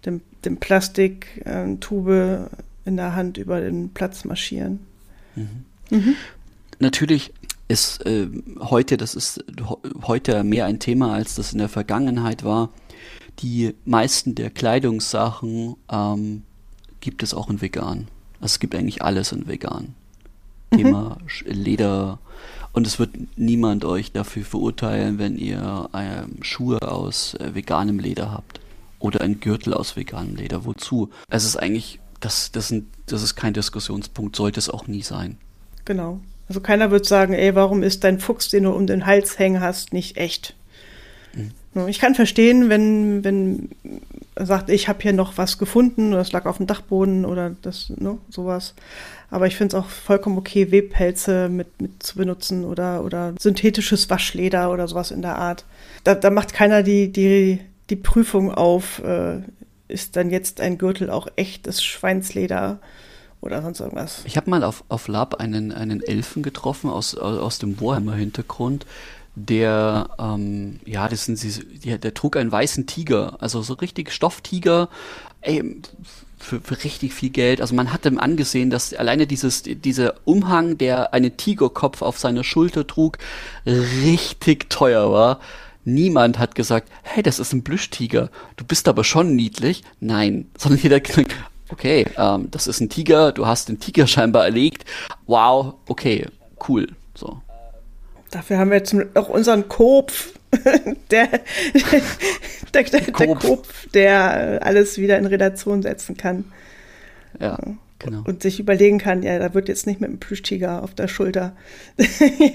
dem, 0.07 0.21
dem 0.45 0.57
Plastiktube 0.57 2.49
äh, 2.51 2.89
in 2.89 2.97
der 2.97 3.15
Hand 3.15 3.37
über 3.37 3.61
den 3.61 3.89
Platz 3.93 4.25
marschieren. 4.25 4.79
Mhm. 5.35 5.65
Mhm. 5.91 6.15
Natürlich 6.79 7.33
ist 7.67 8.05
äh, 8.05 8.27
heute, 8.59 8.97
das 8.97 9.15
ist 9.15 9.43
heute 10.03 10.43
mehr 10.43 10.65
ein 10.65 10.79
Thema, 10.79 11.13
als 11.13 11.35
das 11.35 11.53
in 11.53 11.59
der 11.59 11.69
Vergangenheit 11.69 12.43
war. 12.43 12.69
Die 13.39 13.75
meisten 13.85 14.35
der 14.35 14.49
Kleidungssachen 14.49 15.75
ähm, 15.91 16.43
gibt 16.99 17.21
es 17.23 17.33
auch 17.33 17.49
in 17.49 17.61
vegan. 17.61 18.07
Also 18.41 18.53
es 18.53 18.59
gibt 18.59 18.75
eigentlich 18.75 19.01
alles 19.01 19.31
in 19.31 19.47
vegan. 19.47 19.93
Mhm. 20.71 20.77
Thema 20.77 21.17
Leder. 21.45 22.19
Und 22.71 22.87
es 22.87 22.99
wird 22.99 23.11
niemand 23.35 23.85
euch 23.85 24.11
dafür 24.11 24.43
verurteilen, 24.43 25.17
wenn 25.17 25.37
ihr 25.37 25.89
äh, 25.93 26.43
Schuhe 26.43 26.81
aus 26.81 27.33
äh, 27.35 27.53
veganem 27.53 27.99
Leder 27.99 28.31
habt. 28.31 28.59
Oder 28.99 29.21
ein 29.21 29.39
Gürtel 29.39 29.73
aus 29.73 29.95
veganem 29.95 30.35
Leder. 30.35 30.65
Wozu? 30.65 31.09
Es 31.29 31.45
ist 31.45 31.55
eigentlich, 31.55 31.99
das, 32.19 32.51
das, 32.51 32.67
sind, 32.67 32.87
das 33.05 33.23
ist 33.23 33.35
kein 33.35 33.53
Diskussionspunkt, 33.53 34.35
sollte 34.35 34.59
es 34.59 34.69
auch 34.69 34.87
nie 34.87 35.01
sein. 35.01 35.37
Genau. 35.85 36.19
Also 36.49 36.61
keiner 36.61 36.91
wird 36.91 37.05
sagen, 37.05 37.33
ey, 37.33 37.55
warum 37.55 37.83
ist 37.83 38.03
dein 38.03 38.19
Fuchs, 38.19 38.49
den 38.49 38.63
du 38.63 38.71
um 38.71 38.87
den 38.87 39.05
Hals 39.05 39.39
hängen 39.39 39.61
hast, 39.61 39.93
nicht 39.93 40.17
echt? 40.17 40.55
Mhm. 41.33 41.87
Ich 41.87 41.99
kann 41.99 42.15
verstehen, 42.15 42.69
wenn, 42.69 43.23
wenn 43.23 43.69
er 44.35 44.47
sagt, 44.47 44.69
ich 44.69 44.87
habe 44.87 44.99
hier 45.01 45.13
noch 45.13 45.37
was 45.37 45.59
gefunden, 45.59 46.11
oder 46.11 46.21
es 46.21 46.31
lag 46.31 46.45
auf 46.45 46.57
dem 46.57 46.65
Dachboden 46.65 47.23
oder 47.23 47.55
das, 47.61 47.91
ne, 47.95 48.17
sowas. 48.29 48.73
Aber 49.29 49.45
ich 49.45 49.55
finde 49.55 49.77
es 49.77 49.83
auch 49.83 49.87
vollkommen 49.87 50.39
okay, 50.39 50.71
Webpelze 50.71 51.49
mit, 51.49 51.79
mit 51.79 52.01
zu 52.01 52.17
benutzen 52.17 52.65
oder, 52.65 53.03
oder 53.03 53.35
synthetisches 53.39 54.09
Waschleder 54.09 54.71
oder 54.71 54.87
sowas 54.87 55.11
in 55.11 55.21
der 55.21 55.37
Art. 55.37 55.65
Da, 56.03 56.15
da 56.15 56.31
macht 56.31 56.53
keiner 56.53 56.81
die, 56.81 57.11
die, 57.11 57.59
die 57.91 57.95
Prüfung 57.95 58.51
auf, 58.51 59.03
äh, 59.03 59.41
ist 59.87 60.15
dann 60.15 60.31
jetzt 60.31 60.61
ein 60.61 60.79
Gürtel 60.79 61.11
auch 61.11 61.27
echtes 61.35 61.83
Schweinsleder 61.83 62.79
oder 63.41 63.61
sonst 63.61 63.79
irgendwas. 63.79 64.21
Ich 64.25 64.37
habe 64.37 64.49
mal 64.49 64.63
auf, 64.63 64.83
auf 64.89 65.07
Lab 65.07 65.35
einen, 65.35 65.71
einen 65.71 66.01
Elfen 66.01 66.43
getroffen 66.43 66.89
aus, 66.89 67.15
aus 67.15 67.59
dem 67.59 67.79
Warhammer-Hintergrund, 67.79 68.85
der, 69.35 70.09
ähm, 70.19 70.79
ja, 70.85 71.07
das 71.07 71.25
sind 71.25 71.37
sie, 71.37 71.63
der, 71.79 71.97
der 71.97 72.13
trug 72.13 72.35
einen 72.35 72.51
weißen 72.51 72.87
Tiger, 72.87 73.37
also 73.39 73.61
so 73.61 73.75
richtig 73.75 74.11
Stofftiger, 74.11 74.89
ey, 75.41 75.81
für, 76.37 76.61
für 76.61 76.83
richtig 76.83 77.13
viel 77.13 77.29
Geld. 77.29 77.61
Also 77.61 77.75
man 77.75 77.93
hat 77.93 78.05
ihm 78.05 78.17
angesehen, 78.17 78.69
dass 78.69 78.93
alleine 78.93 79.27
dieses, 79.27 79.63
dieser 79.63 80.15
Umhang, 80.25 80.77
der 80.77 81.13
einen 81.13 81.37
Tigerkopf 81.37 82.01
auf 82.01 82.17
seiner 82.17 82.43
Schulter 82.43 82.87
trug, 82.87 83.17
richtig 83.65 84.69
teuer 84.69 85.11
war. 85.11 85.39
Niemand 85.85 86.39
hat 86.39 86.55
gesagt, 86.55 86.89
hey, 87.03 87.23
das 87.23 87.39
ist 87.39 87.53
ein 87.53 87.63
Plüschtiger, 87.63 88.29
du 88.57 88.65
bist 88.65 88.87
aber 88.87 89.03
schon 89.03 89.35
niedlich. 89.35 89.83
Nein, 89.99 90.49
sondern 90.57 90.81
jeder 90.81 90.99
gesagt, 90.99 91.33
okay, 91.69 92.05
ähm, 92.17 92.49
das 92.51 92.67
ist 92.67 92.79
ein 92.79 92.89
Tiger, 92.89 93.31
du 93.31 93.47
hast 93.47 93.69
den 93.69 93.79
Tiger 93.79 94.07
scheinbar 94.07 94.45
erlegt. 94.45 94.85
Wow, 95.25 95.75
okay, 95.87 96.27
cool. 96.67 96.87
So. 97.15 97.41
Dafür 98.31 98.59
haben 98.59 98.69
wir 98.69 98.77
jetzt 98.77 98.93
noch 98.93 99.29
unseren 99.29 99.67
Kopf, 99.67 100.33
der, 101.11 101.29
der, 102.73 102.83
der, 102.83 103.01
der 103.01 103.35
Kopf, 103.35 103.87
der 103.89 104.59
alles 104.65 104.97
wieder 104.97 105.17
in 105.17 105.25
Relation 105.25 105.81
setzen 105.81 106.17
kann. 106.17 106.45
Ja, 107.39 107.57
genau. 107.99 108.23
Und 108.25 108.41
sich 108.41 108.59
überlegen 108.59 108.97
kann, 108.97 109.23
ja, 109.23 109.37
da 109.37 109.53
wird 109.53 109.67
jetzt 109.67 109.85
nicht 109.85 110.01
mit 110.01 110.09
einem 110.09 110.19
Plüschtiger 110.19 110.83
auf 110.83 110.93
der 110.93 111.07
Schulter 111.07 111.55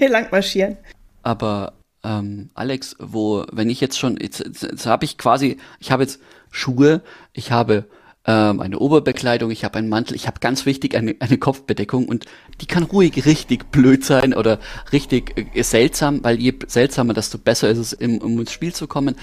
lang 0.09 0.27
marschieren. 0.31 0.77
Aber 1.23 1.73
ähm, 2.03 2.49
Alex, 2.53 2.95
wo, 2.99 3.45
wenn 3.51 3.69
ich 3.69 3.81
jetzt 3.81 3.97
schon, 3.97 4.17
jetzt, 4.17 4.39
jetzt, 4.39 4.63
jetzt 4.63 4.85
habe 4.85 5.05
ich 5.05 5.17
quasi, 5.17 5.57
ich 5.79 5.91
habe 5.91 6.03
jetzt 6.03 6.19
Schuhe, 6.51 7.01
ich 7.33 7.51
habe 7.51 7.85
ähm, 8.27 8.59
eine 8.59 8.79
Oberbekleidung, 8.79 9.51
ich 9.51 9.63
habe 9.63 9.77
einen 9.77 9.89
Mantel, 9.89 10.15
ich 10.15 10.27
habe 10.27 10.39
ganz 10.39 10.65
wichtig 10.65 10.95
eine, 10.95 11.15
eine 11.19 11.37
Kopfbedeckung 11.37 12.07
und 12.07 12.25
die 12.61 12.65
kann 12.65 12.83
ruhig 12.83 13.25
richtig 13.25 13.71
blöd 13.71 14.03
sein 14.03 14.33
oder 14.33 14.59
richtig 14.91 15.35
äh, 15.53 15.61
seltsam, 15.61 16.23
weil 16.23 16.39
je 16.39 16.53
seltsamer, 16.67 17.13
desto 17.13 17.37
besser 17.37 17.69
ist 17.69 17.77
es, 17.77 17.93
im, 17.93 18.17
um 18.19 18.39
ins 18.39 18.51
Spiel 18.51 18.73
zu 18.73 18.87
kommen. 18.87 19.15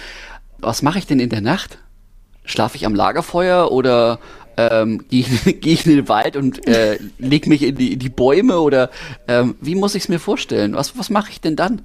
Was 0.58 0.82
mache 0.82 0.98
ich 0.98 1.06
denn 1.06 1.20
in 1.20 1.30
der 1.30 1.40
Nacht? 1.40 1.78
Schlafe 2.44 2.76
ich 2.76 2.86
am 2.86 2.94
Lagerfeuer 2.94 3.72
oder 3.72 4.20
ähm, 4.56 5.04
gehe 5.10 5.20
ich, 5.20 5.60
geh 5.60 5.72
ich 5.72 5.86
in 5.86 5.96
den 5.96 6.08
Wald 6.08 6.36
und 6.36 6.66
äh, 6.68 6.98
leg 7.18 7.46
mich 7.46 7.62
in 7.62 7.74
die, 7.74 7.94
in 7.94 7.98
die 7.98 8.08
Bäume 8.08 8.60
oder 8.60 8.90
ähm, 9.26 9.56
wie 9.60 9.74
muss 9.74 9.94
ich 9.94 10.04
es 10.04 10.08
mir 10.08 10.20
vorstellen? 10.20 10.74
Was, 10.74 10.96
was 10.96 11.10
mache 11.10 11.30
ich 11.30 11.40
denn 11.40 11.56
dann? 11.56 11.82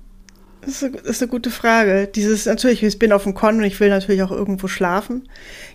Das 0.67 0.83
ist, 0.83 1.21
eine 1.21 1.31
gute 1.31 1.49
Frage. 1.49 2.09
Dieses, 2.13 2.45
natürlich, 2.45 2.83
ich 2.83 2.99
bin 2.99 3.13
auf 3.13 3.23
dem 3.23 3.33
Con 3.33 3.59
und 3.59 3.63
ich 3.63 3.79
will 3.79 3.87
natürlich 3.87 4.21
auch 4.21 4.31
irgendwo 4.31 4.67
schlafen. 4.67 5.29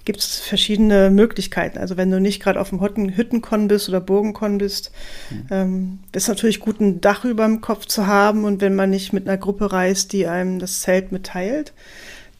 Gibt 0.05 0.20
es 0.20 0.37
verschiedene 0.37 1.09
Möglichkeiten. 1.09 1.78
Also 1.78 1.96
wenn 1.96 2.11
du 2.11 2.20
nicht 2.20 2.42
gerade 2.42 2.61
auf 2.61 2.68
dem 2.68 2.81
Hüttenkon 2.83 3.68
bist 3.68 3.88
oder 3.88 4.02
Burgenkon 4.02 4.59
bist, 4.59 4.92
mhm. 5.31 5.46
ähm, 5.50 5.98
ist 6.12 6.28
natürlich 6.28 6.61
gut, 6.61 6.78
ein 6.81 7.00
Dach 7.00 7.24
über 7.24 7.46
dem 7.46 7.62
Kopf 7.62 7.87
zu 7.87 8.07
haben 8.07 8.44
und 8.44 8.61
wenn 8.61 8.74
man 8.74 8.90
nicht 8.90 9.14
mit 9.14 9.26
einer 9.26 9.38
Gruppe 9.38 9.72
reist, 9.72 10.12
die 10.12 10.26
einem 10.26 10.59
das 10.59 10.83
Zelt 10.83 11.11
mitteilt. 11.11 11.72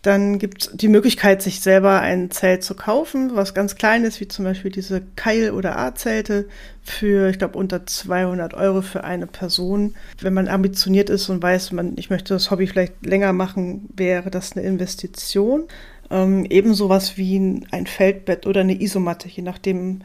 Dann 0.03 0.41
gibt 0.41 0.63
es 0.63 0.71
die 0.75 0.89
Möglichkeit, 0.89 1.43
sich 1.43 1.61
selber 1.61 2.01
ein 2.01 2.33
Zelt 2.33 2.65
zu 2.65 2.75
kaufen, 2.75 3.37
was 3.37 3.55
ganz 3.55 3.77
klein 3.77 4.03
ist, 4.03 4.21
wie 4.21 4.27
zum 4.27 4.45
Beispiel 4.45 4.73
diese 4.73 5.01
Keil- 5.15 5.53
oder 5.53 5.79
A-Zelte 5.79 6.49
für, 6.83 7.31
ich 7.31 7.39
glaube, 7.39 7.57
unter 7.57 7.87
200 7.87 8.53
Euro 8.55 8.83
für 8.83 9.05
eine 9.05 9.29
Person. 9.29 9.95
Wenn 10.21 10.35
man 10.35 10.49
ambitioniert 10.49 11.09
ist 11.09 11.29
und 11.29 11.41
weiß, 11.41 11.71
man, 11.71 11.97
ich 11.97 12.11
möchte 12.11 12.35
das 12.35 12.51
Hobby 12.51 12.67
vielleicht 12.67 13.07
länger 13.07 13.33
machen, 13.33 13.89
wäre 13.95 14.31
das 14.31 14.57
eine 14.57 14.67
Investition. 14.67 15.69
Ähm, 16.11 16.47
ebenso 16.47 16.89
was 16.89 17.17
wie 17.17 17.63
ein 17.71 17.87
Feldbett 17.87 18.47
oder 18.47 18.63
eine 18.63 18.81
Isomatte, 18.83 19.29
je 19.29 19.45
nachdem, 19.45 20.01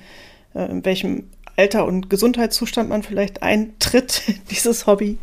äh, 0.54 0.70
in 0.70 0.86
welchem 0.86 1.24
Alter 1.56 1.88
und 1.88 2.12
Gesundheitszustand 2.12 2.88
man 2.88 3.02
vielleicht 3.02 3.42
eintritt, 3.42 4.22
dieses 4.52 4.86
Hobby. 4.86 5.18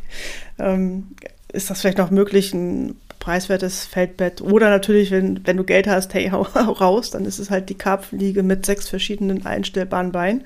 Ähm, 0.58 1.14
ist 1.52 1.70
das 1.70 1.80
vielleicht 1.80 1.98
noch 1.98 2.10
möglich, 2.10 2.52
ein 2.52 2.96
preiswertes 3.24 3.86
Feldbett. 3.86 4.42
Oder 4.42 4.68
natürlich, 4.68 5.10
wenn, 5.10 5.46
wenn 5.46 5.56
du 5.56 5.64
Geld 5.64 5.86
hast, 5.86 6.12
hey, 6.12 6.28
hau, 6.32 6.46
hau 6.54 6.72
raus, 6.72 7.10
dann 7.10 7.24
ist 7.24 7.38
es 7.38 7.50
halt 7.50 7.70
die 7.70 7.78
Karpfenliege 7.78 8.42
mit 8.42 8.66
sechs 8.66 8.88
verschiedenen 8.88 9.46
einstellbaren 9.46 10.12
Beinen 10.12 10.44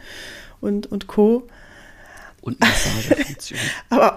und, 0.61 0.87
und 0.87 1.09
Co. 1.09 1.49
Und 2.41 2.61
Massagefunktion. 2.61 3.59
Aber 3.91 4.17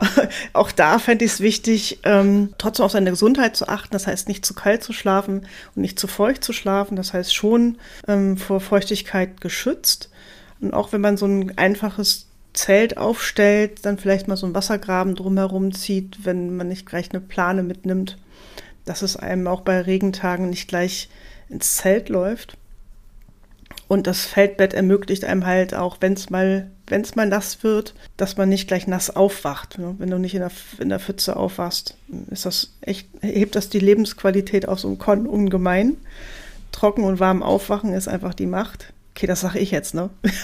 auch 0.53 0.71
da 0.71 0.99
fände 0.99 1.25
ich 1.25 1.31
es 1.31 1.39
wichtig, 1.39 1.99
ähm, 2.03 2.53
trotzdem 2.59 2.85
auf 2.85 2.91
seine 2.91 3.09
Gesundheit 3.09 3.55
zu 3.55 3.67
achten. 3.67 3.93
Das 3.93 4.05
heißt, 4.05 4.27
nicht 4.27 4.45
zu 4.45 4.53
kalt 4.53 4.83
zu 4.83 4.93
schlafen 4.93 5.47
und 5.75 5.81
nicht 5.81 5.99
zu 5.99 6.05
feucht 6.05 6.43
zu 6.43 6.53
schlafen. 6.53 6.95
Das 6.95 7.13
heißt, 7.13 7.33
schon 7.33 7.79
ähm, 8.07 8.37
vor 8.37 8.61
Feuchtigkeit 8.61 9.41
geschützt. 9.41 10.11
Und 10.59 10.75
auch 10.75 10.93
wenn 10.93 11.01
man 11.01 11.17
so 11.17 11.25
ein 11.25 11.57
einfaches 11.57 12.27
Zelt 12.53 12.97
aufstellt, 12.97 13.85
dann 13.85 13.97
vielleicht 13.97 14.27
mal 14.27 14.37
so 14.37 14.45
einen 14.45 14.53
Wassergraben 14.53 15.15
drumherum 15.15 15.73
zieht, 15.73 16.23
wenn 16.25 16.55
man 16.55 16.67
nicht 16.67 16.85
gleich 16.85 17.09
eine 17.09 17.21
Plane 17.21 17.63
mitnimmt, 17.63 18.17
dass 18.85 19.01
es 19.01 19.15
einem 19.15 19.47
auch 19.47 19.61
bei 19.61 19.81
Regentagen 19.81 20.49
nicht 20.49 20.67
gleich 20.67 21.09
ins 21.49 21.75
Zelt 21.77 22.09
läuft. 22.09 22.57
Und 23.87 24.07
das 24.07 24.25
Feldbett 24.25 24.73
ermöglicht 24.73 25.25
einem 25.25 25.45
halt 25.45 25.73
auch, 25.73 25.97
wenn 25.99 26.13
es 26.13 26.29
mal, 26.29 26.71
wenn 26.87 27.01
es 27.01 27.15
mal 27.15 27.27
nass 27.27 27.63
wird, 27.63 27.93
dass 28.15 28.37
man 28.37 28.47
nicht 28.47 28.67
gleich 28.67 28.87
nass 28.87 29.13
aufwacht. 29.13 29.77
Wenn 29.97 30.09
du 30.09 30.17
nicht 30.17 30.33
in 30.33 30.39
der, 30.39 30.51
in 30.79 30.89
der 30.89 30.99
Pfütze 30.99 31.35
aufwachst, 31.35 31.97
ist 32.29 32.45
das 32.45 32.73
echt, 32.81 33.09
hebt 33.21 33.55
das 33.55 33.69
die 33.69 33.79
Lebensqualität 33.79 34.67
auf 34.67 34.79
so 34.79 34.87
ungemein. 34.89 35.97
Trocken 36.71 37.03
und 37.03 37.19
warm 37.19 37.43
aufwachen 37.43 37.93
ist 37.93 38.07
einfach 38.07 38.33
die 38.33 38.45
Macht. 38.45 38.93
Okay, 39.21 39.27
das 39.27 39.41
sage 39.41 39.59
ich 39.59 39.69
jetzt, 39.69 39.93
ne? 39.93 40.09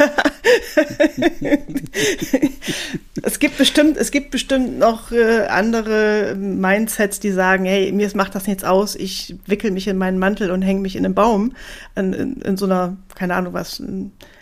es 3.24 3.40
gibt 3.40 3.58
bestimmt, 3.58 3.98
es 3.98 4.12
gibt 4.12 4.30
bestimmt 4.30 4.78
noch 4.78 5.12
äh, 5.12 5.48
andere 5.48 6.36
Mindsets, 6.36 7.20
die 7.20 7.32
sagen, 7.32 7.66
hey, 7.66 7.92
mir 7.92 8.08
macht 8.14 8.36
das 8.36 8.46
nichts 8.46 8.64
aus, 8.64 8.96
ich 8.96 9.36
wickel 9.48 9.72
mich 9.72 9.88
in 9.88 9.98
meinen 9.98 10.20
Mantel 10.20 10.52
und 10.52 10.62
hänge 10.62 10.82
mich 10.82 10.96
in 10.96 11.06
einen 11.06 11.16
Baum, 11.16 11.56
in, 11.96 12.14
in, 12.14 12.42
in 12.42 12.56
so 12.56 12.66
einer, 12.66 12.98
keine 13.16 13.34
Ahnung 13.34 13.54
was, 13.54 13.82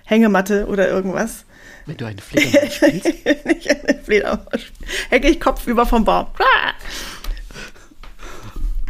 Hängematte 0.03 0.67
oder 0.67 0.89
irgendwas. 0.89 1.45
Wenn 1.85 1.95
du 1.95 2.03
eine 2.03 2.21
Fledermaus 2.21 2.73
spielst? 2.73 3.05
Nicht 3.45 3.69
eine 3.69 3.99
Fledermaus 4.03 4.63
Hänge 5.11 5.29
ich 5.29 5.39
kopfüber 5.39 5.85
vom 5.85 6.03
Baum. 6.03 6.27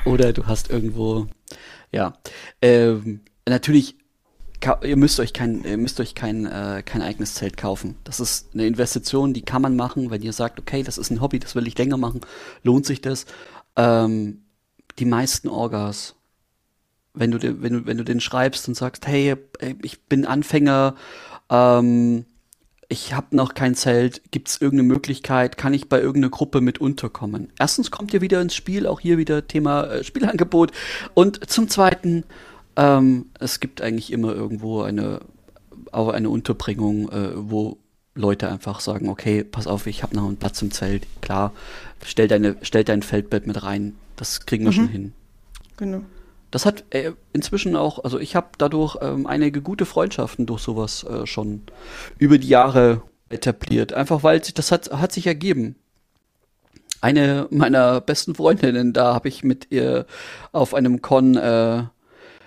Oder 0.06 0.34
du 0.34 0.48
hast 0.48 0.72
irgendwo, 0.72 1.28
ja, 1.92 2.18
ähm, 2.64 3.20
natürlich 3.48 3.96
ihr 4.84 4.96
müsst 4.96 5.20
euch 5.20 5.34
kein, 5.34 5.64
ihr 5.64 5.78
müsst 5.78 6.00
euch 6.00 6.16
kein, 6.16 6.46
äh, 6.46 6.84
kein 6.86 7.02
eigenes 7.02 7.36
Zelt 7.36 7.58
kaufen. 7.58 7.96
Das 8.04 8.20
ist 8.20 8.50
eine 8.54 8.66
Investition, 8.66 9.34
die 9.34 9.42
kann 9.42 9.62
man 9.62 9.76
machen, 9.76 10.12
wenn 10.12 10.22
ihr 10.22 10.34
sagt, 10.34 10.60
okay, 10.60 10.84
das 10.84 10.98
ist 10.98 11.12
ein 11.12 11.22
Hobby, 11.22 11.40
das 11.40 11.56
will 11.56 11.68
ich 11.68 11.78
länger 11.78 11.98
machen, 11.98 12.22
lohnt 12.64 12.86
sich 12.86 13.02
das. 13.02 13.26
Ähm, 13.76 14.42
die 15.00 15.06
meisten 15.06 15.48
Orgas, 15.48 16.16
wenn 17.14 17.32
du, 17.32 17.40
wenn 17.62 17.74
du, 17.74 17.86
wenn 17.86 17.98
du 17.98 18.04
den 18.04 18.20
schreibst 18.20 18.68
und 18.68 18.76
sagst, 18.76 19.08
hey, 19.08 19.36
ich 19.82 20.04
bin 20.04 20.26
Anfänger, 20.26 20.96
ähm, 21.50 22.26
ich 22.88 23.14
habe 23.14 23.36
noch 23.36 23.54
kein 23.54 23.76
Zelt, 23.76 24.22
gibt 24.32 24.48
es 24.48 24.62
irgendeine 24.62 24.88
Möglichkeit, 24.88 25.58
kann 25.58 25.74
ich 25.74 25.90
bei 25.90 26.00
irgendeiner 26.00 26.30
Gruppe 26.30 26.62
mit 26.62 26.80
unterkommen? 26.80 27.52
Erstens 27.58 27.92
kommt 27.92 28.14
ihr 28.14 28.22
wieder 28.22 28.42
ins 28.42 28.56
Spiel, 28.56 28.86
auch 28.86 29.00
hier 29.00 29.18
wieder 29.18 29.48
Thema 29.48 29.86
äh, 29.86 30.04
Spielangebot. 30.04 30.72
Und 31.14 31.50
zum 31.50 31.68
Zweiten, 31.68 32.26
ähm, 32.78 33.28
es 33.40 33.60
gibt 33.60 33.82
eigentlich 33.82 34.12
immer 34.12 34.34
irgendwo 34.34 34.82
eine, 34.82 35.22
auch 35.92 36.10
eine 36.10 36.30
Unterbringung, 36.30 37.10
äh, 37.10 37.32
wo 37.36 37.78
Leute 38.16 38.50
einfach 38.50 38.80
sagen, 38.80 39.10
okay, 39.10 39.44
pass 39.44 39.68
auf, 39.68 39.88
ich 39.88 40.02
habe 40.02 40.16
noch 40.16 40.26
einen 40.26 40.38
Platz 40.38 40.62
im 40.62 40.72
Zelt. 40.72 41.06
Klar, 41.22 41.52
stell, 42.04 42.28
deine, 42.28 42.56
stell 42.62 42.84
dein 42.84 43.04
Feldbett 43.04 43.46
mit 43.46 43.62
rein. 43.64 43.96
Das 44.16 44.46
kriegen 44.46 44.64
wir 44.64 44.72
mhm. 44.72 44.76
schon 44.76 44.88
hin. 44.88 45.14
Genau. 45.78 46.02
Das 46.52 46.66
hat 46.66 46.86
äh, 46.92 47.12
inzwischen 47.34 47.76
auch, 47.76 48.04
also 48.06 48.18
ich 48.18 48.36
habe 48.36 48.48
dadurch 48.58 48.98
ähm, 49.02 49.28
einige 49.28 49.62
gute 49.62 49.86
Freundschaften 49.86 50.46
durch 50.46 50.62
sowas 50.62 51.04
äh, 51.04 51.28
schon 51.28 51.64
über 52.18 52.38
die 52.38 52.48
Jahre 52.48 53.02
etabliert. 53.30 53.92
Einfach 53.92 54.24
weil 54.24 54.44
sich, 54.44 54.54
das 54.54 54.72
hat, 54.72 54.92
hat 54.92 55.12
sich 55.12 55.28
ergeben. 55.28 55.76
Eine 57.02 57.48
meiner 57.52 58.00
besten 58.00 58.36
Freundinnen, 58.36 58.94
da 58.94 59.14
habe 59.14 59.28
ich 59.28 59.44
mit 59.44 59.68
ihr 59.70 60.06
auf 60.54 60.74
einem 60.74 61.02
Con 61.02 61.36
äh, 61.36 61.84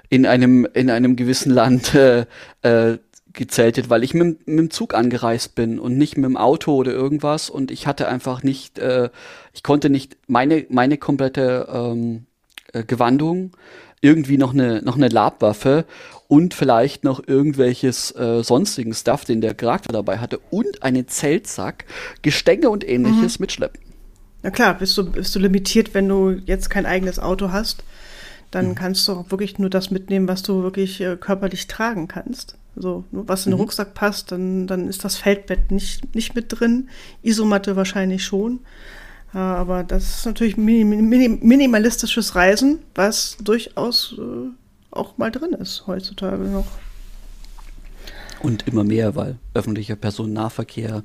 in 0.09 0.27
einem, 0.27 0.67
in 0.73 0.91
einem 0.91 1.17
gewissen 1.17 1.53
Land 1.53 1.95
äh, 1.95 2.27
äh, 2.63 2.99
gezeltet, 3.33 3.89
weil 3.89 4.03
ich 4.03 4.15
mit, 4.15 4.47
mit 4.49 4.59
dem 4.59 4.71
Zug 4.71 4.95
angereist 4.95 5.55
bin 5.55 5.79
und 5.79 5.97
nicht 5.97 6.17
mit 6.17 6.25
dem 6.25 6.37
Auto 6.37 6.75
oder 6.75 6.93
irgendwas 6.93 7.51
und 7.51 7.71
ich 7.71 7.87
hatte 7.87 8.09
einfach 8.09 8.43
nicht, 8.43 8.79
äh, 8.79 9.11
ich 9.53 9.63
konnte 9.63 9.91
nicht 9.91 10.17
meine, 10.27 10.67
meine 10.71 10.99
komplette 10.99 11.69
ähm, 11.73 12.27
äh, 12.73 12.83
Gewandung, 12.85 13.53
irgendwie 14.01 14.39
noch 14.39 14.53
eine, 14.53 14.83
noch 14.83 14.97
eine 14.97 15.09
Labwaffe 15.09 15.85
und 16.27 16.55
vielleicht 16.55 17.05
noch 17.05 17.27
irgendwelches 17.27 18.15
äh, 18.17 18.43
sonstigen 18.43 18.95
Stuff, 18.95 19.25
den 19.25 19.41
der 19.41 19.55
Charakter 19.55 19.93
dabei 19.93 20.19
hatte 20.19 20.39
und 20.51 20.83
einen 20.83 21.09
Zeltsack, 21.09 21.85
Gestänge 22.23 22.71
und 22.71 22.89
ähnliches 22.89 23.39
mhm. 23.39 23.45
mitschleppen. 23.45 23.81
Na 24.43 24.51
klar, 24.51 24.75
bist 24.75 24.97
du, 24.97 25.11
bist 25.11 25.35
du 25.35 25.41
limitiert, 25.41 25.95
wenn 25.95 26.09
du 26.09 26.31
jetzt 26.47 26.71
kein 26.71 26.87
eigenes 26.87 27.19
Auto 27.19 27.51
hast 27.51 27.83
dann 28.51 28.69
mhm. 28.69 28.75
kannst 28.75 29.07
du 29.09 29.13
auch 29.13 29.31
wirklich 29.31 29.59
nur 29.59 29.71
das 29.71 29.91
mitnehmen, 29.91 30.29
was 30.29 30.43
du 30.43 30.63
wirklich 30.63 31.01
äh, 31.01 31.17
körperlich 31.17 31.67
tragen 31.67 32.09
kannst. 32.09 32.57
Also 32.77 33.05
was 33.11 33.45
in 33.45 33.51
den 33.51 33.57
mhm. 33.57 33.63
Rucksack 33.63 33.95
passt, 33.95 34.33
dann, 34.33 34.67
dann 34.67 34.89
ist 34.89 35.05
das 35.05 35.17
Feldbett 35.17 35.71
nicht, 35.71 36.15
nicht 36.15 36.35
mit 36.35 36.47
drin, 36.49 36.89
Isomatte 37.23 37.77
wahrscheinlich 37.77 38.25
schon. 38.25 38.61
Äh, 39.35 39.39
aber 39.39 39.85
das 39.85 40.19
ist 40.19 40.27
natürlich 40.27 40.57
minim 40.57 41.09
minim 41.09 41.41
minimalistisches 41.43 42.35
Reisen, 42.35 42.81
was 42.95 43.37
durchaus 43.43 44.15
äh, 44.19 44.51
auch 44.91 45.19
mal 45.19 45.31
drin 45.31 45.53
ist 45.53 45.87
heutzutage 45.87 46.45
noch. 46.45 46.67
Und 48.41 48.69
immer 48.69 48.85
mehr, 48.85 49.17
weil 49.17 49.37
öffentlicher 49.55 49.97
Personennahverkehr 49.97 51.03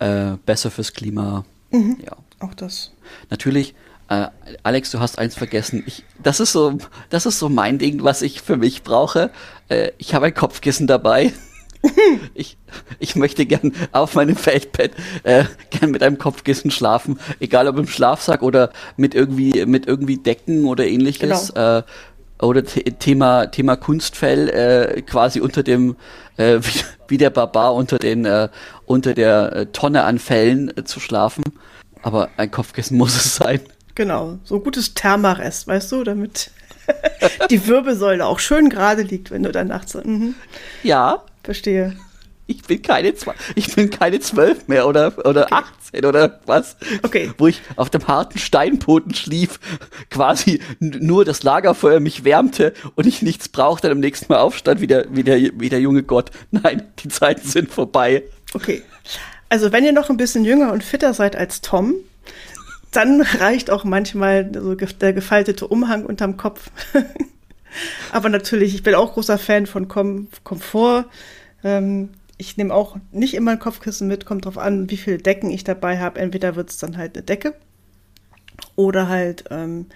äh, 0.00 0.32
besser 0.44 0.70
fürs 0.70 0.92
Klima. 0.92 1.44
Mhm. 1.70 1.98
Ja. 2.04 2.16
Auch 2.40 2.54
das. 2.54 2.92
Natürlich 3.30 3.74
äh, 4.08 4.26
Alex, 4.62 4.90
du 4.90 5.00
hast 5.00 5.18
eins 5.18 5.34
vergessen. 5.34 5.82
Ich, 5.86 6.04
das 6.22 6.40
ist 6.40 6.52
so, 6.52 6.78
das 7.10 7.26
ist 7.26 7.38
so 7.38 7.48
mein 7.48 7.78
Ding, 7.78 8.04
was 8.04 8.22
ich 8.22 8.42
für 8.42 8.56
mich 8.56 8.82
brauche. 8.82 9.30
Äh, 9.68 9.92
ich 9.98 10.14
habe 10.14 10.26
ein 10.26 10.34
Kopfkissen 10.34 10.86
dabei. 10.86 11.32
ich, 12.34 12.56
ich 12.98 13.16
möchte 13.16 13.46
gern 13.46 13.72
auf 13.92 14.14
meinem 14.14 14.36
Feldbett 14.36 14.92
äh, 15.22 15.44
gern 15.70 15.90
mit 15.90 16.02
einem 16.02 16.18
Kopfkissen 16.18 16.70
schlafen, 16.70 17.18
egal 17.40 17.68
ob 17.68 17.78
im 17.78 17.86
Schlafsack 17.86 18.42
oder 18.42 18.70
mit 18.96 19.14
irgendwie 19.14 19.64
mit 19.66 19.86
irgendwie 19.86 20.16
Decken 20.16 20.64
oder 20.66 20.86
ähnliches. 20.86 21.52
Genau. 21.54 21.78
Äh, 21.78 21.82
oder 22.40 22.64
Thema 22.64 23.46
Thema 23.46 23.76
Kunstfell 23.76 24.48
äh, 24.48 25.02
quasi 25.02 25.40
unter 25.40 25.62
dem 25.62 25.96
äh, 26.36 26.58
wie, 26.60 26.80
wie 27.08 27.18
der 27.18 27.30
Barbar 27.30 27.74
unter 27.74 27.98
den 27.98 28.24
äh, 28.24 28.48
unter 28.86 29.14
der 29.14 29.52
äh, 29.52 29.66
Tonne 29.66 30.04
an 30.04 30.18
Fellen 30.18 30.76
äh, 30.76 30.84
zu 30.84 31.00
schlafen. 31.00 31.44
Aber 32.02 32.28
ein 32.36 32.50
Kopfkissen 32.50 32.98
muss 32.98 33.16
es 33.16 33.36
sein. 33.36 33.60
Genau, 33.94 34.38
so 34.44 34.56
ein 34.56 34.64
gutes 34.64 34.94
Thermarest, 34.94 35.66
weißt 35.66 35.92
du, 35.92 36.04
damit 36.04 36.50
die 37.50 37.66
Wirbelsäule 37.66 38.26
auch 38.26 38.38
schön 38.38 38.68
gerade 38.68 39.02
liegt, 39.02 39.30
wenn 39.30 39.42
du 39.42 39.52
da 39.52 39.64
nachts. 39.64 39.94
Mhm. 39.94 40.34
Ja. 40.82 41.22
Verstehe. 41.42 41.96
Ich 42.46 42.62
bin 42.62 42.82
keine 42.82 43.14
ich 43.54 43.74
bin 43.74 43.88
keine 43.88 44.20
zwölf 44.20 44.68
mehr 44.68 44.86
oder 44.86 45.16
oder 45.26 45.44
okay. 45.44 45.64
18 45.94 46.04
oder 46.04 46.40
was. 46.44 46.76
Okay. 47.02 47.32
Wo 47.38 47.46
ich 47.46 47.62
auf 47.76 47.88
dem 47.88 48.06
harten 48.06 48.38
Steinboden 48.38 49.14
schlief, 49.14 49.58
quasi 50.10 50.60
nur 50.78 51.24
das 51.24 51.42
Lagerfeuer 51.42 52.00
mich 52.00 52.24
wärmte 52.24 52.74
und 52.96 53.06
ich 53.06 53.22
nichts 53.22 53.48
brauchte, 53.48 53.88
dann 53.88 53.96
am 53.96 54.00
nächsten 54.00 54.30
Mal 54.30 54.40
aufstand 54.40 54.82
wie 54.82 54.86
der, 54.86 55.06
wie 55.10 55.22
der, 55.22 55.38
wie 55.58 55.70
der 55.70 55.80
junge 55.80 56.02
Gott. 56.02 56.32
Nein, 56.50 56.82
die 56.98 57.08
Zeiten 57.08 57.48
sind 57.48 57.70
vorbei. 57.70 58.24
Okay. 58.52 58.82
Also 59.48 59.72
wenn 59.72 59.84
ihr 59.84 59.92
noch 59.92 60.10
ein 60.10 60.18
bisschen 60.18 60.44
jünger 60.44 60.72
und 60.72 60.84
fitter 60.84 61.14
seid 61.14 61.36
als 61.36 61.62
Tom, 61.62 61.94
dann 62.96 63.20
reicht 63.40 63.70
auch 63.70 63.84
manchmal 63.84 64.50
so 64.52 64.74
der 64.74 65.12
gefaltete 65.12 65.66
Umhang 65.66 66.06
unterm 66.06 66.36
Kopf. 66.36 66.70
Aber 68.12 68.28
natürlich, 68.28 68.74
ich 68.74 68.82
bin 68.82 68.94
auch 68.94 69.14
großer 69.14 69.38
Fan 69.38 69.66
von 69.66 69.88
Kom 69.88 70.28
Komfort. 70.44 71.06
Ähm, 71.64 72.10
ich 72.36 72.56
nehme 72.56 72.74
auch 72.74 72.96
nicht 73.12 73.34
immer 73.34 73.52
ein 73.52 73.58
Kopfkissen 73.58 74.08
mit, 74.08 74.26
kommt 74.26 74.44
drauf 74.44 74.58
an, 74.58 74.90
wie 74.90 74.96
viele 74.96 75.18
Decken 75.18 75.50
ich 75.50 75.64
dabei 75.64 75.98
habe. 75.98 76.20
Entweder 76.20 76.56
wird 76.56 76.70
es 76.70 76.78
dann 76.78 76.96
halt 76.96 77.16
eine 77.16 77.24
Decke 77.24 77.54
oder 78.76 79.08
halt 79.08 79.44
ähm, 79.50 79.86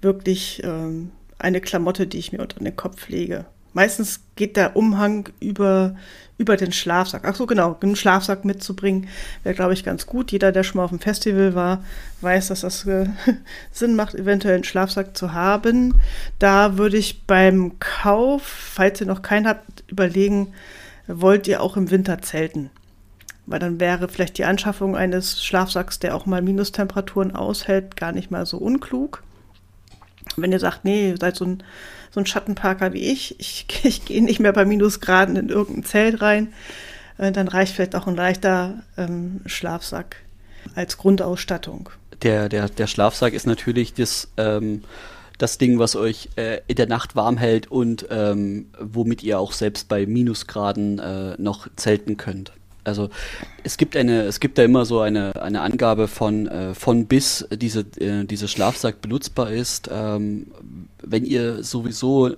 wirklich 0.00 0.62
ähm, 0.64 1.10
eine 1.38 1.60
Klamotte, 1.60 2.06
die 2.06 2.18
ich 2.18 2.32
mir 2.32 2.40
unter 2.40 2.60
den 2.60 2.76
Kopf 2.76 3.08
lege. 3.08 3.46
Meistens 3.74 4.20
geht 4.36 4.56
der 4.56 4.76
Umhang 4.76 5.28
über, 5.40 5.96
über 6.38 6.56
den 6.56 6.72
Schlafsack. 6.72 7.22
Ach 7.24 7.34
so, 7.34 7.44
genau, 7.44 7.76
einen 7.82 7.96
Schlafsack 7.96 8.44
mitzubringen, 8.44 9.08
wäre, 9.42 9.56
glaube 9.56 9.74
ich, 9.74 9.84
ganz 9.84 10.06
gut. 10.06 10.30
Jeder, 10.30 10.52
der 10.52 10.62
schon 10.62 10.78
mal 10.78 10.84
auf 10.84 10.90
dem 10.90 11.00
Festival 11.00 11.56
war, 11.56 11.84
weiß, 12.20 12.48
dass 12.48 12.60
das 12.60 12.86
äh, 12.86 13.06
Sinn 13.72 13.96
macht, 13.96 14.14
eventuell 14.14 14.54
einen 14.54 14.64
Schlafsack 14.64 15.16
zu 15.16 15.32
haben. 15.32 16.00
Da 16.38 16.78
würde 16.78 16.96
ich 16.96 17.24
beim 17.26 17.78
Kauf, 17.80 18.42
falls 18.42 19.00
ihr 19.00 19.08
noch 19.08 19.22
keinen 19.22 19.48
habt, 19.48 19.84
überlegen, 19.88 20.54
wollt 21.08 21.48
ihr 21.48 21.60
auch 21.60 21.76
im 21.76 21.90
Winter 21.90 22.22
zelten? 22.22 22.70
Weil 23.46 23.58
dann 23.58 23.80
wäre 23.80 24.08
vielleicht 24.08 24.38
die 24.38 24.44
Anschaffung 24.44 24.96
eines 24.96 25.44
Schlafsacks, 25.44 25.98
der 25.98 26.14
auch 26.14 26.26
mal 26.26 26.42
Minustemperaturen 26.42 27.34
aushält, 27.34 27.96
gar 27.96 28.12
nicht 28.12 28.30
mal 28.30 28.46
so 28.46 28.56
unklug. 28.56 29.24
Wenn 30.36 30.52
ihr 30.52 30.60
sagt, 30.60 30.84
nee, 30.84 31.10
ihr 31.10 31.16
seid 31.18 31.36
so 31.36 31.44
ein 31.44 31.62
so 32.14 32.20
ein 32.20 32.26
Schattenparker 32.26 32.92
wie 32.92 33.10
ich. 33.10 33.38
Ich, 33.40 33.66
ich 33.82 34.04
gehe 34.04 34.22
nicht 34.22 34.40
mehr 34.40 34.52
bei 34.52 34.64
Minusgraden 34.64 35.36
in 35.36 35.48
irgendein 35.48 35.84
Zelt 35.84 36.22
rein. 36.22 36.54
äh, 37.18 37.32
dann 37.32 37.48
reicht 37.48 37.74
vielleicht 37.74 37.96
auch 37.96 38.06
ein 38.06 38.16
leichter 38.16 38.82
ähm, 38.96 39.40
Schlafsack 39.46 40.16
als 40.74 40.96
Grundausstattung. 40.96 41.90
Der, 42.22 42.48
der, 42.48 42.68
der 42.68 42.86
Schlafsack 42.86 43.34
ist 43.34 43.46
natürlich 43.46 43.92
das, 43.92 44.28
ähm, 44.36 44.84
das 45.36 45.58
Ding, 45.58 45.78
was 45.78 45.96
euch 45.96 46.30
äh, 46.36 46.60
in 46.68 46.76
der 46.76 46.86
Nacht 46.86 47.16
warm 47.16 47.36
hält 47.36 47.70
und 47.70 48.06
ähm, 48.10 48.66
womit 48.80 49.22
ihr 49.24 49.40
auch 49.40 49.52
selbst 49.52 49.88
bei 49.88 50.06
Minusgraden 50.06 51.00
äh, 51.00 51.34
noch 51.36 51.68
zelten 51.76 52.16
könnt. 52.16 52.52
Also 52.84 53.10
es 53.62 53.76
gibt 53.76 53.96
eine, 53.96 54.22
es 54.22 54.40
gibt 54.40 54.58
da 54.58 54.62
immer 54.62 54.84
so 54.84 55.00
eine, 55.00 55.42
eine 55.42 55.62
Angabe 55.62 56.06
von, 56.06 56.46
äh, 56.46 56.74
von 56.74 57.06
bis 57.06 57.46
diese, 57.50 57.80
äh, 57.98 58.24
diese 58.24 58.48
Schlafsack 58.48 59.00
benutzbar 59.00 59.50
ist. 59.50 59.88
Ähm, 59.90 60.48
wenn 61.02 61.24
ihr 61.24 61.62
sowieso 61.62 62.36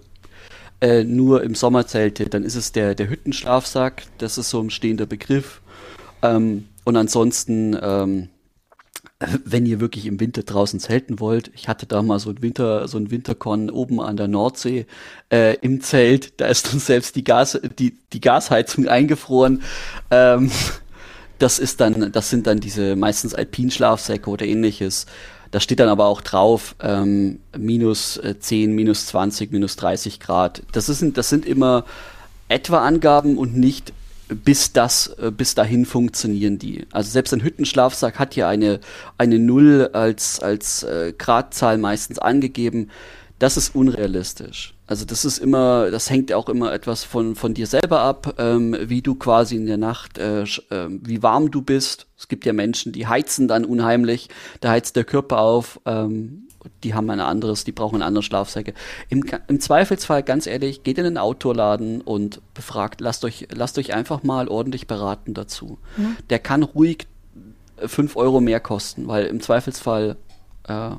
äh, 0.81 1.05
nur 1.05 1.43
im 1.43 1.55
Sommer 1.55 1.87
zeltet, 1.87 2.35
dann 2.35 2.45
ist 2.45 2.55
es 2.55 2.73
der, 2.73 2.95
der 2.95 3.09
Hüttenschlafsack, 3.11 4.05
das 4.19 4.39
ist 4.39 4.51
so 4.51 4.61
ein 4.61 4.71
stehender 4.71 5.07
Begriff. 5.07 5.61
Ähm, 6.23 6.69
und 6.85 6.97
ansonsten, 6.97 7.77
ähm, 7.81 8.29
wenn 9.19 9.65
ihr 9.65 9.81
wirklich 9.81 10.05
im 10.07 10.21
Winter 10.21 10.43
draußen 10.43 10.79
zelten 10.79 11.21
wollt, 11.21 11.51
ich 11.55 11.69
hatte 11.69 11.87
da 11.87 12.03
mal 12.03 12.19
so 12.19 12.31
ein 12.31 12.43
Winter, 12.43 12.87
so 12.87 12.99
ein 12.99 13.11
Wintercon 13.11 13.71
oben 13.71 14.01
an 14.01 14.17
der 14.19 14.29
Nordsee 14.29 14.87
äh, 15.33 15.57
im 15.61 15.81
Zelt, 15.81 16.39
da 16.41 16.47
ist 16.47 16.71
dann 16.71 16.81
selbst 16.81 17.17
die 17.17 17.25
Gas, 17.25 17.59
die, 17.79 17.97
die 18.13 18.21
Gasheizung 18.21 18.89
eingefroren. 18.89 19.63
Ähm, 20.11 20.51
das 21.39 21.59
ist 21.59 21.81
dann, 21.81 22.13
das 22.13 22.29
sind 22.29 22.47
dann 22.47 22.61
diese 22.61 22.95
meistens 22.95 23.35
Alpinschlafsäcke 23.35 24.29
oder 24.29 24.45
ähnliches. 24.45 25.07
Da 25.51 25.61
steht 25.61 25.81
dann 25.81 25.89
aber 25.89 26.07
auch 26.07 26.21
drauf, 26.21 26.77
ähm, 26.81 27.41
minus 27.57 28.21
10, 28.41 28.71
äh, 28.71 28.73
minus 28.73 29.07
20, 29.07 29.51
minus 29.51 29.77
30 29.77 30.21
Grad. 30.21 30.63
Das, 30.73 30.91
ist, 30.91 31.03
das 31.17 31.31
sind 31.31 31.47
immer 31.47 31.85
etwa 32.49 32.85
Angaben 32.85 33.39
und 33.39 33.57
nicht 33.57 33.93
bis 34.29 34.73
das, 34.73 35.09
äh, 35.19 35.31
bis 35.31 35.55
dahin 35.55 35.85
funktionieren 35.85 36.59
die. 36.59 36.87
Also 36.91 37.11
selbst 37.11 37.33
ein 37.33 37.43
Hüttenschlafsack 37.43 38.19
hat 38.19 38.37
ja 38.37 38.49
eine, 38.49 38.81
eine 39.19 39.39
Null 39.39 39.91
als, 39.93 40.41
als 40.41 40.83
äh, 40.83 41.13
Gradzahl 41.17 41.79
meistens 41.79 42.19
angegeben. 42.19 42.91
Das 43.39 43.57
ist 43.57 43.75
unrealistisch. 43.75 44.75
Also 44.87 45.05
das 45.05 45.25
ist 45.25 45.39
immer, 45.39 45.91
das 45.91 46.11
hängt 46.11 46.33
auch 46.33 46.49
immer 46.49 46.73
etwas 46.73 47.05
von, 47.05 47.35
von 47.35 47.55
dir 47.55 47.67
selber 47.67 48.01
ab, 48.01 48.35
ähm, 48.39 48.77
wie 48.81 49.03
du 49.03 49.17
quasi 49.17 49.57
in 49.57 49.67
der 49.67 49.79
Nacht, 49.79 50.17
äh, 50.17 50.43
äh, 50.43 50.47
wie 50.89 51.23
warm 51.23 51.51
du 51.51 51.61
bist. 51.61 52.07
Es 52.17 52.29
gibt 52.29 52.47
ja 52.47 52.53
Menschen, 52.53 52.93
die 52.93 53.07
heizen 53.07 53.49
dann 53.49 53.65
unheimlich, 53.65 54.29
da 54.61 54.71
heizt 54.71 54.97
der 54.97 55.05
Körper 55.05 55.41
auf. 55.41 55.81
Ähm, 55.87 56.46
die 56.85 56.95
haben 56.95 57.09
ein 57.11 57.21
anderes, 57.21 57.65
die 57.65 57.73
brauchen 57.73 58.03
andere 58.03 58.23
Schlafsäcke. 58.23 58.75
Im, 59.09 59.25
Im, 59.49 59.61
Zweifelsfall, 59.61 60.23
ganz 60.23 60.47
ehrlich, 60.47 60.83
geht 60.83 60.99
in 60.99 61.05
den 61.05 61.19
Autoladen 61.19 62.01
und 62.01 62.41
befragt, 62.55 63.01
lasst 63.01 63.25
euch, 63.25 63.49
lasst 63.53 63.79
euch 63.79 63.95
einfach 63.95 64.23
mal 64.23 64.49
ordentlich 64.49 64.87
beraten 64.87 65.35
dazu. 65.35 65.79
Mhm. 65.97 66.17
Der 66.31 66.39
kann 66.39 66.63
ruhig 66.63 67.07
fünf 67.79 68.17
Euro 68.17 68.41
mehr 68.41 68.61
kosten, 68.61 69.09
weil 69.09 69.27
im 69.27 69.41
Zweifelsfall 69.41 70.17
äh, 70.65 70.91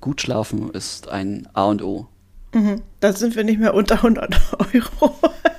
gut 0.00 0.20
schlafen 0.20 0.70
ist 0.70 1.08
ein 1.08 1.48
A 1.52 1.64
und 1.64 1.82
O. 1.82 2.06
Mhm. 2.52 2.82
Da 3.00 3.12
sind 3.12 3.36
wir 3.36 3.44
nicht 3.44 3.60
mehr 3.60 3.74
unter 3.74 3.96
100 3.96 4.34
Euro. 4.74 5.14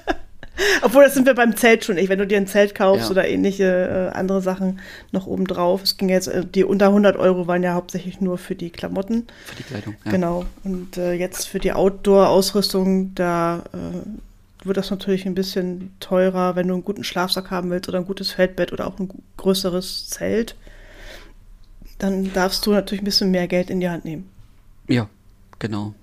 Obwohl, 0.82 1.04
das 1.04 1.14
sind 1.14 1.26
wir 1.26 1.36
beim 1.36 1.56
Zelt 1.56 1.86
schon 1.86 1.96
nicht. 1.96 2.10
Wenn 2.10 2.20
du 2.20 2.28
dir 2.28 2.38
ein 2.38 2.48
Zelt 2.48 2.76
kaufst 2.76 3.06
ja. 3.06 3.12
oder 3.12 3.28
ähnliche 3.28 4.12
äh, 4.14 4.18
andere 4.18 4.42
Sachen 4.42 4.80
noch 5.12 5.28
oben 5.28 5.46
drauf. 5.46 5.84
Es 5.84 5.98
ging 5.98 6.10
jetzt, 6.10 6.28
äh, 6.28 6.46
die 6.46 6.64
unter 6.64 6.88
100 6.88 7.18
Euro 7.18 7.48
waren 7.48 7.64
ja 7.64 7.74
hauptsächlich 7.74 8.22
nur 8.22 8.38
für 8.38 8.56
die 8.56 8.70
Klamotten. 8.70 9.28
Für 9.46 9.56
die 9.56 9.64
Kleidung, 9.64 9.96
ja. 10.06 10.12
Genau. 10.12 10.46
Und 10.64 10.98
äh, 10.98 11.14
jetzt 11.14 11.48
für 11.48 11.60
die 11.60 11.74
Outdoor-Ausrüstung, 11.74 13.14
da 13.16 13.64
äh, 13.74 14.66
wird 14.66 14.78
das 14.78 14.90
natürlich 14.90 15.26
ein 15.26 15.36
bisschen 15.36 15.92
teurer, 16.00 16.56
wenn 16.56 16.68
du 16.68 16.74
einen 16.74 16.84
guten 16.84 17.04
Schlafsack 17.04 17.52
haben 17.52 17.70
willst 17.70 17.88
oder 17.88 18.00
ein 18.00 18.06
gutes 18.06 18.32
Feldbett 18.32 18.74
oder 18.74 18.88
auch 18.88 19.00
ein 19.00 19.10
größeres 19.38 20.10
Zelt. 20.10 20.56
Dann 22.00 22.32
darfst 22.34 22.66
du 22.66 22.72
natürlich 22.72 23.02
ein 23.02 23.06
bisschen 23.06 23.32
mehr 23.32 23.48
Geld 23.48 23.70
in 23.70 23.80
die 23.80 23.90
Hand 23.90 24.06
nehmen. 24.06 24.30
Ja, 24.88 25.10
genau. 25.60 25.94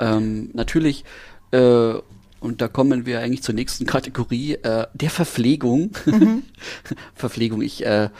Ähm, 0.00 0.50
natürlich 0.54 1.04
äh, 1.52 1.94
und 2.40 2.60
da 2.60 2.68
kommen 2.68 3.06
wir 3.06 3.20
eigentlich 3.20 3.42
zur 3.42 3.54
nächsten 3.54 3.86
Kategorie, 3.86 4.54
äh, 4.54 4.86
der 4.94 5.10
Verpflegung. 5.10 5.90
Mhm. 6.04 6.42
Verpflegung, 7.14 7.62
ich, 7.62 7.84
äh, 7.84 8.10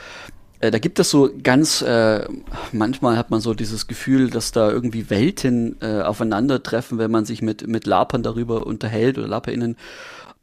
äh, 0.60 0.70
da 0.70 0.78
gibt 0.78 0.98
es 0.98 1.10
so 1.10 1.30
ganz, 1.42 1.82
äh, 1.82 2.26
manchmal 2.72 3.16
hat 3.16 3.30
man 3.30 3.40
so 3.40 3.54
dieses 3.54 3.86
Gefühl, 3.86 4.30
dass 4.30 4.52
da 4.52 4.70
irgendwie 4.70 5.10
Welten 5.10 5.76
äh, 5.80 6.02
aufeinandertreffen, 6.02 6.98
wenn 6.98 7.10
man 7.10 7.24
sich 7.24 7.42
mit, 7.42 7.66
mit 7.66 7.86
Lapern 7.86 8.22
darüber 8.22 8.66
unterhält 8.66 9.18
oder 9.18 9.28
LaperInnen. 9.28 9.76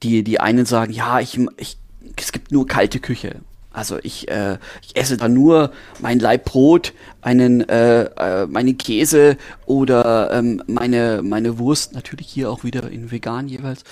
Die, 0.04 0.24
die 0.24 0.40
einen 0.40 0.66
sagen, 0.66 0.92
ja, 0.94 1.20
ich, 1.20 1.40
ich, 1.58 1.78
es 2.18 2.32
gibt 2.32 2.52
nur 2.52 2.68
kalte 2.68 3.00
Küche. 3.00 3.42
Also 3.74 3.98
ich, 4.02 4.30
äh, 4.30 4.58
ich 4.84 4.96
esse 4.96 5.18
da 5.18 5.28
nur 5.28 5.72
mein 6.00 6.20
Leib 6.20 6.46
Brot, 6.46 6.94
einen, 7.22 7.68
äh, 7.68 8.04
äh, 8.04 8.48
meine 8.48 8.76
Käse 8.76 9.38
oder 9.66 10.32
ähm, 10.32 10.62
meine, 10.68 11.22
meine 11.24 11.58
Wurst, 11.58 11.94
natürlich 11.94 12.28
hier 12.28 12.52
auch 12.52 12.64
wieder 12.64 12.90
in 12.90 13.12
vegan 13.12 13.48
jeweils. 13.48 13.84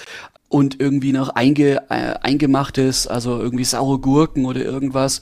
Und 0.49 0.79
irgendwie 0.79 1.13
noch 1.13 1.29
einge, 1.29 1.81
äh, 1.89 2.15
eingemachtes, 2.21 3.07
also 3.07 3.39
irgendwie 3.39 3.63
saure 3.63 3.99
Gurken 3.99 4.45
oder 4.45 4.61
irgendwas, 4.61 5.21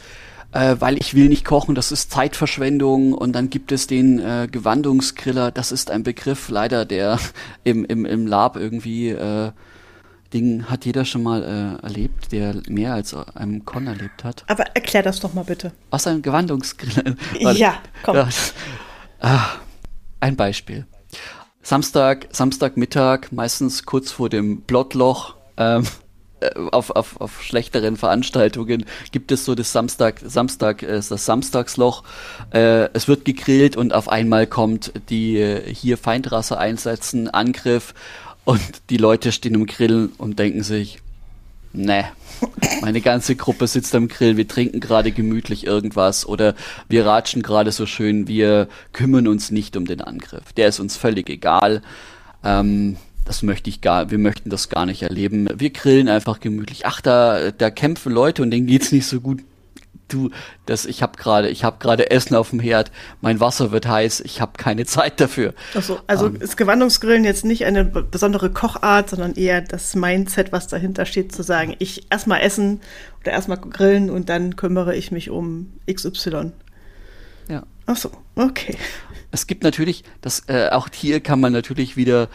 äh, 0.51 0.75
weil 0.79 0.97
ich 0.97 1.13
will 1.13 1.29
nicht 1.29 1.45
kochen, 1.45 1.75
das 1.75 1.91
ist 1.91 2.11
Zeitverschwendung. 2.11 3.13
Und 3.13 3.33
dann 3.33 3.49
gibt 3.49 3.71
es 3.71 3.87
den 3.87 4.19
äh, 4.19 4.47
Gewandungsgriller, 4.51 5.51
das 5.51 5.71
ist 5.71 5.91
ein 5.91 6.03
Begriff 6.03 6.49
leider, 6.49 6.85
der 6.85 7.19
im, 7.63 7.85
im, 7.85 8.05
im 8.05 8.27
Lab 8.27 8.57
irgendwie 8.57 9.09
äh, 9.09 9.51
Ding 10.33 10.65
hat 10.69 10.85
jeder 10.85 11.05
schon 11.05 11.23
mal 11.23 11.43
äh, 11.43 11.83
erlebt, 11.83 12.31
der 12.31 12.61
mehr 12.67 12.93
als 12.93 13.13
einem 13.13 13.65
Con 13.65 13.87
erlebt 13.87 14.23
hat. 14.23 14.43
Aber 14.47 14.63
erklär 14.75 15.03
das 15.03 15.19
doch 15.19 15.33
mal 15.33 15.43
bitte. 15.43 15.71
Was 15.89 16.07
ein 16.07 16.21
Gewandungsgrill. 16.21 17.15
ja, 17.39 17.79
komm. 18.03 18.15
Ja, 18.15 18.29
ah, 19.19 19.45
ein 20.19 20.35
Beispiel. 20.35 20.85
Samstag, 21.61 22.27
Samstagmittag, 22.31 23.31
meistens 23.31 23.85
kurz 23.85 24.11
vor 24.11 24.29
dem 24.29 24.61
Blottloch, 24.61 25.35
ähm, 25.57 25.85
äh, 26.39 26.49
auf, 26.71 26.91
auf, 26.91 27.19
auf 27.19 27.43
schlechteren 27.43 27.97
Veranstaltungen 27.97 28.85
gibt 29.11 29.31
es 29.31 29.45
so 29.45 29.55
das 29.55 29.71
Samstag, 29.71 30.21
Samstag 30.25 30.83
äh, 30.83 30.97
ist 30.97 31.11
das 31.11 31.25
Samstagsloch. 31.25 32.03
Äh, 32.51 32.89
es 32.93 33.07
wird 33.07 33.25
gegrillt 33.25 33.75
und 33.75 33.93
auf 33.93 34.09
einmal 34.09 34.47
kommt 34.47 34.93
die 35.09 35.37
äh, 35.37 35.73
hier 35.73 35.97
Feindrasse 35.97 36.57
einsetzen, 36.57 37.29
Angriff 37.29 37.93
und 38.49 38.89
die 38.89 38.97
Leute 38.97 39.31
stehen 39.31 39.53
im 39.53 39.67
Grill 39.67 40.09
und 40.17 40.39
denken 40.39 40.63
sich, 40.63 40.97
ne, 41.71 42.05
meine 42.81 42.99
ganze 42.99 43.35
Gruppe 43.35 43.67
sitzt 43.67 43.93
am 43.93 44.07
Grill, 44.07 44.37
wir 44.37 44.47
trinken 44.47 44.79
gerade 44.79 45.11
gemütlich 45.11 45.67
irgendwas 45.67 46.25
oder 46.25 46.55
wir 46.87 47.05
ratschen 47.05 47.43
gerade 47.43 47.71
so 47.71 47.85
schön, 47.85 48.27
wir 48.27 48.67
kümmern 48.91 49.27
uns 49.27 49.51
nicht 49.51 49.77
um 49.77 49.85
den 49.85 50.01
Angriff. 50.01 50.51
Der 50.53 50.69
ist 50.69 50.79
uns 50.79 50.97
völlig 50.97 51.29
egal. 51.29 51.83
Ähm, 52.43 52.97
das 53.23 53.43
möchte 53.43 53.69
ich 53.69 53.81
gar, 53.81 54.09
wir 54.09 54.17
möchten 54.17 54.49
das 54.49 54.69
gar 54.69 54.87
nicht 54.87 55.03
erleben. 55.03 55.47
Wir 55.55 55.69
grillen 55.69 56.09
einfach 56.09 56.39
gemütlich. 56.39 56.87
Ach, 56.87 57.01
da, 57.01 57.51
da 57.51 57.69
kämpfen 57.69 58.11
Leute 58.11 58.41
und 58.41 58.49
denen 58.49 58.65
geht's 58.65 58.91
nicht 58.91 59.05
so 59.05 59.21
gut 59.21 59.41
du, 60.09 60.29
das, 60.65 60.85
ich 60.85 61.01
habe 61.01 61.17
gerade, 61.17 61.49
ich 61.49 61.63
habe 61.63 61.77
gerade 61.79 62.11
Essen 62.11 62.35
auf 62.35 62.49
dem 62.49 62.59
Herd, 62.59 62.91
mein 63.21 63.39
Wasser 63.39 63.71
wird 63.71 63.87
heiß, 63.87 64.21
ich 64.21 64.41
habe 64.41 64.53
keine 64.57 64.85
Zeit 64.85 65.19
dafür. 65.19 65.53
Ach 65.75 65.83
so, 65.83 65.99
also 66.07 66.27
ähm, 66.27 66.35
ist 66.41 66.57
Gewandungsgrillen 66.57 67.23
jetzt 67.23 67.45
nicht 67.45 67.65
eine 67.65 67.85
besondere 67.85 68.49
Kochart, 68.51 69.09
sondern 69.09 69.35
eher 69.35 69.61
das 69.61 69.95
Mindset, 69.95 70.51
was 70.51 70.67
dahinter 70.67 71.05
steht, 71.05 71.33
zu 71.33 71.43
sagen, 71.43 71.75
ich 71.79 72.11
erstmal 72.11 72.41
essen 72.41 72.81
oder 73.21 73.31
erstmal 73.31 73.57
grillen 73.57 74.09
und 74.09 74.29
dann 74.29 74.55
kümmere 74.55 74.95
ich 74.95 75.11
mich 75.11 75.29
um 75.29 75.71
XY. 75.91 76.51
Ja. 77.49 77.63
Ach 77.85 77.97
so, 77.97 78.11
okay. 78.35 78.77
Es 79.31 79.47
gibt 79.47 79.63
natürlich, 79.63 80.03
das, 80.21 80.43
äh, 80.47 80.69
auch 80.69 80.89
hier 80.91 81.19
kann 81.19 81.39
man 81.39 81.53
natürlich 81.53 81.97
wieder 81.97 82.29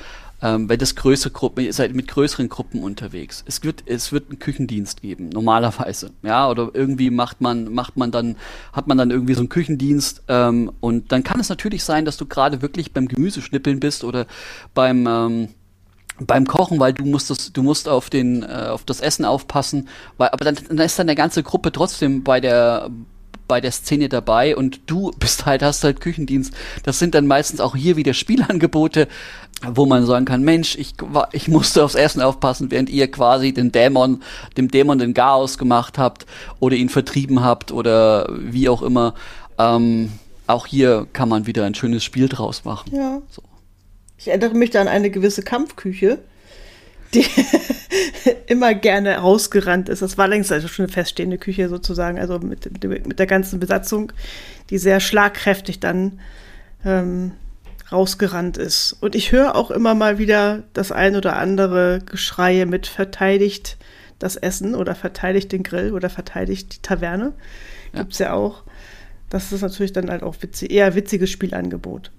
ähm, 0.44 0.68
wenn 0.68 0.78
das 0.78 0.94
größere 0.94 1.32
Gruppen, 1.32 1.64
ihr 1.64 1.72
seid 1.72 1.94
mit 1.94 2.06
größeren 2.06 2.50
Gruppen 2.50 2.82
unterwegs. 2.82 3.42
Es 3.46 3.64
wird, 3.64 3.82
es 3.86 4.12
wird 4.12 4.28
einen 4.28 4.38
Küchendienst 4.38 5.00
geben, 5.00 5.30
normalerweise. 5.30 6.10
Ja, 6.22 6.50
oder 6.50 6.70
irgendwie 6.74 7.10
macht 7.10 7.40
man, 7.40 7.72
macht 7.72 7.96
man 7.96 8.10
dann, 8.10 8.36
hat 8.74 8.86
man 8.86 8.98
dann 8.98 9.10
irgendwie 9.10 9.32
so 9.32 9.40
einen 9.40 9.48
Küchendienst 9.48 10.22
ähm, 10.28 10.70
und 10.80 11.10
dann 11.12 11.24
kann 11.24 11.40
es 11.40 11.48
natürlich 11.48 11.82
sein, 11.82 12.04
dass 12.04 12.18
du 12.18 12.26
gerade 12.26 12.60
wirklich 12.60 12.92
beim 12.92 13.08
Gemüseschnippeln 13.08 13.80
bist 13.80 14.04
oder 14.04 14.26
beim, 14.74 15.06
ähm, 15.06 15.48
beim 16.20 16.46
Kochen, 16.46 16.78
weil 16.78 16.92
du 16.92 17.06
musst 17.06 17.30
das, 17.30 17.50
du 17.54 17.62
musst 17.62 17.88
auf 17.88 18.10
den, 18.10 18.42
äh, 18.42 18.66
auf 18.68 18.84
das 18.84 19.00
Essen 19.00 19.24
aufpassen, 19.24 19.88
weil, 20.18 20.28
aber 20.28 20.44
dann, 20.44 20.58
dann 20.68 20.78
ist 20.78 20.98
dann 20.98 21.06
der 21.06 21.16
ganze 21.16 21.42
Gruppe 21.42 21.72
trotzdem 21.72 22.22
bei 22.22 22.40
der, 22.40 22.90
bei 23.46 23.60
der 23.60 23.72
Szene 23.72 24.08
dabei 24.08 24.56
und 24.56 24.80
du 24.86 25.12
bist 25.18 25.46
halt, 25.46 25.62
hast 25.62 25.84
halt 25.84 26.00
Küchendienst. 26.00 26.54
Das 26.82 26.98
sind 26.98 27.14
dann 27.14 27.26
meistens 27.26 27.60
auch 27.60 27.76
hier 27.76 27.96
wieder 27.96 28.14
Spielangebote, 28.14 29.08
wo 29.66 29.86
man 29.86 30.04
sagen 30.04 30.24
kann, 30.24 30.42
Mensch, 30.42 30.76
ich, 30.76 30.94
ich 31.32 31.48
musste 31.48 31.84
aufs 31.84 31.94
Essen 31.94 32.20
aufpassen, 32.20 32.70
während 32.70 32.90
ihr 32.90 33.10
quasi 33.10 33.52
den 33.52 33.72
Dämon, 33.72 34.22
dem 34.56 34.70
Dämon 34.70 34.98
den 34.98 35.14
Chaos 35.14 35.58
gemacht 35.58 35.98
habt 35.98 36.26
oder 36.60 36.76
ihn 36.76 36.88
vertrieben 36.88 37.42
habt 37.42 37.72
oder 37.72 38.28
wie 38.30 38.68
auch 38.68 38.82
immer. 38.82 39.14
Ähm, 39.58 40.10
auch 40.46 40.66
hier 40.66 41.06
kann 41.12 41.28
man 41.28 41.46
wieder 41.46 41.64
ein 41.64 41.74
schönes 41.74 42.04
Spiel 42.04 42.28
draus 42.28 42.64
machen. 42.64 42.94
Ja. 42.94 43.22
So. 43.30 43.42
Ich 44.18 44.28
erinnere 44.28 44.54
mich 44.54 44.70
da 44.70 44.80
an 44.80 44.88
eine 44.88 45.10
gewisse 45.10 45.42
Kampfküche, 45.42 46.18
die 47.14 47.26
immer 48.46 48.74
gerne 48.74 49.16
rausgerannt 49.16 49.88
ist. 49.88 50.02
Das 50.02 50.18
war 50.18 50.28
längst 50.28 50.52
also 50.52 50.68
schon 50.68 50.86
eine 50.86 50.92
feststehende 50.92 51.38
Küche 51.38 51.68
sozusagen, 51.68 52.18
also 52.18 52.38
mit, 52.38 52.82
mit 52.84 53.18
der 53.18 53.26
ganzen 53.26 53.60
Besatzung, 53.60 54.12
die 54.70 54.78
sehr 54.78 55.00
schlagkräftig 55.00 55.80
dann 55.80 56.20
ähm, 56.84 57.32
rausgerannt 57.90 58.56
ist. 58.56 58.96
Und 59.00 59.14
ich 59.14 59.32
höre 59.32 59.54
auch 59.54 59.70
immer 59.70 59.94
mal 59.94 60.18
wieder 60.18 60.62
das 60.72 60.92
ein 60.92 61.16
oder 61.16 61.36
andere 61.36 62.00
Geschreie 62.04 62.66
mit 62.66 62.86
verteidigt 62.86 63.76
das 64.18 64.36
Essen 64.36 64.74
oder 64.74 64.94
verteidigt 64.94 65.52
den 65.52 65.62
Grill 65.62 65.92
oder 65.92 66.08
verteidigt 66.08 66.76
die 66.76 66.82
Taverne. 66.82 67.32
Ja. 67.92 68.00
Gibt 68.00 68.12
es 68.12 68.18
ja 68.18 68.32
auch. 68.32 68.62
Das 69.28 69.52
ist 69.52 69.62
natürlich 69.62 69.92
dann 69.92 70.10
halt 70.10 70.22
auch 70.22 70.36
witzig, 70.40 70.70
eher 70.70 70.94
witziges 70.94 71.30
Spielangebot. 71.30 72.10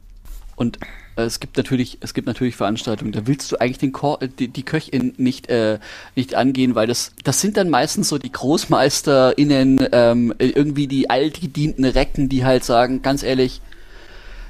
Und 0.55 0.79
äh, 1.15 1.23
es 1.23 1.39
gibt 1.39 1.57
natürlich, 1.57 1.97
es 2.01 2.13
gibt 2.13 2.27
natürlich 2.27 2.55
Veranstaltungen, 2.55 3.11
da 3.11 3.27
willst 3.27 3.51
du 3.51 3.57
eigentlich 3.57 3.77
den 3.77 3.91
Ko 3.91 4.17
äh, 4.19 4.27
die, 4.27 4.47
die 4.47 4.63
Köchin 4.63 5.13
nicht, 5.17 5.49
äh, 5.49 5.79
nicht 6.15 6.35
angehen, 6.35 6.75
weil 6.75 6.87
das, 6.87 7.11
das 7.23 7.41
sind 7.41 7.57
dann 7.57 7.69
meistens 7.69 8.09
so 8.09 8.17
die 8.17 8.31
GroßmeisterInnen, 8.31 9.87
ähm, 9.91 10.33
irgendwie 10.37 10.87
die 10.87 11.09
altgedienten 11.09 11.85
Recken, 11.85 12.29
die 12.29 12.45
halt 12.45 12.63
sagen, 12.63 13.01
ganz 13.01 13.23
ehrlich, 13.23 13.61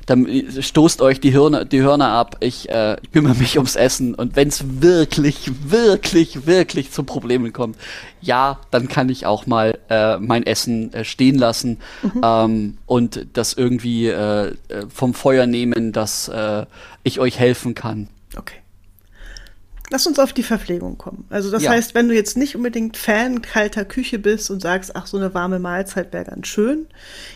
dann 0.06 0.28
stoßt 0.60 1.02
euch 1.02 1.20
die 1.20 1.34
Hörner, 1.34 1.66
die 1.66 1.82
Hörner 1.82 2.10
ab. 2.10 2.38
Ich, 2.40 2.70
äh, 2.70 2.98
ich 3.02 3.12
kümmere 3.12 3.36
mich 3.36 3.58
ums 3.58 3.76
Essen. 3.76 4.14
Und 4.14 4.36
wenn 4.36 4.50
es 4.50 4.82
wirklich, 4.82 5.52
wirklich, 5.70 6.46
wirklich 6.46 6.92
zu 6.92 7.04
Problemen 7.04 7.54
kommt, 7.54 7.78
ja, 8.22 8.60
dann 8.72 8.88
kann 8.88 9.10
ich 9.10 9.26
auch 9.26 9.46
mal 9.46 9.80
äh, 9.90 10.18
mein 10.18 10.46
Essen 10.46 10.94
äh, 10.94 11.04
stehen 11.04 11.38
lassen 11.38 11.80
mhm. 12.04 12.22
ähm, 12.24 12.78
und 12.86 13.28
das 13.34 13.54
irgendwie 13.54 14.08
äh, 14.08 14.48
äh 14.48 14.54
vom 14.90 15.14
Feuer 15.14 15.48
nehmen, 15.48 15.92
dass 15.92 16.28
äh, 16.28 16.66
ich 17.04 17.20
euch 17.20 17.40
helfen 17.40 17.76
kann. 17.76 18.08
Okay. 18.38 18.65
Lass 19.92 20.08
uns 20.08 20.18
auf 20.18 20.34
die 20.34 20.44
Verpflegung 20.44 20.98
kommen. 20.98 21.26
Also 21.30 21.52
das 21.52 21.64
ja. 21.64 21.72
heißt, 21.72 21.94
wenn 21.94 22.08
du 22.08 22.16
jetzt 22.16 22.38
nicht 22.38 22.56
unbedingt 22.56 22.98
Fan 22.98 23.42
kalter 23.42 23.86
Küche 23.86 24.18
bist 24.18 24.50
und 24.50 24.62
sagst, 24.62 24.96
ach, 24.96 25.06
so 25.06 25.18
eine 25.18 25.34
warme 25.34 25.60
Mahlzeit 25.60 26.12
wäre 26.12 26.26
ganz 26.26 26.48
schön, 26.48 26.88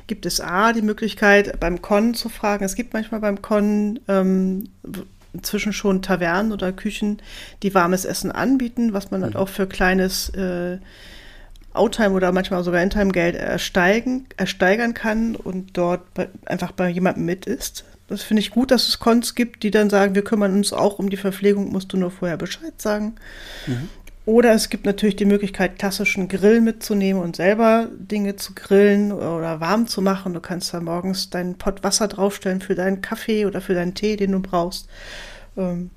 gibt 0.07 0.25
es 0.25 0.41
A, 0.41 0.73
die 0.73 0.81
Möglichkeit, 0.81 1.59
beim 1.59 1.81
Con 1.81 2.15
zu 2.15 2.27
fragen. 2.29 2.65
Es 2.65 2.75
gibt 2.75 2.93
manchmal 2.93 3.19
beim 3.19 3.41
Con 3.41 3.99
ähm, 4.07 4.69
inzwischen 5.33 5.73
schon 5.73 6.01
Tavernen 6.01 6.51
oder 6.51 6.71
Küchen, 6.71 7.21
die 7.62 7.73
warmes 7.75 8.05
Essen 8.05 8.31
anbieten, 8.31 8.93
was 8.93 9.12
man 9.12 9.21
dann 9.21 9.31
mhm. 9.31 9.35
auch 9.35 9.49
für 9.49 9.67
kleines 9.67 10.29
äh, 10.29 10.79
Outtime 11.73 12.12
oder 12.12 12.31
manchmal 12.31 12.63
sogar 12.63 12.81
Intime-Geld 12.81 13.35
ersteigen, 13.35 14.25
ersteigern 14.38 14.93
kann 14.95 15.35
und 15.35 15.77
dort 15.77 16.13
bei, 16.15 16.29
einfach 16.45 16.71
bei 16.71 16.89
jemandem 16.89 17.25
mit 17.25 17.45
ist. 17.45 17.85
Das 18.10 18.24
finde 18.24 18.41
ich 18.41 18.50
gut, 18.50 18.72
dass 18.72 18.88
es 18.88 19.00
Cons 19.00 19.36
gibt, 19.36 19.63
die 19.63 19.72
dann 19.72 19.89
sagen, 19.89 20.15
wir 20.15 20.24
kümmern 20.24 20.54
uns 20.56 20.74
auch 20.74 21.00
um 21.00 21.10
die 21.10 21.17
Verpflegung, 21.17 21.72
musst 21.72 21.93
du 21.93 21.98
nur 21.98 22.12
vorher 22.12 22.38
Bescheid 22.38 22.74
sagen. 22.82 23.15
Mhm. 23.67 23.89
Oder 24.26 24.54
es 24.54 24.69
gibt 24.69 24.86
natürlich 24.86 25.15
die 25.15 25.26
Möglichkeit, 25.26 25.80
klassischen 25.80 26.28
Grill 26.28 26.62
mitzunehmen 26.62 27.22
und 27.22 27.36
selber 27.36 27.88
Dinge 27.98 28.36
zu 28.36 28.54
grillen 28.54 29.12
oder 29.12 29.60
warm 29.60 29.88
zu 29.88 30.04
machen. 30.04 30.34
Du 30.34 30.39
kannst 30.39 30.72
da 30.72 30.80
morgens 30.82 31.32
deinen 31.32 31.56
Pott 31.56 31.84
Wasser 31.84 32.08
draufstellen 32.08 32.62
für 32.62 32.76
deinen 32.76 33.02
Kaffee 33.02 33.48
oder 33.48 33.60
für 33.60 33.74
deinen 33.74 33.95
Tee, 33.95 34.17
den 34.17 34.34
du 34.34 34.39
brauchst. 34.39 34.88
Ähm, 35.58 35.89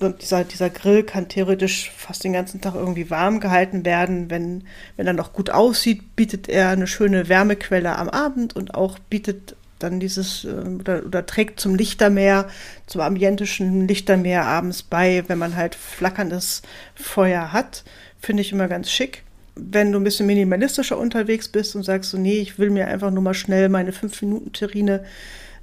und 0.00 0.22
dieser, 0.22 0.44
dieser 0.44 0.70
Grill 0.70 1.02
kann 1.02 1.28
theoretisch 1.28 1.90
fast 1.90 2.24
den 2.24 2.32
ganzen 2.32 2.62
Tag 2.62 2.74
irgendwie 2.74 3.10
warm 3.10 3.38
gehalten 3.38 3.84
werden. 3.84 4.30
Wenn, 4.30 4.64
wenn 4.96 5.06
er 5.06 5.12
noch 5.12 5.34
gut 5.34 5.50
aussieht, 5.50 6.16
bietet 6.16 6.48
er 6.48 6.70
eine 6.70 6.86
schöne 6.86 7.28
Wärmequelle 7.28 7.96
am 7.96 8.08
Abend 8.08 8.56
und 8.56 8.74
auch 8.74 8.98
bietet 8.98 9.56
dann 9.78 10.00
dieses 10.00 10.44
äh, 10.44 10.48
oder, 10.48 11.04
oder 11.04 11.26
trägt 11.26 11.60
zum 11.60 11.74
Lichtermeer, 11.74 12.48
zum 12.86 13.00
ambientischen 13.00 13.86
Lichtermeer 13.86 14.44
abends 14.44 14.82
bei, 14.82 15.24
wenn 15.28 15.38
man 15.38 15.56
halt 15.56 15.74
flackerndes 15.74 16.62
Feuer 16.94 17.52
hat. 17.52 17.84
Finde 18.20 18.42
ich 18.42 18.52
immer 18.52 18.68
ganz 18.68 18.90
schick. 18.90 19.22
Wenn 19.54 19.92
du 19.92 19.98
ein 19.98 20.04
bisschen 20.04 20.26
minimalistischer 20.26 20.98
unterwegs 20.98 21.48
bist 21.48 21.74
und 21.74 21.82
sagst 21.82 22.10
so, 22.10 22.18
nee, 22.18 22.38
ich 22.38 22.58
will 22.58 22.70
mir 22.70 22.86
einfach 22.86 23.10
nur 23.10 23.22
mal 23.22 23.34
schnell 23.34 23.68
meine 23.68 23.90
5-Minuten-Terrine 23.90 25.04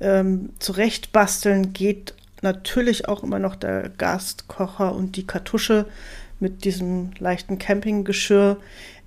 ähm, 0.01 0.49
zurechtbasteln, 0.59 1.71
geht 1.71 2.13
natürlich 2.41 3.07
auch 3.07 3.23
immer 3.23 3.39
noch 3.39 3.55
der 3.55 3.89
Gaskocher 3.89 4.93
und 4.93 5.15
die 5.15 5.25
Kartusche 5.25 5.85
mit 6.39 6.65
diesem 6.65 7.11
leichten 7.19 7.57
Campinggeschirr. 7.57 8.57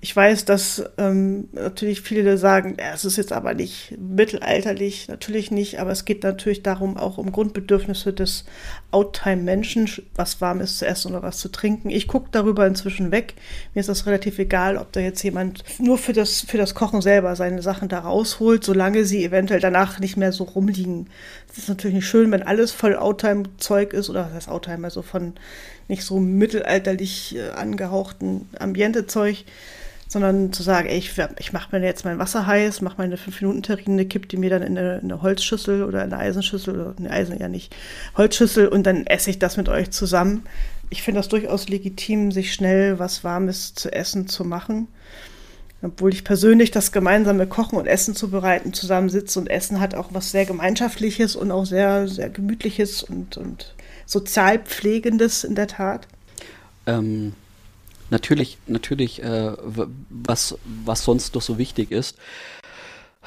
Ich 0.01 0.15
weiß, 0.15 0.45
dass 0.45 0.83
ähm, 0.97 1.49
natürlich 1.51 1.99
viele 1.99 2.37
sagen, 2.37 2.77
ja, 2.79 2.93
es 2.93 3.03
ist 3.03 3.17
jetzt 3.17 3.33
aber 3.33 3.53
nicht 3.53 3.97
mittelalterlich, 3.99 5.09
natürlich 5.09 5.51
nicht, 5.51 5.81
aber 5.81 5.91
es 5.91 6.05
geht 6.05 6.23
natürlich 6.23 6.63
darum, 6.63 6.95
auch 6.95 7.17
um 7.17 7.33
Grundbedürfnisse 7.33 8.13
des 8.13 8.45
Outtime-Menschen, 8.91 9.89
was 10.15 10.39
warm 10.39 10.61
ist 10.61 10.77
zu 10.77 10.87
essen 10.87 11.11
oder 11.11 11.21
was 11.21 11.39
zu 11.39 11.49
trinken. 11.49 11.89
Ich 11.89 12.07
gucke 12.07 12.29
darüber 12.31 12.65
inzwischen 12.65 13.11
weg. 13.11 13.33
Mir 13.73 13.81
ist 13.81 13.89
das 13.89 14.05
relativ 14.05 14.39
egal, 14.39 14.77
ob 14.77 14.93
da 14.93 15.01
jetzt 15.01 15.21
jemand 15.21 15.65
nur 15.79 15.97
für 15.97 16.13
das, 16.13 16.41
für 16.41 16.57
das 16.57 16.75
Kochen 16.75 17.01
selber 17.01 17.35
seine 17.35 17.61
Sachen 17.61 17.89
da 17.89 17.99
rausholt, 17.99 18.63
solange 18.63 19.03
sie 19.03 19.25
eventuell 19.25 19.59
danach 19.59 19.99
nicht 19.99 20.15
mehr 20.15 20.31
so 20.31 20.45
rumliegen. 20.45 21.09
Es 21.51 21.57
ist 21.57 21.67
natürlich 21.67 21.95
nicht 21.95 22.07
schön, 22.07 22.31
wenn 22.31 22.43
alles 22.43 22.71
voll 22.71 22.95
Outtime-Zeug 22.95 23.91
ist, 23.91 24.09
oder 24.09 24.31
heißt 24.31 24.47
Outtime, 24.47 24.85
also 24.85 25.01
von 25.01 25.33
nicht 25.89 26.03
so 26.03 26.21
mittelalterlich 26.21 27.35
äh, 27.35 27.49
angehauchten 27.49 28.47
Ambiente-Zeug 28.57 29.43
sondern 30.09 30.51
zu 30.51 30.63
sagen, 30.63 30.89
ey, 30.89 30.97
ich, 30.97 31.13
ich 31.37 31.53
mache 31.53 31.77
mir 31.77 31.85
jetzt 31.85 32.03
mein 32.03 32.17
Wasser 32.17 32.47
heiß, 32.47 32.81
mache 32.81 32.95
meine 32.97 33.15
5-Minuten-Terrine, 33.15 34.05
kipp 34.05 34.27
die 34.27 34.37
mir 34.37 34.49
dann 34.49 34.63
in 34.63 34.77
eine, 34.77 34.97
in 34.97 35.11
eine, 35.11 35.21
Holzschüssel 35.21 35.83
oder 35.83 36.03
in 36.03 36.11
eine 36.11 36.21
Eisenschüssel, 36.21 36.73
oder 36.73 36.95
eine 36.97 37.11
Eisen 37.11 37.39
ja 37.39 37.47
nicht, 37.47 37.75
Holzschüssel 38.17 38.67
und 38.67 38.87
dann 38.87 39.05
esse 39.05 39.29
ich 39.29 39.37
das 39.37 39.55
mit 39.55 39.69
euch 39.69 39.91
zusammen. 39.91 40.43
Ich 40.89 41.03
finde 41.03 41.19
das 41.19 41.29
durchaus 41.29 41.69
legitim, 41.69 42.31
sich 42.31 42.53
schnell 42.53 42.97
was 42.97 43.23
Warmes 43.23 43.75
zu 43.75 43.93
essen 43.93 44.27
zu 44.27 44.43
machen. 44.43 44.87
Obwohl 45.83 46.11
ich 46.11 46.23
persönlich 46.23 46.71
das 46.71 46.91
gemeinsame 46.91 47.45
Kochen 47.45 47.77
und 47.77 47.85
Essen 47.85 48.15
zu 48.15 48.31
bereiten 48.31 48.73
zusammensitze 48.73 49.39
und 49.39 49.47
Essen 49.47 49.79
hat 49.79 49.93
auch 49.93 50.09
was 50.11 50.31
sehr 50.31 50.45
Gemeinschaftliches 50.45 51.35
und 51.35 51.51
auch 51.51 51.65
sehr, 51.65 52.07
sehr 52.07 52.29
Gemütliches 52.29 53.03
und, 53.03 53.37
und 53.37 53.75
Sozialpflegendes 54.07 55.43
in 55.43 55.55
der 55.55 55.67
Tat. 55.67 56.07
Ähm, 56.85 57.33
natürlich, 58.09 58.57
natürlich, 58.67 59.23
äh, 59.23 59.53
was, 60.09 60.57
was 60.85 61.03
sonst 61.03 61.35
noch 61.35 61.41
so 61.41 61.57
wichtig 61.57 61.91
ist. 61.91 62.17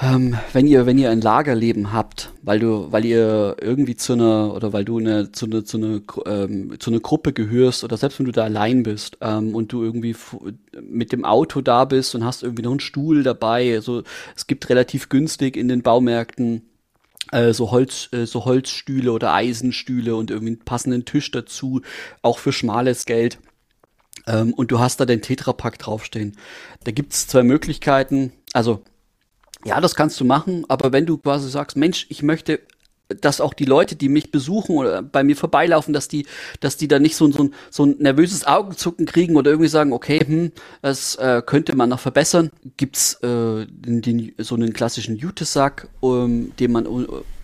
Ähm, 0.01 0.39
wenn 0.55 0.67
ihr, 0.67 0.87
wenn 0.87 0.99
ihr 0.99 1.11
ein 1.11 1.21
Lagerleben 1.21 1.93
habt, 1.93 2.31
weil 2.43 2.59
du, 2.59 2.91
weil 2.91 3.05
ihr 3.05 3.57
irgendwie 3.61 3.95
zu 3.95 4.15
einer 4.15 4.55
oder 4.55 4.73
weil 4.73 4.87
du 4.87 4.99
eine, 4.99 5.33
zu 5.33 5.45
einer 5.47 5.65
zu 5.67 5.77
einer 5.77 6.01
ähm, 6.25 6.81
zu 6.81 6.91
einer 6.91 7.01
Gruppe 7.01 7.35
gehörst 7.35 7.85
oder 7.85 7.99
selbst 7.99 8.19
wenn 8.19 8.27
du 8.27 8.33
da 8.33 8.45
allein 8.45 8.85
bist 8.85 9.19
ähm, 9.21 9.55
und 9.55 9.71
du 9.71 9.83
irgendwie 9.85 10.17
mit 10.81 11.13
dem 11.13 11.27
Auto 11.27 11.61
da 11.61 11.85
bist 11.85 12.15
und 12.15 12.25
hast 12.25 12.43
irgendwie 12.43 12.63
noch 12.63 12.71
einen 12.71 12.81
Stuhl 12.81 13.23
dabei, 13.23 13.75
also 13.75 14.03
es 14.35 14.47
gibt 14.47 14.71
relativ 14.71 15.11
günstig 15.11 15.57
in 15.59 15.69
den 15.69 15.83
Baumärkten 15.83 16.63
äh, 17.31 17.53
so 17.53 17.71
Holz, 17.71 18.09
äh, 18.13 18.27
so 18.27 18.45
Holzstühle 18.45 19.13
oder 19.13 19.35
Eisenstühle 19.35 20.17
und 20.17 20.31
irgendwie 20.31 20.55
einen 20.55 20.65
passenden 20.65 21.05
Tisch 21.05 21.31
dazu, 21.31 21.83
auch 22.23 22.39
für 22.39 22.53
schmales 22.53 23.05
Geld. 23.05 23.39
Ähm, 24.27 24.53
und 24.55 24.71
du 24.71 24.79
hast 24.79 25.01
da 25.01 25.07
den 25.07 25.23
Tetrapack 25.23 25.79
draufstehen. 25.79 26.37
Da 26.85 26.93
gibt's 26.93 27.27
zwei 27.27 27.43
Möglichkeiten. 27.43 28.33
Also, 28.53 28.83
ja, 29.65 29.81
das 29.81 29.95
kannst 29.95 30.19
du 30.21 30.25
machen, 30.25 30.65
aber 30.69 30.93
wenn 30.93 31.07
du 31.07 31.19
quasi 31.19 31.49
sagst, 31.49 31.77
Mensch, 31.77 32.07
ich 32.09 32.23
möchte 32.23 32.61
dass 33.21 33.41
auch 33.41 33.55
die 33.55 33.65
Leute, 33.65 33.97
die 33.97 34.09
mich 34.09 34.31
besuchen 34.31 34.77
oder 34.77 35.03
bei 35.03 35.25
mir 35.25 35.37
vorbeilaufen, 35.37 35.93
dass 35.93 36.09
die, 36.09 36.27
dass 36.61 36.77
die 36.77 36.89
da 36.89 36.99
nicht 36.99 37.17
so, 37.17 37.31
so, 37.31 37.51
so 37.71 37.85
ein 37.85 37.97
nervöses 37.99 38.47
Augenzucken 38.47 39.07
kriegen 39.07 39.37
oder 39.37 39.51
irgendwie 39.51 39.69
sagen, 39.69 39.93
okay, 39.93 40.21
hm, 40.21 40.53
das 40.81 41.17
äh, 41.17 41.43
könnte 41.45 41.77
man 41.77 41.91
noch 41.91 42.01
verbessern. 42.01 42.51
Gibt's 42.77 43.15
äh, 43.23 43.67
den, 43.69 44.33
so 44.39 44.55
einen 44.55 44.73
klassischen 44.73 45.17
Jutesack, 45.17 45.89
um, 46.01 46.55
den 46.57 46.73
man 46.73 46.87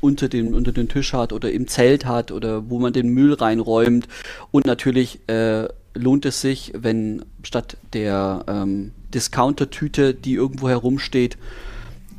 unter 0.01 0.29
den, 0.29 0.55
unter 0.55 0.73
den 0.73 0.89
Tisch 0.89 1.13
hat 1.13 1.33
oder 1.33 1.51
im 1.51 1.67
Zelt 1.67 2.07
hat 2.07 2.31
oder 2.33 2.71
wo 2.71 2.79
man 2.79 2.93
den 2.93 3.09
Müll 3.09 3.35
reinräumt. 3.35 4.09
Und 4.51 4.67
natürlich 4.67 5.29
äh, 5.29 5.69
lohnt 5.99 6.25
es 6.27 6.41
sich, 6.41 6.73
wenn 6.77 7.25
statt 7.43 7.77
der 7.93 8.45
ähm, 8.49 8.93
Discounter-Tüte, 9.13 10.15
die 10.15 10.35
irgendwo 10.35 10.69
herumsteht, 10.69 11.37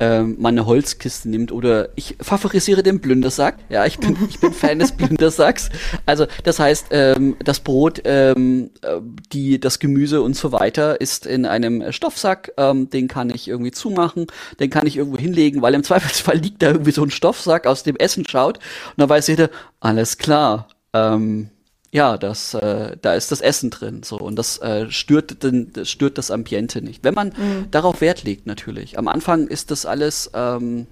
ähm, 0.00 0.36
mal 0.38 0.48
eine 0.48 0.64
Holzkiste 0.64 1.28
nimmt 1.28 1.52
oder 1.52 1.90
ich 1.94 2.16
favorisiere 2.20 2.82
den 2.82 3.00
Blündersack. 3.00 3.58
Ja, 3.68 3.84
ich 3.84 3.98
bin, 3.98 4.16
ich 4.28 4.40
bin 4.40 4.52
Fan 4.52 4.78
des 4.78 4.92
Blündersacks. 4.96 5.68
Also 6.06 6.26
das 6.42 6.58
heißt, 6.58 6.86
ähm, 6.90 7.36
das 7.44 7.60
Brot, 7.60 8.00
ähm, 8.04 8.70
äh, 8.80 8.96
die, 9.30 9.60
das 9.60 9.78
Gemüse 9.78 10.22
und 10.22 10.34
so 10.36 10.52
weiter 10.52 11.00
ist 11.00 11.26
in 11.26 11.44
einem 11.44 11.92
Stoffsack. 11.92 12.52
Ähm, 12.56 12.88
den 12.88 13.08
kann 13.08 13.28
ich 13.28 13.46
irgendwie 13.46 13.72
zumachen, 13.72 14.26
den 14.58 14.70
kann 14.70 14.86
ich 14.86 14.96
irgendwo 14.96 15.18
hinlegen, 15.18 15.60
weil 15.60 15.74
im 15.74 15.84
Zweifelsfall 15.84 16.38
liegt 16.38 16.62
da 16.62 16.68
irgendwie 16.68 16.92
so 16.92 17.02
ein 17.02 17.10
Stoffsack, 17.10 17.66
aus 17.66 17.82
dem 17.82 17.96
Essen 17.96 18.26
schaut 18.26 18.56
und 18.56 18.94
dann 18.96 19.08
weiß 19.10 19.26
jeder, 19.26 19.50
alles 19.80 20.16
klar. 20.16 20.68
Ähm, 20.94 21.50
ja, 21.92 22.16
das, 22.16 22.54
äh, 22.54 22.96
da 23.00 23.14
ist 23.14 23.32
das 23.32 23.40
Essen 23.40 23.70
drin, 23.70 24.02
so 24.04 24.16
und 24.16 24.36
das 24.36 24.58
äh, 24.58 24.90
stört, 24.90 25.42
den, 25.42 25.72
das 25.72 25.90
stört 25.90 26.18
das 26.18 26.30
Ambiente 26.30 26.82
nicht. 26.82 27.02
Wenn 27.02 27.14
man 27.14 27.28
mhm. 27.28 27.70
darauf 27.70 28.00
Wert 28.00 28.22
legt, 28.22 28.46
natürlich. 28.46 28.98
Am 28.98 29.08
Anfang 29.08 29.48
ist 29.48 29.70
das 29.70 29.86
alles, 29.86 30.30
ähm, 30.34 30.86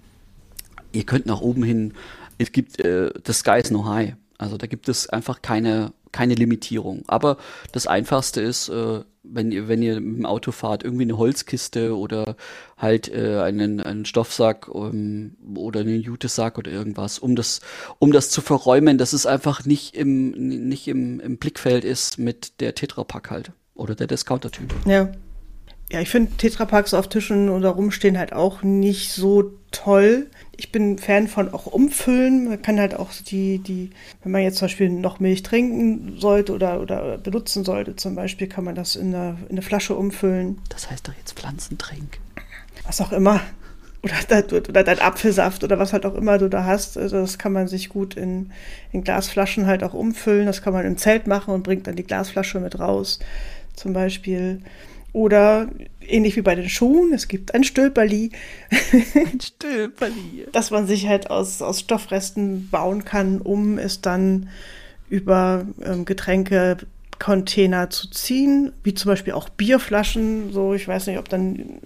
ihr 0.92 1.04
könnt 1.04 1.26
nach 1.26 1.40
oben 1.40 1.62
hin, 1.62 1.94
es 2.38 2.50
gibt 2.50 2.84
äh, 2.84 3.10
the 3.24 3.32
sky 3.32 3.60
is 3.62 3.70
no 3.70 3.84
high. 3.84 4.14
Also 4.38 4.56
da 4.56 4.66
gibt 4.66 4.88
es 4.88 5.08
einfach 5.08 5.42
keine 5.42 5.92
keine 6.12 6.34
Limitierung. 6.34 7.02
Aber 7.06 7.36
das 7.72 7.86
Einfachste 7.86 8.40
ist, 8.40 8.68
äh, 8.68 9.00
wenn 9.22 9.52
ihr, 9.52 9.68
wenn 9.68 9.82
ihr 9.82 10.00
mit 10.00 10.18
dem 10.18 10.26
Auto 10.26 10.52
fahrt, 10.52 10.84
irgendwie 10.84 11.04
eine 11.04 11.18
Holzkiste 11.18 11.96
oder 11.96 12.36
halt 12.76 13.12
äh, 13.12 13.40
einen, 13.40 13.80
einen 13.80 14.04
Stoffsack 14.04 14.68
um, 14.68 15.36
oder 15.56 15.80
einen 15.80 16.00
Jutesack 16.00 16.58
oder 16.58 16.70
irgendwas, 16.70 17.18
um 17.18 17.36
das, 17.36 17.60
um 17.98 18.12
das 18.12 18.30
zu 18.30 18.40
verräumen, 18.40 18.98
dass 18.98 19.12
es 19.12 19.26
einfach 19.26 19.64
nicht 19.64 19.94
im, 19.94 20.30
nicht 20.30 20.88
im, 20.88 21.20
im 21.20 21.36
Blickfeld 21.36 21.84
ist 21.84 22.18
mit 22.18 22.60
der 22.60 22.74
Tetrapack 22.74 23.30
halt. 23.30 23.52
Oder 23.74 23.94
der 23.94 24.06
Discounter-Typ. 24.06 24.74
Ja. 24.86 25.12
Ja, 25.90 26.00
ich 26.02 26.10
finde 26.10 26.32
Tetrapacks 26.36 26.92
auf 26.92 27.08
Tischen 27.08 27.48
oder 27.48 27.70
rumstehen 27.70 28.18
halt 28.18 28.34
auch 28.34 28.62
nicht 28.62 29.12
so 29.12 29.54
toll. 29.70 30.26
Ich 30.60 30.72
bin 30.72 30.98
Fan 30.98 31.28
von 31.28 31.54
auch 31.54 31.66
umfüllen. 31.66 32.48
Man 32.48 32.60
kann 32.60 32.80
halt 32.80 32.94
auch 32.94 33.12
die, 33.12 33.60
die, 33.60 33.90
wenn 34.24 34.32
man 34.32 34.42
jetzt 34.42 34.56
zum 34.58 34.66
Beispiel 34.66 34.90
noch 34.90 35.20
Milch 35.20 35.44
trinken 35.44 36.16
sollte 36.18 36.52
oder, 36.52 36.80
oder 36.80 37.16
benutzen 37.16 37.64
sollte, 37.64 37.94
zum 37.94 38.16
Beispiel, 38.16 38.48
kann 38.48 38.64
man 38.64 38.74
das 38.74 38.96
in 38.96 39.14
eine, 39.14 39.38
in 39.44 39.52
eine 39.52 39.62
Flasche 39.62 39.94
umfüllen. 39.94 40.58
Das 40.68 40.90
heißt 40.90 41.06
doch 41.06 41.14
jetzt 41.14 41.38
Pflanzentrink. 41.38 42.18
Was 42.84 43.00
auch 43.00 43.12
immer. 43.12 43.40
Oder, 44.02 44.44
oder 44.68 44.82
dein 44.82 44.98
Apfelsaft 44.98 45.62
oder 45.62 45.78
was 45.78 45.92
halt 45.92 46.04
auch 46.04 46.14
immer 46.14 46.38
du 46.38 46.48
da 46.48 46.64
hast. 46.64 46.98
Also 46.98 47.20
das 47.20 47.38
kann 47.38 47.52
man 47.52 47.68
sich 47.68 47.88
gut 47.88 48.16
in, 48.16 48.50
in 48.90 49.04
Glasflaschen 49.04 49.66
halt 49.66 49.84
auch 49.84 49.94
umfüllen. 49.94 50.46
Das 50.46 50.62
kann 50.62 50.72
man 50.72 50.84
im 50.84 50.96
Zelt 50.96 51.28
machen 51.28 51.54
und 51.54 51.62
bringt 51.62 51.86
dann 51.86 51.94
die 51.94 52.04
Glasflasche 52.04 52.58
mit 52.58 52.80
raus 52.80 53.20
zum 53.76 53.92
Beispiel. 53.92 54.60
Oder 55.12 55.68
ähnlich 56.00 56.36
wie 56.36 56.42
bei 56.42 56.54
den 56.54 56.68
Schuhen, 56.68 57.12
es 57.12 57.28
gibt 57.28 57.54
ein 57.54 57.64
Stülperli. 57.64 58.30
Ein 59.14 59.40
Stülperli. 59.40 60.46
dass 60.52 60.70
man 60.70 60.86
sich 60.86 61.08
halt 61.08 61.30
aus, 61.30 61.62
aus 61.62 61.80
Stoffresten 61.80 62.68
bauen 62.70 63.04
kann, 63.04 63.40
um 63.40 63.78
es 63.78 64.00
dann 64.00 64.48
über 65.08 65.66
ähm, 65.82 66.04
Getränkecontainer 66.04 67.90
zu 67.90 68.10
ziehen, 68.10 68.72
wie 68.82 68.94
zum 68.94 69.10
Beispiel 69.10 69.32
auch 69.32 69.48
Bierflaschen. 69.48 70.52
So, 70.52 70.74
ich 70.74 70.86
weiß 70.86 71.06
nicht, 71.06 71.18
ob 71.18 71.28
dann 71.28 71.80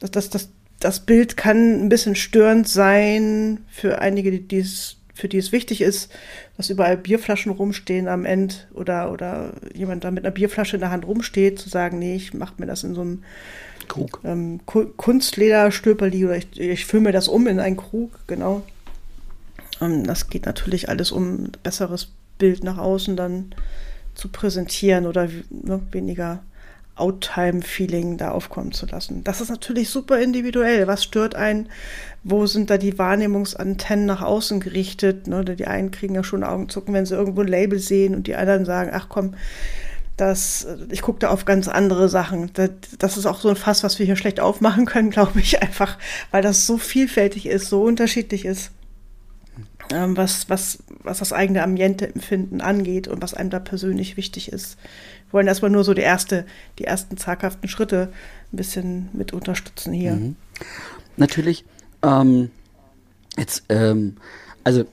das, 0.00 0.10
das, 0.10 0.30
das, 0.30 0.48
das 0.80 1.00
Bild 1.00 1.36
kann 1.36 1.84
ein 1.84 1.88
bisschen 1.88 2.16
störend 2.16 2.68
sein 2.68 3.64
für 3.70 4.00
einige, 4.00 4.32
die 4.40 4.58
es 4.58 4.96
für 5.14 5.28
die 5.28 5.38
es 5.38 5.52
wichtig 5.52 5.80
ist, 5.80 6.10
dass 6.56 6.70
überall 6.70 6.96
Bierflaschen 6.96 7.52
rumstehen 7.52 8.08
am 8.08 8.24
Ende 8.24 8.54
oder, 8.72 9.12
oder 9.12 9.52
jemand 9.74 10.04
da 10.04 10.10
mit 10.10 10.24
einer 10.24 10.32
Bierflasche 10.32 10.76
in 10.76 10.80
der 10.80 10.90
Hand 10.90 11.06
rumsteht, 11.06 11.58
zu 11.58 11.68
sagen, 11.68 11.98
nee, 11.98 12.16
ich 12.16 12.34
mache 12.34 12.54
mir 12.58 12.66
das 12.66 12.82
in 12.84 12.94
so 12.94 13.02
einem 13.02 13.22
Krug. 13.88 14.20
Ähm, 14.24 14.60
Kunstlederstülperli 14.64 16.24
oder 16.24 16.36
ich, 16.36 16.58
ich 16.58 16.86
fülle 16.86 17.04
mir 17.04 17.12
das 17.12 17.28
um 17.28 17.46
in 17.46 17.60
einen 17.60 17.76
Krug, 17.76 18.10
genau. 18.26 18.62
Ähm, 19.80 20.04
das 20.04 20.30
geht 20.30 20.46
natürlich 20.46 20.88
alles, 20.88 21.12
um 21.12 21.44
ein 21.44 21.52
besseres 21.62 22.08
Bild 22.38 22.64
nach 22.64 22.78
außen 22.78 23.16
dann 23.16 23.54
zu 24.14 24.28
präsentieren 24.28 25.06
oder 25.06 25.28
ne, 25.50 25.80
weniger 25.90 26.42
Outtime-Feeling 26.96 28.18
da 28.18 28.30
aufkommen 28.32 28.72
zu 28.72 28.86
lassen. 28.86 29.24
Das 29.24 29.40
ist 29.40 29.48
natürlich 29.48 29.88
super 29.88 30.20
individuell. 30.20 30.86
Was 30.86 31.04
stört 31.04 31.34
einen? 31.34 31.68
Wo 32.22 32.46
sind 32.46 32.70
da 32.70 32.78
die 32.78 32.98
Wahrnehmungsantennen 32.98 34.06
nach 34.06 34.22
außen 34.22 34.60
gerichtet? 34.60 35.26
Ne? 35.26 35.44
Die 35.44 35.66
einen 35.66 35.90
kriegen 35.90 36.14
ja 36.14 36.22
schon 36.22 36.44
Augenzucken, 36.44 36.92
wenn 36.94 37.06
sie 37.06 37.14
irgendwo 37.14 37.40
ein 37.40 37.48
Label 37.48 37.78
sehen 37.78 38.14
und 38.14 38.26
die 38.26 38.36
anderen 38.36 38.64
sagen, 38.64 38.90
ach 38.92 39.06
komm, 39.08 39.34
das, 40.16 40.66
ich 40.90 41.02
gucke 41.02 41.20
da 41.20 41.30
auf 41.30 41.44
ganz 41.44 41.68
andere 41.68 42.08
Sachen. 42.08 42.50
Das, 42.52 42.70
das, 42.98 43.16
ist 43.16 43.26
auch 43.26 43.40
so 43.40 43.48
ein 43.48 43.56
Fass, 43.56 43.82
was 43.82 43.98
wir 43.98 44.06
hier 44.06 44.16
schlecht 44.16 44.40
aufmachen 44.40 44.84
können, 44.84 45.10
glaube 45.10 45.40
ich, 45.40 45.62
einfach, 45.62 45.98
weil 46.30 46.42
das 46.42 46.66
so 46.66 46.78
vielfältig 46.78 47.46
ist, 47.46 47.68
so 47.68 47.82
unterschiedlich 47.82 48.44
ist, 48.44 48.70
ähm, 49.92 50.16
was, 50.16 50.48
was, 50.48 50.78
was 51.02 51.18
das 51.18 51.32
eigene 51.32 51.62
Ambiente-Empfinden 51.62 52.60
angeht 52.60 53.08
und 53.08 53.22
was 53.22 53.34
einem 53.34 53.50
da 53.50 53.58
persönlich 53.58 54.16
wichtig 54.16 54.50
ist 54.50 54.78
wollen 55.32 55.46
erstmal 55.46 55.70
nur 55.70 55.84
so 55.84 55.94
die, 55.94 56.02
erste, 56.02 56.44
die 56.78 56.84
ersten 56.84 57.16
zaghaften 57.16 57.68
Schritte 57.68 58.12
ein 58.52 58.56
bisschen 58.56 59.08
mit 59.12 59.32
unterstützen 59.32 59.92
hier. 59.92 60.12
Mhm. 60.12 60.36
Natürlich, 61.16 61.64
ähm, 62.02 62.50
jetzt, 63.36 63.64
ähm, 63.68 64.16
also 64.64 64.84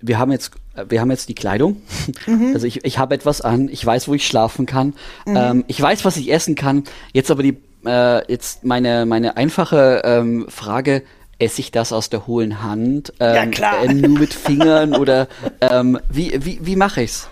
wir 0.00 0.18
haben 0.18 0.32
jetzt, 0.32 0.52
wir 0.88 1.00
haben 1.00 1.10
jetzt 1.10 1.28
die 1.28 1.34
Kleidung. 1.34 1.82
Mhm. 2.26 2.52
Also 2.54 2.66
ich, 2.66 2.84
ich 2.84 2.98
habe 2.98 3.14
etwas 3.14 3.40
an, 3.40 3.68
ich 3.68 3.84
weiß, 3.84 4.08
wo 4.08 4.14
ich 4.14 4.26
schlafen 4.26 4.66
kann, 4.66 4.94
mhm. 5.26 5.36
ähm, 5.36 5.64
ich 5.68 5.80
weiß, 5.80 6.04
was 6.04 6.16
ich 6.16 6.32
essen 6.32 6.54
kann. 6.54 6.84
Jetzt 7.12 7.30
aber 7.30 7.42
die, 7.42 7.56
äh, 7.84 8.30
jetzt 8.30 8.64
meine, 8.64 9.06
meine 9.06 9.36
einfache 9.36 10.02
ähm, 10.04 10.46
Frage, 10.48 11.02
esse 11.38 11.60
ich 11.60 11.70
das 11.70 11.92
aus 11.92 12.08
der 12.10 12.26
hohlen 12.26 12.62
Hand? 12.62 13.12
Ähm, 13.20 13.34
ja, 13.34 13.46
klar. 13.46 13.84
Äh, 13.84 13.94
nur 13.94 14.18
mit 14.18 14.34
Fingern 14.34 14.94
oder 14.94 15.28
ähm, 15.60 15.98
wie, 16.10 16.32
wie, 16.44 16.58
wie 16.62 16.76
mache 16.76 17.02
ich's? 17.02 17.28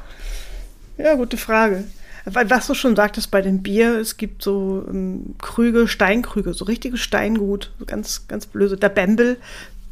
Ja, 0.98 1.14
gute 1.14 1.36
Frage. 1.36 1.84
Was 2.26 2.66
du 2.66 2.74
schon 2.74 2.96
sagtest 2.96 3.30
bei 3.30 3.42
dem 3.42 3.62
Bier, 3.62 3.98
es 3.98 4.16
gibt 4.16 4.42
so 4.42 4.84
ähm, 4.88 5.34
Krüge, 5.38 5.86
Steinkrüge, 5.86 6.54
so 6.54 6.64
richtige 6.64 6.96
Steingut, 6.96 7.72
so 7.78 7.84
ganz, 7.84 8.26
ganz 8.28 8.46
blöse. 8.46 8.78
Der 8.78 8.88
Bembel, 8.88 9.36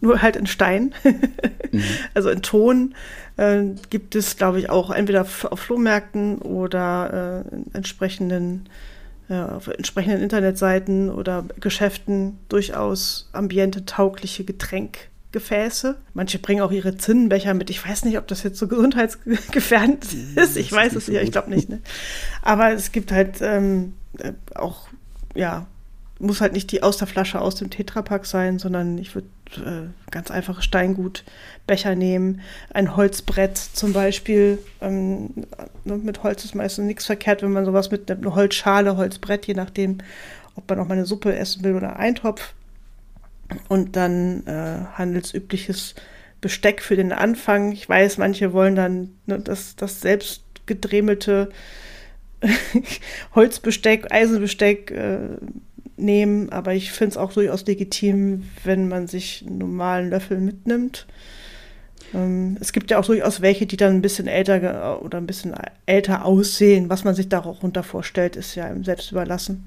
nur 0.00 0.22
halt 0.22 0.36
in 0.36 0.46
Stein, 0.46 0.94
mhm. 1.04 1.82
also 2.14 2.30
in 2.30 2.40
Ton, 2.40 2.94
äh, 3.36 3.64
gibt 3.90 4.14
es, 4.14 4.36
glaube 4.36 4.58
ich, 4.58 4.70
auch 4.70 4.90
entweder 4.90 5.22
auf 5.22 5.60
Flohmärkten 5.60 6.38
oder 6.38 7.44
äh, 7.50 7.54
in 7.54 7.66
entsprechenden, 7.74 8.66
auf 9.28 9.68
entsprechenden 9.68 10.22
Internetseiten 10.22 11.10
oder 11.10 11.44
Geschäften 11.60 12.38
durchaus 12.48 13.28
ambiente-taugliche 13.32 14.44
Getränk 14.44 15.08
Gefäße. 15.32 15.96
Manche 16.14 16.38
bringen 16.38 16.60
auch 16.60 16.70
ihre 16.70 16.96
Zinnenbecher 16.96 17.54
mit. 17.54 17.70
Ich 17.70 17.86
weiß 17.86 18.04
nicht, 18.04 18.18
ob 18.18 18.28
das 18.28 18.42
jetzt 18.42 18.58
so 18.58 18.68
gesundheitsgefährdend 18.68 20.06
ist. 20.36 20.56
Ich 20.56 20.70
weiß 20.70 20.94
es 20.94 21.08
nicht, 21.08 21.22
ich 21.22 21.32
glaube 21.32 21.50
nicht. 21.50 21.68
Ne? 21.68 21.80
Aber 22.42 22.72
es 22.72 22.92
gibt 22.92 23.10
halt 23.10 23.40
ähm, 23.40 23.94
äh, 24.18 24.32
auch, 24.54 24.88
ja, 25.34 25.66
muss 26.18 26.40
halt 26.40 26.52
nicht 26.52 26.70
die 26.70 26.82
aus 26.82 26.98
der 26.98 27.08
Flasche 27.08 27.40
aus 27.40 27.56
dem 27.56 27.70
Tetrapack 27.70 28.26
sein, 28.26 28.58
sondern 28.58 28.98
ich 28.98 29.14
würde 29.14 29.26
äh, 29.58 29.88
ganz 30.10 30.30
einfache 30.30 30.62
Steingutbecher 30.62 31.94
nehmen. 31.94 32.40
Ein 32.72 32.96
Holzbrett 32.96 33.56
zum 33.56 33.92
Beispiel. 33.92 34.58
Ähm, 34.80 35.30
ne, 35.84 35.96
mit 35.96 36.22
Holz 36.22 36.44
ist 36.44 36.54
meistens 36.54 36.86
nichts 36.86 37.06
verkehrt, 37.06 37.42
wenn 37.42 37.52
man 37.52 37.64
sowas 37.64 37.90
mit 37.90 38.10
einer 38.10 38.34
Holzschale, 38.34 38.96
Holzbrett, 38.96 39.46
je 39.46 39.54
nachdem, 39.54 39.98
ob 40.54 40.68
man 40.68 40.80
auch 40.80 40.88
mal 40.88 40.94
eine 40.94 41.06
Suppe 41.06 41.34
essen 41.34 41.64
will 41.64 41.74
oder 41.74 41.90
einen 41.90 42.16
Eintopf 42.16 42.54
und 43.68 43.96
dann 43.96 44.46
äh, 44.46 44.84
handelsübliches 44.94 45.94
Besteck 46.40 46.82
für 46.82 46.96
den 46.96 47.12
Anfang. 47.12 47.72
Ich 47.72 47.88
weiß, 47.88 48.18
manche 48.18 48.52
wollen 48.52 48.74
dann 48.74 49.10
ne, 49.26 49.38
das, 49.40 49.76
das 49.76 50.00
selbst 50.00 50.42
gedremelte 50.66 51.50
Holzbesteck, 53.34 54.12
Eisenbesteck 54.12 54.90
äh, 54.90 55.36
nehmen, 55.96 56.50
aber 56.50 56.74
ich 56.74 56.92
finde 56.92 57.12
es 57.12 57.16
auch 57.16 57.32
durchaus 57.32 57.66
legitim, 57.66 58.44
wenn 58.64 58.88
man 58.88 59.06
sich 59.06 59.44
einen 59.46 59.58
normalen 59.58 60.10
Löffel 60.10 60.38
mitnimmt. 60.38 61.06
Ähm, 62.14 62.56
es 62.60 62.72
gibt 62.72 62.90
ja 62.90 62.98
auch 62.98 63.06
durchaus 63.06 63.40
welche, 63.40 63.66
die 63.66 63.76
dann 63.76 63.94
ein 63.94 64.02
bisschen 64.02 64.26
älter 64.26 65.02
oder 65.02 65.18
ein 65.18 65.26
bisschen 65.26 65.54
älter 65.86 66.24
aussehen. 66.24 66.90
Was 66.90 67.04
man 67.04 67.14
sich 67.14 67.28
darunter 67.28 67.82
vorstellt, 67.82 68.36
ist 68.36 68.54
ja 68.54 68.66
im 68.68 68.84
selbst 68.84 69.12
überlassen. 69.12 69.66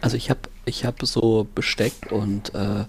Also 0.00 0.16
ich 0.16 0.30
habe 0.30 0.40
ich 0.64 0.84
hab 0.84 1.04
so 1.04 1.46
Besteck 1.54 2.10
und 2.10 2.54
äh, 2.54 2.84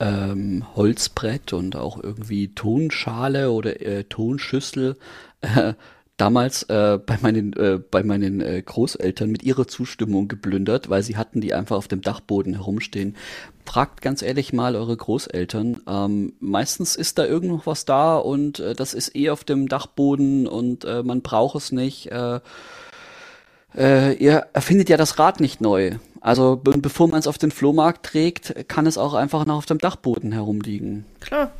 ähm, 0.00 0.64
Holzbrett 0.76 1.52
und 1.52 1.76
auch 1.76 2.02
irgendwie 2.02 2.48
Tonschale 2.48 3.50
oder 3.50 3.80
äh, 3.80 4.04
Tonschüssel 4.04 4.96
äh, 5.40 5.74
damals 6.18 6.64
äh, 6.64 6.98
bei 6.98 7.16
meinen 7.22 7.54
äh, 7.54 7.78
bei 7.78 8.02
meinen 8.02 8.40
äh, 8.40 8.60
Großeltern 8.60 9.30
mit 9.30 9.42
ihrer 9.44 9.66
Zustimmung 9.66 10.28
geplündert, 10.28 10.90
weil 10.90 11.02
sie 11.02 11.16
hatten 11.16 11.40
die 11.40 11.54
einfach 11.54 11.76
auf 11.76 11.88
dem 11.88 12.02
Dachboden 12.02 12.54
herumstehen. 12.54 13.16
Fragt 13.64 14.02
ganz 14.02 14.22
ehrlich 14.22 14.52
mal 14.52 14.76
eure 14.76 14.96
Großeltern. 14.96 15.80
Ähm, 15.88 16.32
meistens 16.40 16.96
ist 16.96 17.18
da 17.18 17.24
irgendwo 17.24 17.62
was 17.64 17.84
da 17.84 18.16
und 18.18 18.58
äh, 18.58 18.74
das 18.74 18.94
ist 18.94 19.14
eh 19.16 19.30
auf 19.30 19.44
dem 19.44 19.68
Dachboden 19.68 20.46
und 20.46 20.84
äh, 20.84 21.02
man 21.02 21.22
braucht 21.22 21.56
es 21.56 21.72
nicht. 21.72 22.10
Äh, 22.10 22.40
äh, 23.76 24.14
ihr 24.14 24.46
erfindet 24.52 24.88
ja 24.88 24.96
das 24.96 25.18
Rad 25.18 25.40
nicht 25.40 25.60
neu. 25.60 25.96
Also 26.20 26.56
be 26.56 26.76
bevor 26.78 27.08
man 27.08 27.20
es 27.20 27.28
auf 27.28 27.38
den 27.38 27.52
Flohmarkt 27.52 28.04
trägt, 28.04 28.68
kann 28.68 28.86
es 28.86 28.98
auch 28.98 29.14
einfach 29.14 29.46
noch 29.46 29.56
auf 29.56 29.66
dem 29.66 29.78
Dachboden 29.78 30.32
herumliegen. 30.32 31.04
Klar. 31.20 31.52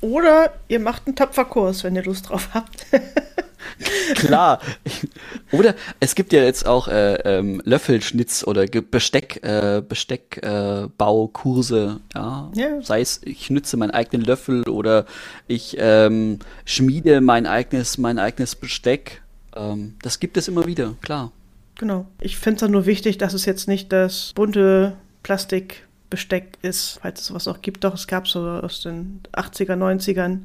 Oder 0.00 0.54
ihr 0.66 0.80
macht 0.80 1.06
einen 1.06 1.14
Töpferkurs, 1.14 1.84
wenn 1.84 1.94
ihr 1.94 2.02
Lust 2.02 2.30
drauf 2.30 2.48
habt. 2.54 2.86
Klar. 4.14 4.60
Oder 5.52 5.74
es 6.00 6.14
gibt 6.14 6.32
ja 6.32 6.42
jetzt 6.42 6.66
auch 6.66 6.88
äh, 6.88 7.14
ähm, 7.24 7.60
Löffelschnitz 7.64 8.44
oder 8.44 8.66
Besteck, 8.66 9.42
äh, 9.42 9.82
Besteckbaukurse. 9.86 12.00
Äh, 12.14 12.18
ja? 12.18 12.50
ja. 12.54 12.82
Sei 12.82 13.00
es, 13.00 13.20
ich 13.24 13.50
nütze 13.50 13.76
meinen 13.76 13.90
eigenen 13.90 14.24
Löffel 14.24 14.68
oder 14.68 15.06
ich 15.46 15.76
ähm, 15.78 16.38
schmiede 16.64 17.20
mein 17.20 17.46
eigenes, 17.46 17.98
mein 17.98 18.18
eigenes 18.18 18.56
Besteck. 18.56 19.22
Ähm, 19.54 19.96
das 20.02 20.20
gibt 20.20 20.36
es 20.36 20.48
immer 20.48 20.66
wieder, 20.66 20.94
klar. 21.02 21.32
Genau. 21.78 22.06
Ich 22.20 22.36
finde 22.36 22.56
es 22.56 22.60
dann 22.60 22.72
nur 22.72 22.86
wichtig, 22.86 23.18
dass 23.18 23.32
es 23.32 23.46
jetzt 23.46 23.66
nicht 23.66 23.92
das 23.92 24.32
bunte 24.34 24.96
Plastikbesteck 25.22 26.58
ist, 26.62 26.98
falls 27.00 27.20
es 27.20 27.26
sowas 27.28 27.48
auch 27.48 27.62
gibt. 27.62 27.84
Doch, 27.84 27.94
es 27.94 28.06
gab 28.06 28.28
so 28.28 28.40
aus 28.40 28.82
den 28.82 29.20
80er, 29.32 29.76
90ern 29.76 30.40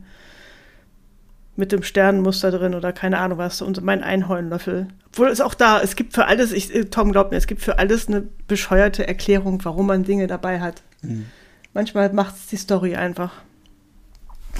mit 1.55 1.71
dem 1.71 1.83
Sternenmuster 1.83 2.51
drin 2.51 2.75
oder 2.75 2.91
keine 2.91 3.19
Ahnung 3.19 3.37
was 3.37 3.61
und 3.61 3.81
mein 3.81 4.03
Einhornlöffel. 4.03 4.87
Obwohl 5.07 5.29
es 5.29 5.41
auch 5.41 5.53
da, 5.53 5.81
es 5.81 5.95
gibt 5.95 6.13
für 6.13 6.25
alles, 6.25 6.51
ich, 6.51 6.73
äh, 6.73 6.85
Tom 6.85 7.11
glaubt 7.11 7.31
mir, 7.31 7.37
es 7.37 7.47
gibt 7.47 7.61
für 7.61 7.79
alles 7.79 8.07
eine 8.07 8.23
bescheuerte 8.47 9.07
Erklärung, 9.07 9.63
warum 9.63 9.87
man 9.87 10.03
Dinge 10.03 10.27
dabei 10.27 10.59
hat. 10.59 10.83
Mhm. 11.01 11.25
Manchmal 11.73 12.11
macht 12.11 12.35
es 12.35 12.47
die 12.47 12.57
Story 12.57 12.95
einfach 12.95 13.31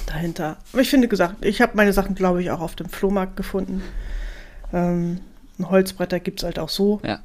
dahinter. 0.06 0.58
Aber 0.74 0.82
ich 0.82 0.90
finde 0.90 1.08
gesagt, 1.08 1.44
ich 1.44 1.62
habe 1.62 1.74
meine 1.76 1.94
Sachen, 1.94 2.16
glaube 2.16 2.42
ich, 2.42 2.52
auch 2.52 2.62
auf 2.62 2.76
dem 2.76 2.90
Flohmarkt 2.90 3.36
gefunden. 3.36 3.82
Ähm, 4.74 5.20
Holzbretter 5.62 6.20
gibt 6.20 6.40
es 6.40 6.46
halt 6.46 6.60
auch 6.60 6.70
so. 6.70 7.02
Ja. 7.04 7.20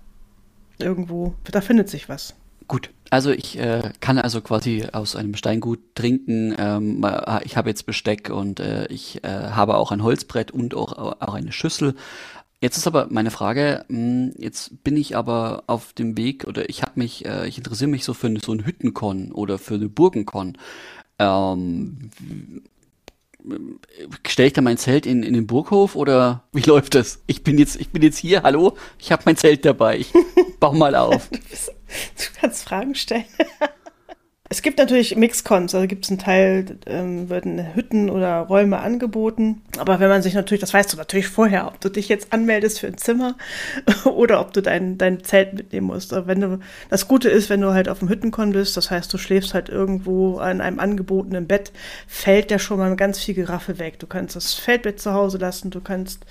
Irgendwo, 0.79 1.35
da 1.45 1.61
findet 1.61 1.91
sich 1.91 2.09
was. 2.09 2.35
Gut, 2.71 2.91
also 3.11 3.33
ich 3.33 3.59
äh, 3.59 3.91
kann 3.99 4.17
also 4.17 4.41
quasi 4.41 4.85
aus 4.93 5.17
einem 5.17 5.35
Steingut 5.35 5.81
trinken. 5.97 6.55
Ähm, 6.57 7.05
ich 7.43 7.57
habe 7.57 7.69
jetzt 7.69 7.85
Besteck 7.85 8.31
und 8.31 8.61
äh, 8.61 8.87
ich 8.87 9.25
äh, 9.25 9.29
habe 9.29 9.77
auch 9.77 9.91
ein 9.91 10.05
Holzbrett 10.05 10.53
und 10.53 10.77
auch, 10.77 10.93
auch 10.97 11.35
eine 11.35 11.51
Schüssel. 11.51 11.97
Jetzt 12.61 12.77
ist 12.77 12.87
aber 12.87 13.09
meine 13.11 13.33
Frage, 13.33 13.85
hm, 13.89 14.35
jetzt 14.39 14.85
bin 14.85 14.97
ich 14.97 15.17
aber 15.17 15.65
auf 15.67 15.95
dem 15.95 16.17
Weg 16.17 16.47
oder 16.47 16.71
ich 16.71 16.83
habe 16.83 16.93
mich, 16.95 17.25
äh, 17.25 17.49
ich 17.49 17.59
interessiere 17.59 17.91
mich 17.91 18.05
so 18.05 18.15
für 18.15 18.33
so 18.39 18.53
ein 18.53 18.65
Hüttenkon 18.65 19.33
oder 19.33 19.59
für 19.59 19.75
eine 19.75 19.89
Burgenkon. 19.89 20.57
Ähm, 21.19 22.11
stelle 24.29 24.47
ich 24.47 24.53
da 24.53 24.61
mein 24.61 24.79
Zelt 24.79 25.07
in, 25.07 25.25
in 25.25 25.35
den 25.35 25.49
Burghof 25.49 25.97
oder 25.97 26.45
wie 26.53 26.63
läuft 26.63 26.95
das? 26.95 27.21
Ich 27.27 27.43
bin 27.43 27.59
jetzt, 27.59 27.81
ich 27.81 27.91
bin 27.91 28.03
jetzt 28.03 28.19
hier, 28.19 28.45
hallo, 28.45 28.77
ich 29.01 29.11
habe 29.11 29.25
mein 29.27 29.37
Zelt 29.37 29.65
dabei. 29.65 29.99
Ich 29.99 30.13
bau 30.61 30.73
mal 30.73 30.95
auf. 30.95 31.29
du, 32.17 32.25
kannst 32.41 32.65
Fragen 32.65 32.95
stellen. 32.95 33.25
Es 34.53 34.63
gibt 34.63 34.79
natürlich 34.79 35.15
Mixcons, 35.15 35.77
also 35.77 35.87
gibt 35.87 36.05
es 36.07 36.11
einen 36.11 36.19
Teil, 36.19 36.77
ähm, 36.87 37.31
werden 37.31 37.73
Hütten 37.77 38.11
oder 38.11 38.41
Räume 38.41 38.81
angeboten. 38.81 39.63
Aber 39.79 40.01
wenn 40.01 40.09
man 40.09 40.23
sich 40.23 40.35
natürlich, 40.35 40.61
das 40.61 40.75
weißt 40.75 40.93
du 40.93 40.97
natürlich 40.97 41.29
vorher, 41.29 41.69
ob 41.69 41.81
du 41.81 41.89
dich 41.89 42.09
jetzt 42.09 42.33
anmeldest 42.33 42.81
für 42.81 42.89
ein 42.89 42.99
Zimmer 42.99 43.37
oder 44.05 44.41
ob 44.41 44.53
du 44.53 44.61
dein, 44.61 44.99
dein 44.99 45.23
Zelt 45.23 45.55
mitnehmen 45.55 45.87
musst. 45.87 46.13
Aber 46.13 46.27
wenn 46.27 46.41
du, 46.41 46.59
das 46.89 47.07
Gute 47.07 47.29
ist, 47.29 47.49
wenn 47.49 47.61
du 47.61 47.73
halt 47.73 47.89
auf 47.89 48.01
dem 48.01 48.09
Hüttenkon 48.09 48.51
bist, 48.51 48.77
das 48.77 48.91
heißt, 48.91 49.15
du 49.15 49.19
schläfst 49.19 49.55
halt 49.55 49.69
irgendwo 49.69 50.39
an 50.39 50.61
einem 50.61 50.81
angebotenen 50.81 51.47
Bett, 51.47 51.71
fällt 52.09 52.51
der 52.51 52.59
schon 52.59 52.79
mal 52.79 52.97
ganz 52.97 53.21
viel 53.21 53.37
Geraffe 53.37 53.79
weg. 53.79 54.01
Du 54.01 54.09
kannst 54.09 54.35
das 54.35 54.55
Feldbett 54.55 54.99
zu 54.99 55.15
Hause 55.15 55.39
lassen, 55.39 55.71
du 55.71 55.81
kannst 55.81 56.27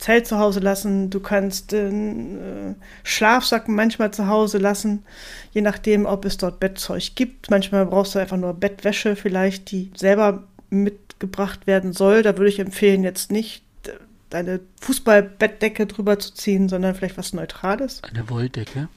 Zelt 0.00 0.26
zu 0.26 0.38
Hause 0.38 0.60
lassen, 0.60 1.10
du 1.10 1.20
kannst 1.20 1.72
den 1.72 2.38
äh, 2.38 2.74
Schlafsack 3.04 3.68
manchmal 3.68 4.10
zu 4.12 4.28
Hause 4.28 4.56
lassen, 4.56 5.04
je 5.52 5.60
nachdem, 5.60 6.06
ob 6.06 6.24
es 6.24 6.38
dort 6.38 6.58
Bettzeug 6.58 7.14
gibt. 7.14 7.49
Manchmal 7.50 7.84
brauchst 7.86 8.14
du 8.14 8.20
einfach 8.20 8.36
nur 8.36 8.54
Bettwäsche 8.54 9.16
vielleicht, 9.16 9.70
die 9.72 9.90
selber 9.96 10.44
mitgebracht 10.70 11.66
werden 11.66 11.92
soll. 11.92 12.22
Da 12.22 12.38
würde 12.38 12.48
ich 12.48 12.60
empfehlen, 12.60 13.02
jetzt 13.02 13.32
nicht 13.32 13.64
äh, 13.86 13.90
deine 14.30 14.60
Fußballbettdecke 14.80 15.86
drüber 15.86 16.18
zu 16.18 16.32
ziehen, 16.32 16.68
sondern 16.68 16.94
vielleicht 16.94 17.18
was 17.18 17.32
Neutrales. 17.32 18.02
Eine 18.04 18.30
Wolldecke? 18.30 18.88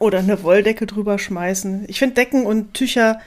Oder 0.00 0.18
eine 0.18 0.42
Wolldecke 0.42 0.86
drüber 0.86 1.18
schmeißen. 1.18 1.84
Ich 1.86 2.00
finde 2.00 2.16
Decken 2.16 2.44
und 2.44 2.74
Tücher 2.74 3.20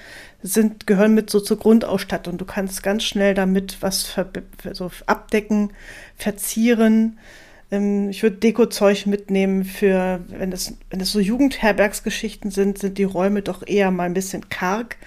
sind, 0.44 0.86
gehören 0.86 1.16
mit 1.16 1.30
so 1.30 1.40
zur 1.40 1.58
Grundausstattung. 1.58 2.38
Du 2.38 2.44
kannst 2.44 2.84
ganz 2.84 3.04
schnell 3.04 3.34
damit 3.34 3.78
was 3.82 4.18
so 4.74 4.92
abdecken, 5.06 5.72
verzieren. 6.18 7.18
Ähm, 7.72 8.10
ich 8.10 8.24
würde 8.24 8.38
Dekozeug 8.38 9.06
mitnehmen 9.08 9.64
für, 9.64 10.20
wenn 10.28 10.52
es, 10.52 10.78
wenn 10.90 11.00
es 11.00 11.12
so 11.12 11.20
Jugendherbergsgeschichten 11.20 12.52
sind, 12.52 12.78
sind 12.78 12.98
die 12.98 13.04
Räume 13.04 13.42
doch 13.42 13.66
eher 13.66 13.92
mal 13.92 14.04
ein 14.04 14.14
bisschen 14.14 14.50
karg. 14.50 14.98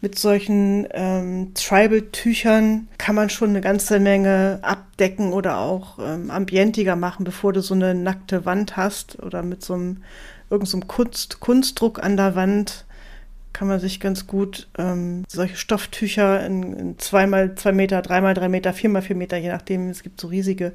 Mit 0.00 0.18
solchen 0.18 0.86
ähm, 0.92 1.52
Tribal-Tüchern 1.54 2.88
kann 2.98 3.14
man 3.14 3.30
schon 3.30 3.50
eine 3.50 3.60
ganze 3.60 4.00
Menge 4.00 4.58
abdecken 4.62 5.32
oder 5.32 5.58
auch 5.58 5.98
ähm, 5.98 6.30
ambientiger 6.30 6.96
machen, 6.96 7.24
bevor 7.24 7.52
du 7.52 7.62
so 7.62 7.74
eine 7.74 7.94
nackte 7.94 8.44
Wand 8.44 8.76
hast 8.76 9.22
oder 9.22 9.42
mit 9.42 9.64
so 9.64 9.74
einem 9.74 10.02
irgendeinem 10.50 10.82
so 10.82 10.86
Kunst, 10.86 11.40
Kunstdruck 11.40 12.02
an 12.02 12.16
der 12.16 12.36
Wand 12.36 12.84
kann 13.54 13.68
man 13.68 13.80
sich 13.80 14.00
ganz 14.00 14.26
gut 14.26 14.68
ähm, 14.76 15.24
solche 15.28 15.56
Stofftücher 15.56 16.44
in, 16.44 16.74
in 16.74 16.98
zweimal 16.98 17.54
zwei 17.54 17.72
Meter, 17.72 18.02
dreimal 18.02 18.34
drei 18.34 18.48
Meter, 18.50 18.74
viermal 18.74 19.00
vier 19.00 19.16
Meter, 19.16 19.38
je 19.38 19.48
nachdem, 19.48 19.88
es 19.88 20.02
gibt 20.02 20.20
so 20.20 20.26
riesige, 20.26 20.72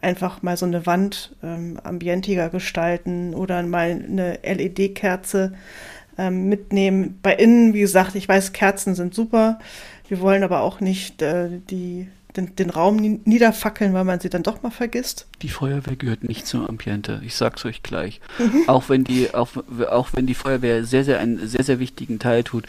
einfach 0.00 0.40
mal 0.42 0.56
so 0.56 0.64
eine 0.64 0.86
Wand 0.86 1.34
ähm, 1.42 1.78
ambientiger 1.82 2.48
gestalten 2.48 3.34
oder 3.34 3.62
mal 3.64 3.90
eine 3.90 4.38
LED-Kerze 4.44 5.52
ähm, 6.16 6.48
mitnehmen. 6.48 7.18
Bei 7.22 7.34
innen, 7.34 7.74
wie 7.74 7.80
gesagt, 7.80 8.14
ich 8.14 8.28
weiß, 8.28 8.52
Kerzen 8.52 8.94
sind 8.94 9.14
super. 9.14 9.58
Wir 10.08 10.20
wollen 10.20 10.44
aber 10.44 10.60
auch 10.60 10.80
nicht 10.80 11.22
äh, 11.22 11.48
die 11.70 12.06
den, 12.36 12.56
den 12.56 12.70
Raum 12.70 12.96
niederfackeln, 13.24 13.92
weil 13.92 14.04
man 14.04 14.20
sie 14.20 14.30
dann 14.30 14.42
doch 14.42 14.62
mal 14.62 14.70
vergisst. 14.70 15.26
Die 15.42 15.48
Feuerwehr 15.48 15.96
gehört 15.96 16.24
nicht 16.24 16.46
zum 16.46 16.66
Ambiente. 16.66 17.20
Ich 17.24 17.34
sag's 17.34 17.64
euch 17.64 17.82
gleich. 17.82 18.20
Mhm. 18.38 18.68
Auch 18.68 18.88
wenn 18.88 19.04
die, 19.04 19.34
auch, 19.34 19.48
auch 19.90 20.08
wenn 20.12 20.26
die 20.26 20.34
Feuerwehr 20.34 20.84
sehr, 20.84 21.04
sehr 21.04 21.18
einen 21.18 21.46
sehr, 21.46 21.64
sehr 21.64 21.78
wichtigen 21.78 22.18
Teil 22.18 22.44
tut, 22.44 22.64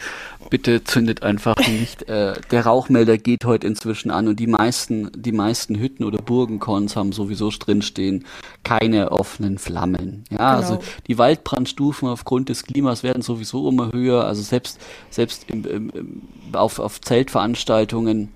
bitte 0.50 0.84
zündet 0.84 1.22
einfach 1.22 1.56
nicht. 1.68 2.08
Äh, 2.08 2.34
der 2.50 2.66
Rauchmelder 2.66 3.16
geht 3.16 3.44
heute 3.44 3.66
inzwischen 3.66 4.10
an 4.10 4.28
und 4.28 4.38
die 4.38 4.46
meisten, 4.46 5.10
die 5.14 5.32
meisten 5.32 5.78
Hütten 5.78 6.04
oder 6.04 6.18
Burgenkons 6.18 6.96
haben 6.96 7.12
sowieso 7.12 7.50
drinstehen 7.50 8.24
keine 8.62 9.12
offenen 9.12 9.58
Flammen. 9.58 10.24
Ja, 10.30 10.38
also 10.38 10.74
genau. 10.74 10.80
also 10.80 10.92
die 11.06 11.18
Waldbrandstufen 11.18 12.08
aufgrund 12.08 12.48
des 12.48 12.64
Klimas 12.64 13.02
werden 13.02 13.22
sowieso 13.22 13.68
immer 13.68 13.92
höher. 13.92 14.24
Also 14.24 14.42
selbst, 14.42 14.80
selbst 15.10 15.48
im, 15.48 15.64
im, 15.64 16.22
auf, 16.52 16.78
auf 16.78 17.00
Zeltveranstaltungen 17.00 18.30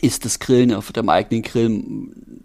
ist 0.00 0.24
das 0.24 0.38
Grillen 0.38 0.72
auf 0.72 0.92
dem 0.92 1.08
eigenen 1.08 1.42
Grill 1.42 1.84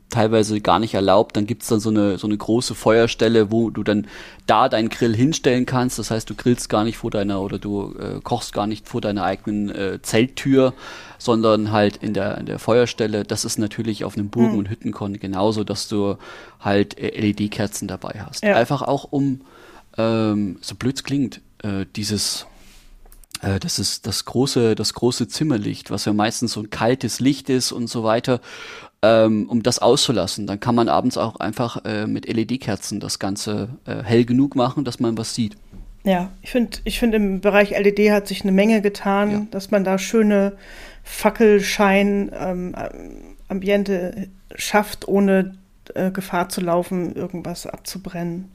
teilweise 0.10 0.62
gar 0.62 0.80
nicht 0.80 0.94
erlaubt. 0.94 1.36
Dann 1.36 1.48
gibt's 1.48 1.68
dann 1.68 1.80
so 1.80 1.90
eine, 1.90 2.18
so 2.18 2.28
eine 2.28 2.38
große 2.38 2.76
Feuerstelle, 2.76 3.52
wo 3.52 3.70
du 3.70 3.84
dann 3.84 4.08
da 4.46 4.70
deinen 4.70 4.90
Grill 4.90 5.16
hinstellen 5.16 5.66
kannst. 5.66 6.00
Das 6.00 6.12
heißt, 6.12 6.30
du 6.30 6.36
grillst 6.36 6.70
gar 6.70 6.84
nicht 6.84 6.98
vor 6.98 7.12
deiner 7.12 7.42
oder 7.42 7.60
du 7.60 7.96
äh, 8.00 8.20
kochst 8.22 8.54
gar 8.54 8.68
nicht 8.68 8.88
vor 8.88 9.02
deiner 9.02 9.24
eigenen 9.24 9.70
äh, 9.70 10.00
Zelttür, 10.02 10.74
sondern 11.18 11.72
halt 11.72 11.98
in 11.98 12.14
der, 12.14 12.38
in 12.38 12.46
der 12.46 12.60
Feuerstelle. 12.60 13.24
Das 13.24 13.46
ist 13.46 13.58
natürlich 13.60 14.06
auf 14.06 14.18
einem 14.18 14.30
Burgen- 14.30 14.54
mhm. 14.54 14.60
und 14.60 14.70
Hüttenkon 14.70 15.20
genauso, 15.20 15.64
dass 15.64 15.88
du 15.88 16.18
halt 16.60 16.98
äh, 16.98 17.20
LED-Kerzen 17.20 17.88
dabei 17.88 18.24
hast. 18.26 18.44
Ja. 18.44 18.56
Einfach 18.56 18.82
auch 18.82 19.06
um, 19.12 19.42
ähm, 19.98 20.58
so 20.62 20.76
blöd 20.76 21.04
klingt, 21.04 21.42
äh, 21.64 21.86
dieses 21.96 22.46
das 23.42 23.80
ist 23.80 24.08
das 24.08 24.26
große, 24.26 24.76
das 24.76 24.94
große 24.94 25.28
Zimmerlicht, 25.28 25.92
was 25.92 26.06
ja 26.06 26.14
meistens 26.14 26.54
so 26.54 26.62
ein 26.62 26.70
kaltes 26.70 27.20
Licht 27.20 27.50
ist 27.50 27.72
und 27.72 27.88
so 27.88 28.04
weiter, 28.04 28.42
ähm, 29.02 29.48
um 29.50 29.64
das 29.64 29.80
auszulassen. 29.80 30.48
Dann 30.48 30.60
kann 30.60 30.76
man 30.76 30.90
abends 30.90 31.18
auch 31.18 31.40
einfach 31.40 31.84
äh, 31.86 32.08
mit 32.08 32.28
LED-Kerzen 32.28 33.00
das 33.00 33.20
Ganze 33.20 33.70
äh, 33.86 34.04
hell 34.04 34.26
genug 34.26 34.56
machen, 34.56 34.84
dass 34.86 35.00
man 35.00 35.18
was 35.18 35.36
sieht. 35.36 35.56
Ja, 36.04 36.32
ich 36.42 36.52
finde, 36.52 36.78
ich 36.86 37.00
finde 37.00 37.18
im 37.18 37.42
Bereich 37.42 37.72
LED 37.72 38.12
hat 38.12 38.28
sich 38.28 38.44
eine 38.44 38.54
Menge 38.54 38.82
getan, 38.82 39.32
ja. 39.32 39.48
dass 39.52 39.72
man 39.72 39.84
da 39.84 39.98
schöne 39.98 40.54
Fackelschein 41.04 42.32
ähm, 42.34 42.76
Ambiente 43.50 44.30
schafft, 44.56 45.08
ohne 45.08 45.56
äh, 45.94 46.12
Gefahr 46.12 46.50
zu 46.50 46.62
laufen, 46.62 47.14
irgendwas 47.16 47.68
abzubrennen. 47.68 48.52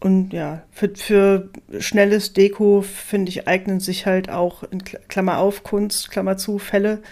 Und 0.00 0.32
ja, 0.32 0.62
für, 0.72 0.90
für 0.96 1.50
schnelles 1.78 2.32
Deko, 2.32 2.80
finde 2.82 3.28
ich, 3.28 3.46
eignen 3.46 3.80
sich 3.80 4.06
halt 4.06 4.30
auch, 4.30 4.62
in 4.64 4.82
Klammer 4.82 5.38
auf, 5.38 5.62
Kunst, 5.62 6.10
Klammer 6.10 6.38
zu, 6.38 6.58
Fälle, 6.58 7.02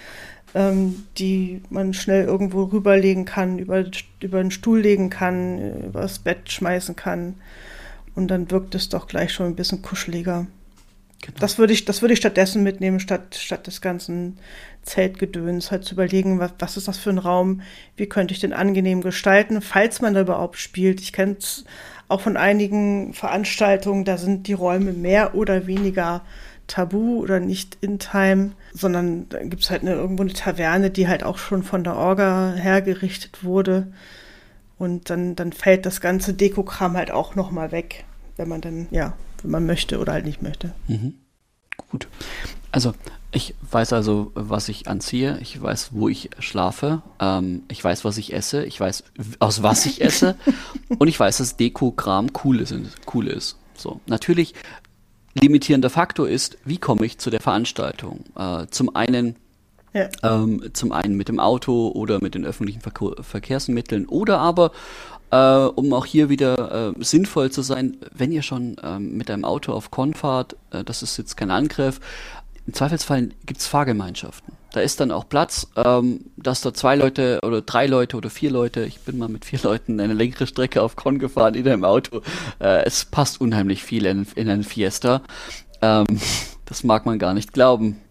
ähm, 0.55 1.05
die 1.19 1.61
man 1.69 1.93
schnell 1.93 2.25
irgendwo 2.25 2.65
rüberlegen 2.65 3.27
kann, 3.27 3.59
über, 3.59 3.85
über 4.21 4.41
den 4.41 4.51
Stuhl 4.51 4.81
legen 4.81 5.11
kann, 5.11 5.83
über 5.85 6.01
das 6.01 6.19
Bett 6.19 6.51
schmeißen 6.51 6.97
kann. 6.97 7.35
Und 8.15 8.29
dann 8.29 8.51
wirkt 8.51 8.75
es 8.75 8.89
doch 8.89 9.07
gleich 9.07 9.35
schon 9.35 9.47
ein 9.47 9.57
bisschen 9.57 9.83
kuscheliger. 9.83 10.47
Genau. 11.21 11.39
Das 11.41 11.59
würde 11.59 11.73
ich, 11.73 11.85
das 11.85 12.01
würde 12.01 12.15
ich 12.15 12.21
stattdessen 12.21 12.63
mitnehmen, 12.63 13.01
statt, 13.01 13.37
statt 13.39 13.67
des 13.67 13.81
ganzen 13.81 14.39
Zeltgedöns, 14.83 15.71
halt 15.71 15.85
zu 15.85 15.95
überlegen, 15.95 16.39
was, 16.39 16.53
was 16.59 16.77
ist 16.77 16.89
das 16.89 16.97
für 16.97 17.11
ein 17.11 17.19
Raum, 17.19 17.61
wie 17.97 18.07
könnte 18.07 18.33
ich 18.33 18.41
den 18.41 18.53
angenehm 18.53 19.03
gestalten, 19.03 19.61
falls 19.61 20.01
man 20.01 20.15
da 20.15 20.23
überhaupt 20.23 20.59
spielt. 20.59 21.01
Ich 21.01 21.13
kenne 21.13 21.37
es 21.39 21.65
auch 22.09 22.21
von 22.21 22.37
einigen 22.37 23.13
Veranstaltungen, 23.13 24.05
da 24.05 24.17
sind 24.17 24.47
die 24.47 24.55
Räume 24.55 24.93
mehr 24.93 25.35
oder 25.35 25.67
weniger 25.67 26.23
tabu 26.67 27.21
oder 27.21 27.41
nicht 27.41 27.79
in 27.81 27.99
time, 27.99 28.53
sondern 28.73 29.29
da 29.29 29.43
gibt 29.43 29.63
es 29.63 29.71
halt 29.71 29.83
eine, 29.83 29.93
irgendwo 29.93 30.23
eine 30.23 30.33
Taverne, 30.33 30.91
die 30.91 31.09
halt 31.09 31.25
auch 31.25 31.39
schon 31.39 31.63
von 31.63 31.85
der 31.85 31.97
Orga 31.97 32.55
hergerichtet 32.55 33.45
wurde. 33.45 33.89
Und 34.79 35.11
dann, 35.11 35.35
dann 35.35 35.53
fällt 35.53 35.87
das 35.87 36.01
ganze 36.01 36.35
Dekokram 36.35 36.97
halt 36.97 37.11
auch 37.11 37.35
nochmal 37.35 37.73
weg, 37.73 38.05
wenn 38.37 38.49
man 38.49 38.61
dann, 38.61 38.87
ja, 38.91 39.15
wenn 39.43 39.51
man 39.51 39.67
möchte 39.67 39.99
oder 39.99 40.13
halt 40.13 40.25
nicht 40.25 40.43
möchte. 40.43 40.73
Mhm. 40.87 41.15
Gut. 41.91 42.09
Also 42.71 42.93
ich 43.31 43.55
weiß 43.71 43.93
also, 43.93 44.33
was 44.35 44.69
ich 44.69 44.89
anziehe, 44.89 45.39
ich 45.43 45.61
weiß, 45.61 45.91
wo 45.93 46.09
ich 46.09 46.31
schlafe, 46.39 47.03
ähm, 47.21 47.63
ich 47.69 47.83
weiß, 47.85 48.05
was 48.05 48.17
ich 48.17 48.33
esse, 48.33 48.65
ich 48.65 48.81
weiß, 48.81 49.05
aus 49.39 49.63
was 49.63 49.85
ich 49.87 50.01
esse 50.01 50.37
und 50.99 51.09
ich 51.09 51.21
weiß, 51.21 51.39
dass 51.39 51.57
Dekokram 51.57 52.29
cool 52.45 52.61
ist. 52.61 52.75
Cool 53.13 53.29
ist. 53.29 53.57
So, 53.77 54.01
natürlich 54.07 54.55
limitierender 55.35 55.91
Faktor 55.91 56.29
ist, 56.29 56.59
wie 56.65 56.79
komme 56.79 57.05
ich 57.05 57.19
zu 57.19 57.31
der 57.31 57.41
Veranstaltung? 57.41 58.25
Äh, 58.37 58.67
zum 58.71 58.95
einen 58.97 59.37
Ja. 59.93 60.09
Ähm, 60.23 60.71
zum 60.73 60.93
einen 60.93 61.17
mit 61.17 61.29
dem 61.29 61.41
Auto 61.41 61.89
oder 61.89 62.21
mit 62.23 62.35
den 62.35 62.45
öffentlichen 62.45 62.81
Verkehr 62.81 63.13
Verkehrsmitteln 63.23 64.07
oder 64.07 64.39
aber 64.39 64.73
äh, 65.31 65.37
um 65.37 65.93
auch 65.93 66.07
hier 66.07 66.29
wieder 66.29 66.95
äh, 66.99 67.05
sinnvoll 67.05 67.51
zu 67.51 67.63
sein, 67.63 67.99
wenn 68.15 68.33
ihr 68.33 68.43
schon 68.43 68.77
ähm, 68.83 69.17
mit 69.17 69.31
einem 69.31 69.45
Auto 69.45 69.73
auf 69.73 69.91
Con 69.91 70.15
fahrt, 70.15 70.57
äh, 70.71 70.85
das 70.85 71.03
ist 71.03 71.17
jetzt 71.19 71.37
kein 71.37 71.51
Angriff, 71.51 72.01
im 72.69 72.75
Zweifelsfall 72.75 73.31
gibt 73.47 73.61
es 73.61 73.67
Fahrgemeinschaften. 73.67 74.53
Da 74.73 74.81
ist 74.81 75.01
dann 75.01 75.11
auch 75.11 75.27
Platz, 75.27 75.69
ähm, 75.75 76.27
dass 76.37 76.61
da 76.61 76.75
zwei 76.75 76.97
Leute 76.97 77.41
oder 77.43 77.63
drei 77.63 77.87
Leute 77.87 78.19
oder 78.19 78.29
vier 78.29 78.51
Leute, 78.51 78.85
ich 78.85 79.01
bin 79.01 79.17
mal 79.17 79.31
mit 79.31 79.47
vier 79.47 79.59
Leuten 79.63 79.99
eine 79.99 80.13
längere 80.13 80.47
Strecke 80.47 80.83
auf 80.83 80.95
Con 80.95 81.19
gefahren 81.19 81.55
in 81.55 81.67
einem 81.67 81.85
Auto. 81.85 82.21
Äh, 82.61 82.85
es 82.85 83.07
passt 83.07 83.41
unheimlich 83.41 83.83
viel 83.83 84.05
in, 84.05 84.27
in 84.35 84.51
einen 84.51 84.65
Fiesta. 84.65 85.23
Ähm, 85.81 86.05
das 86.67 86.85
mag 86.85 87.07
man 87.07 87.19
gar 87.19 87.33
nicht 87.33 87.55
glauben. 87.55 88.03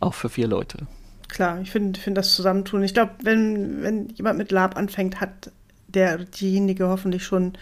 auch 0.00 0.14
für 0.14 0.30
vier 0.30 0.48
Leute. 0.48 0.86
Klar, 1.28 1.60
ich 1.60 1.70
finde 1.70 2.00
find 2.00 2.16
das 2.16 2.34
Zusammentun. 2.34 2.82
Ich 2.82 2.94
glaube, 2.94 3.12
wenn, 3.22 3.82
wenn 3.82 4.08
jemand 4.08 4.38
mit 4.38 4.50
Lab 4.50 4.78
anfängt, 4.78 5.20
hat 5.20 5.52
der 5.88 6.16
diejenige 6.16 6.88
hoffentlich 6.88 7.24
schon 7.24 7.52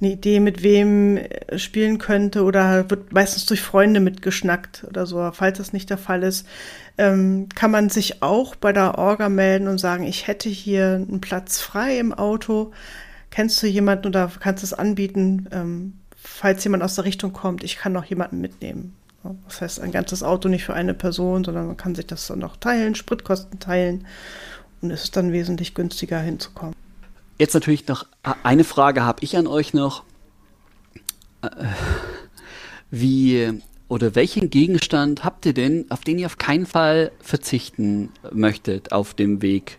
eine 0.00 0.12
Idee, 0.12 0.40
mit 0.40 0.62
wem 0.62 1.16
äh, 1.16 1.58
spielen 1.58 1.98
könnte 1.98 2.44
oder 2.44 2.88
wird 2.90 3.12
meistens 3.12 3.46
durch 3.46 3.62
Freunde 3.62 4.00
mitgeschnackt 4.00 4.84
oder 4.88 5.06
so. 5.06 5.30
Falls 5.32 5.58
das 5.58 5.72
nicht 5.72 5.90
der 5.90 5.98
Fall 5.98 6.22
ist, 6.22 6.46
ähm, 6.98 7.48
kann 7.54 7.70
man 7.70 7.90
sich 7.90 8.22
auch 8.22 8.54
bei 8.54 8.72
der 8.72 8.98
Orga 8.98 9.28
melden 9.28 9.68
und 9.68 9.78
sagen, 9.78 10.04
ich 10.04 10.26
hätte 10.26 10.48
hier 10.48 11.04
einen 11.08 11.20
Platz 11.20 11.60
frei 11.60 11.98
im 11.98 12.12
Auto. 12.12 12.72
Kennst 13.30 13.62
du 13.62 13.66
jemanden 13.66 14.08
oder 14.08 14.30
kannst 14.40 14.64
es 14.64 14.72
anbieten, 14.72 15.48
ähm, 15.52 15.92
falls 16.16 16.64
jemand 16.64 16.82
aus 16.82 16.96
der 16.96 17.04
Richtung 17.04 17.32
kommt, 17.32 17.62
ich 17.62 17.76
kann 17.76 17.92
noch 17.92 18.04
jemanden 18.04 18.40
mitnehmen. 18.40 18.96
Das 19.46 19.60
heißt, 19.60 19.80
ein 19.80 19.92
ganzes 19.92 20.22
Auto 20.22 20.48
nicht 20.48 20.64
für 20.64 20.74
eine 20.74 20.94
Person, 20.94 21.44
sondern 21.44 21.66
man 21.66 21.76
kann 21.76 21.94
sich 21.94 22.06
das 22.06 22.26
dann 22.26 22.38
noch 22.38 22.56
teilen, 22.56 22.94
Spritkosten 22.94 23.58
teilen 23.58 24.06
und 24.80 24.90
es 24.90 25.04
ist 25.04 25.16
dann 25.16 25.32
wesentlich 25.32 25.74
günstiger 25.74 26.20
hinzukommen. 26.20 26.74
Jetzt 27.40 27.54
natürlich 27.54 27.88
noch 27.88 28.04
eine 28.42 28.64
Frage 28.64 29.02
habe 29.02 29.24
ich 29.24 29.34
an 29.34 29.46
euch 29.46 29.72
noch. 29.72 30.04
Äh, 31.40 31.48
wie 32.90 33.62
oder 33.88 34.14
welchen 34.14 34.50
Gegenstand 34.50 35.24
habt 35.24 35.46
ihr 35.46 35.54
denn, 35.54 35.86
auf 35.90 36.02
den 36.02 36.18
ihr 36.18 36.26
auf 36.26 36.36
keinen 36.36 36.66
Fall 36.66 37.12
verzichten 37.18 38.10
möchtet 38.30 38.92
auf 38.92 39.14
dem 39.14 39.40
Weg 39.40 39.78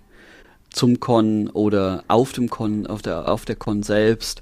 zum 0.72 0.99
Con 0.99 1.49
oder 1.49 2.03
auf 2.07 2.32
dem 2.32 2.49
Con, 2.49 2.88
auf 2.88 3.03
der, 3.03 3.30
auf 3.30 3.45
der 3.45 3.57
Con 3.57 3.84
selbst, 3.84 4.41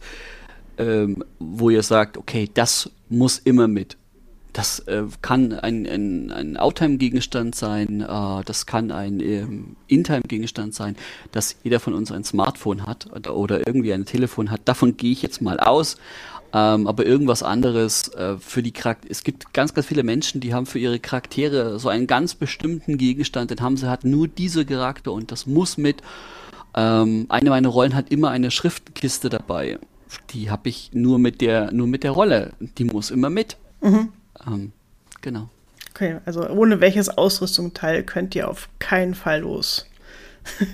ähm, 0.77 1.21
wo 1.39 1.69
ihr 1.69 1.83
sagt, 1.83 2.17
okay, 2.17 2.49
das 2.53 2.89
muss 3.09 3.37
immer 3.37 3.67
mit. 3.67 3.97
Das 4.59 4.79
äh, 4.79 5.03
kann 5.21 5.53
ein, 5.53 5.87
ein, 5.87 6.31
ein 6.31 6.57
Outtime-Gegenstand 6.57 7.55
sein, 7.55 8.01
äh, 8.01 8.43
das 8.43 8.65
kann 8.65 8.91
ein 8.91 9.21
ähm, 9.21 9.77
In-Time-Gegenstand 9.87 10.73
sein, 10.73 10.97
dass 11.31 11.55
jeder 11.63 11.79
von 11.79 11.93
uns 11.93 12.11
ein 12.11 12.25
Smartphone 12.25 12.85
hat 12.85 13.07
oder, 13.15 13.37
oder 13.37 13.65
irgendwie 13.65 13.93
ein 13.93 14.03
Telefon 14.03 14.51
hat. 14.51 14.59
Davon 14.65 14.97
gehe 14.97 15.13
ich 15.13 15.21
jetzt 15.21 15.41
mal 15.41 15.61
aus. 15.61 15.95
Ähm, 16.51 16.87
aber 16.87 17.05
irgendwas 17.05 17.41
anderes 17.41 18.09
äh, 18.15 18.35
für 18.37 18.61
die 18.61 18.73
Charaktere. 18.73 19.09
Es 19.09 19.23
gibt 19.23 19.53
ganz, 19.53 19.73
ganz 19.73 19.87
viele 19.87 20.03
Menschen, 20.03 20.41
die 20.41 20.53
haben 20.53 20.65
für 20.65 20.79
ihre 20.79 20.99
Charaktere 20.99 21.79
so 21.79 21.87
einen 21.87 22.05
ganz 22.05 22.35
bestimmten 22.35 22.97
Gegenstand, 22.97 23.51
den 23.51 23.61
haben 23.61 23.77
sie 23.77 23.89
hat 23.89 24.03
nur 24.03 24.27
diese 24.27 24.65
Charakter 24.65 25.13
und 25.13 25.31
das 25.31 25.45
muss 25.47 25.77
mit. 25.77 26.01
Ähm, 26.75 27.27
eine 27.29 27.49
meiner 27.49 27.69
Rollen 27.69 27.95
hat 27.95 28.11
immer 28.11 28.29
eine 28.31 28.51
Schriftkiste 28.51 29.29
dabei. 29.29 29.79
Die 30.31 30.51
habe 30.51 30.67
ich 30.67 30.89
nur 30.91 31.17
mit 31.17 31.39
der, 31.39 31.71
nur 31.71 31.87
mit 31.87 32.03
der 32.03 32.11
Rolle. 32.11 32.51
Die 32.59 32.83
muss 32.83 33.09
immer 33.09 33.29
mit. 33.29 33.55
Mhm. 33.79 34.09
Ähm, 34.49 34.71
genau. 35.21 35.49
Okay, 35.91 36.17
also 36.25 36.49
ohne 36.49 36.81
welches 36.81 37.09
Ausrüstungsteil 37.09 38.03
könnt 38.03 38.33
ihr 38.35 38.47
auf 38.47 38.69
keinen 38.79 39.13
Fall 39.15 39.41
los. 39.41 39.85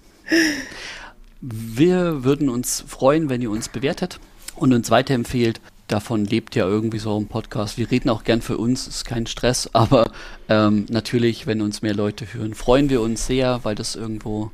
Wir 1.40 2.24
würden 2.24 2.48
uns 2.48 2.82
freuen, 2.86 3.28
wenn 3.28 3.42
ihr 3.42 3.50
uns 3.50 3.68
bewertet 3.68 4.20
und 4.54 4.72
uns 4.72 4.90
weiterempfehlt 4.90 5.60
davon 5.92 6.24
lebt 6.24 6.54
ja 6.56 6.66
irgendwie 6.66 6.98
so 6.98 7.18
ein 7.18 7.26
Podcast. 7.26 7.76
Wir 7.76 7.90
reden 7.90 8.08
auch 8.08 8.24
gern 8.24 8.40
für 8.40 8.56
uns, 8.56 8.88
ist 8.88 9.04
kein 9.04 9.26
Stress, 9.26 9.68
aber 9.72 10.10
ähm, 10.48 10.86
natürlich, 10.88 11.46
wenn 11.46 11.60
uns 11.60 11.82
mehr 11.82 11.94
Leute 11.94 12.26
hören, 12.32 12.54
freuen 12.54 12.88
wir 12.88 13.00
uns 13.00 13.26
sehr, 13.26 13.60
weil 13.64 13.74
das 13.74 13.94
irgendwo, 13.94 14.50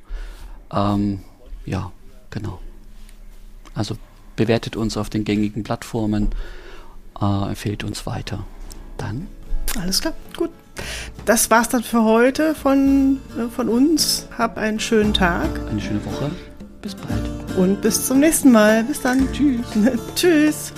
ähm, 0.73 1.21
ja, 1.65 1.93
genau. 2.31 2.61
Also 3.75 3.97
bewertet 4.37 4.77
uns 4.77 4.97
auf 4.97 5.11
den 5.11 5.25
gängigen 5.25 5.63
Plattformen, 5.63 6.31
äh, 7.21 7.49
empfehlt 7.49 7.85
uns 7.85 8.07
weiter. 8.07 8.45
Dann. 8.97 9.29
Alles 9.81 10.01
klar, 10.01 10.15
gut. 10.37 10.51
Das 11.25 11.51
war's 11.51 11.69
dann 11.69 11.83
für 11.83 12.05
heute 12.05 12.55
von, 12.55 13.21
äh, 13.37 13.49
von 13.49 13.69
uns. 13.69 14.27
Hab 14.37 14.59
einen 14.59 14.81
schönen 14.81 15.13
Tag. 15.13 15.49
Eine 15.69 15.81
schöne 15.81 16.05
Woche. 16.05 16.31
Bis 16.83 16.95
bald. 16.95 17.57
Und 17.57 17.81
bis 17.83 18.07
zum 18.07 18.21
nächsten 18.21 18.53
Mal. 18.53 18.85
Bis 18.85 19.01
dann. 19.03 19.29
Tschüss. 19.33 19.67
Tschüss. 20.15 20.73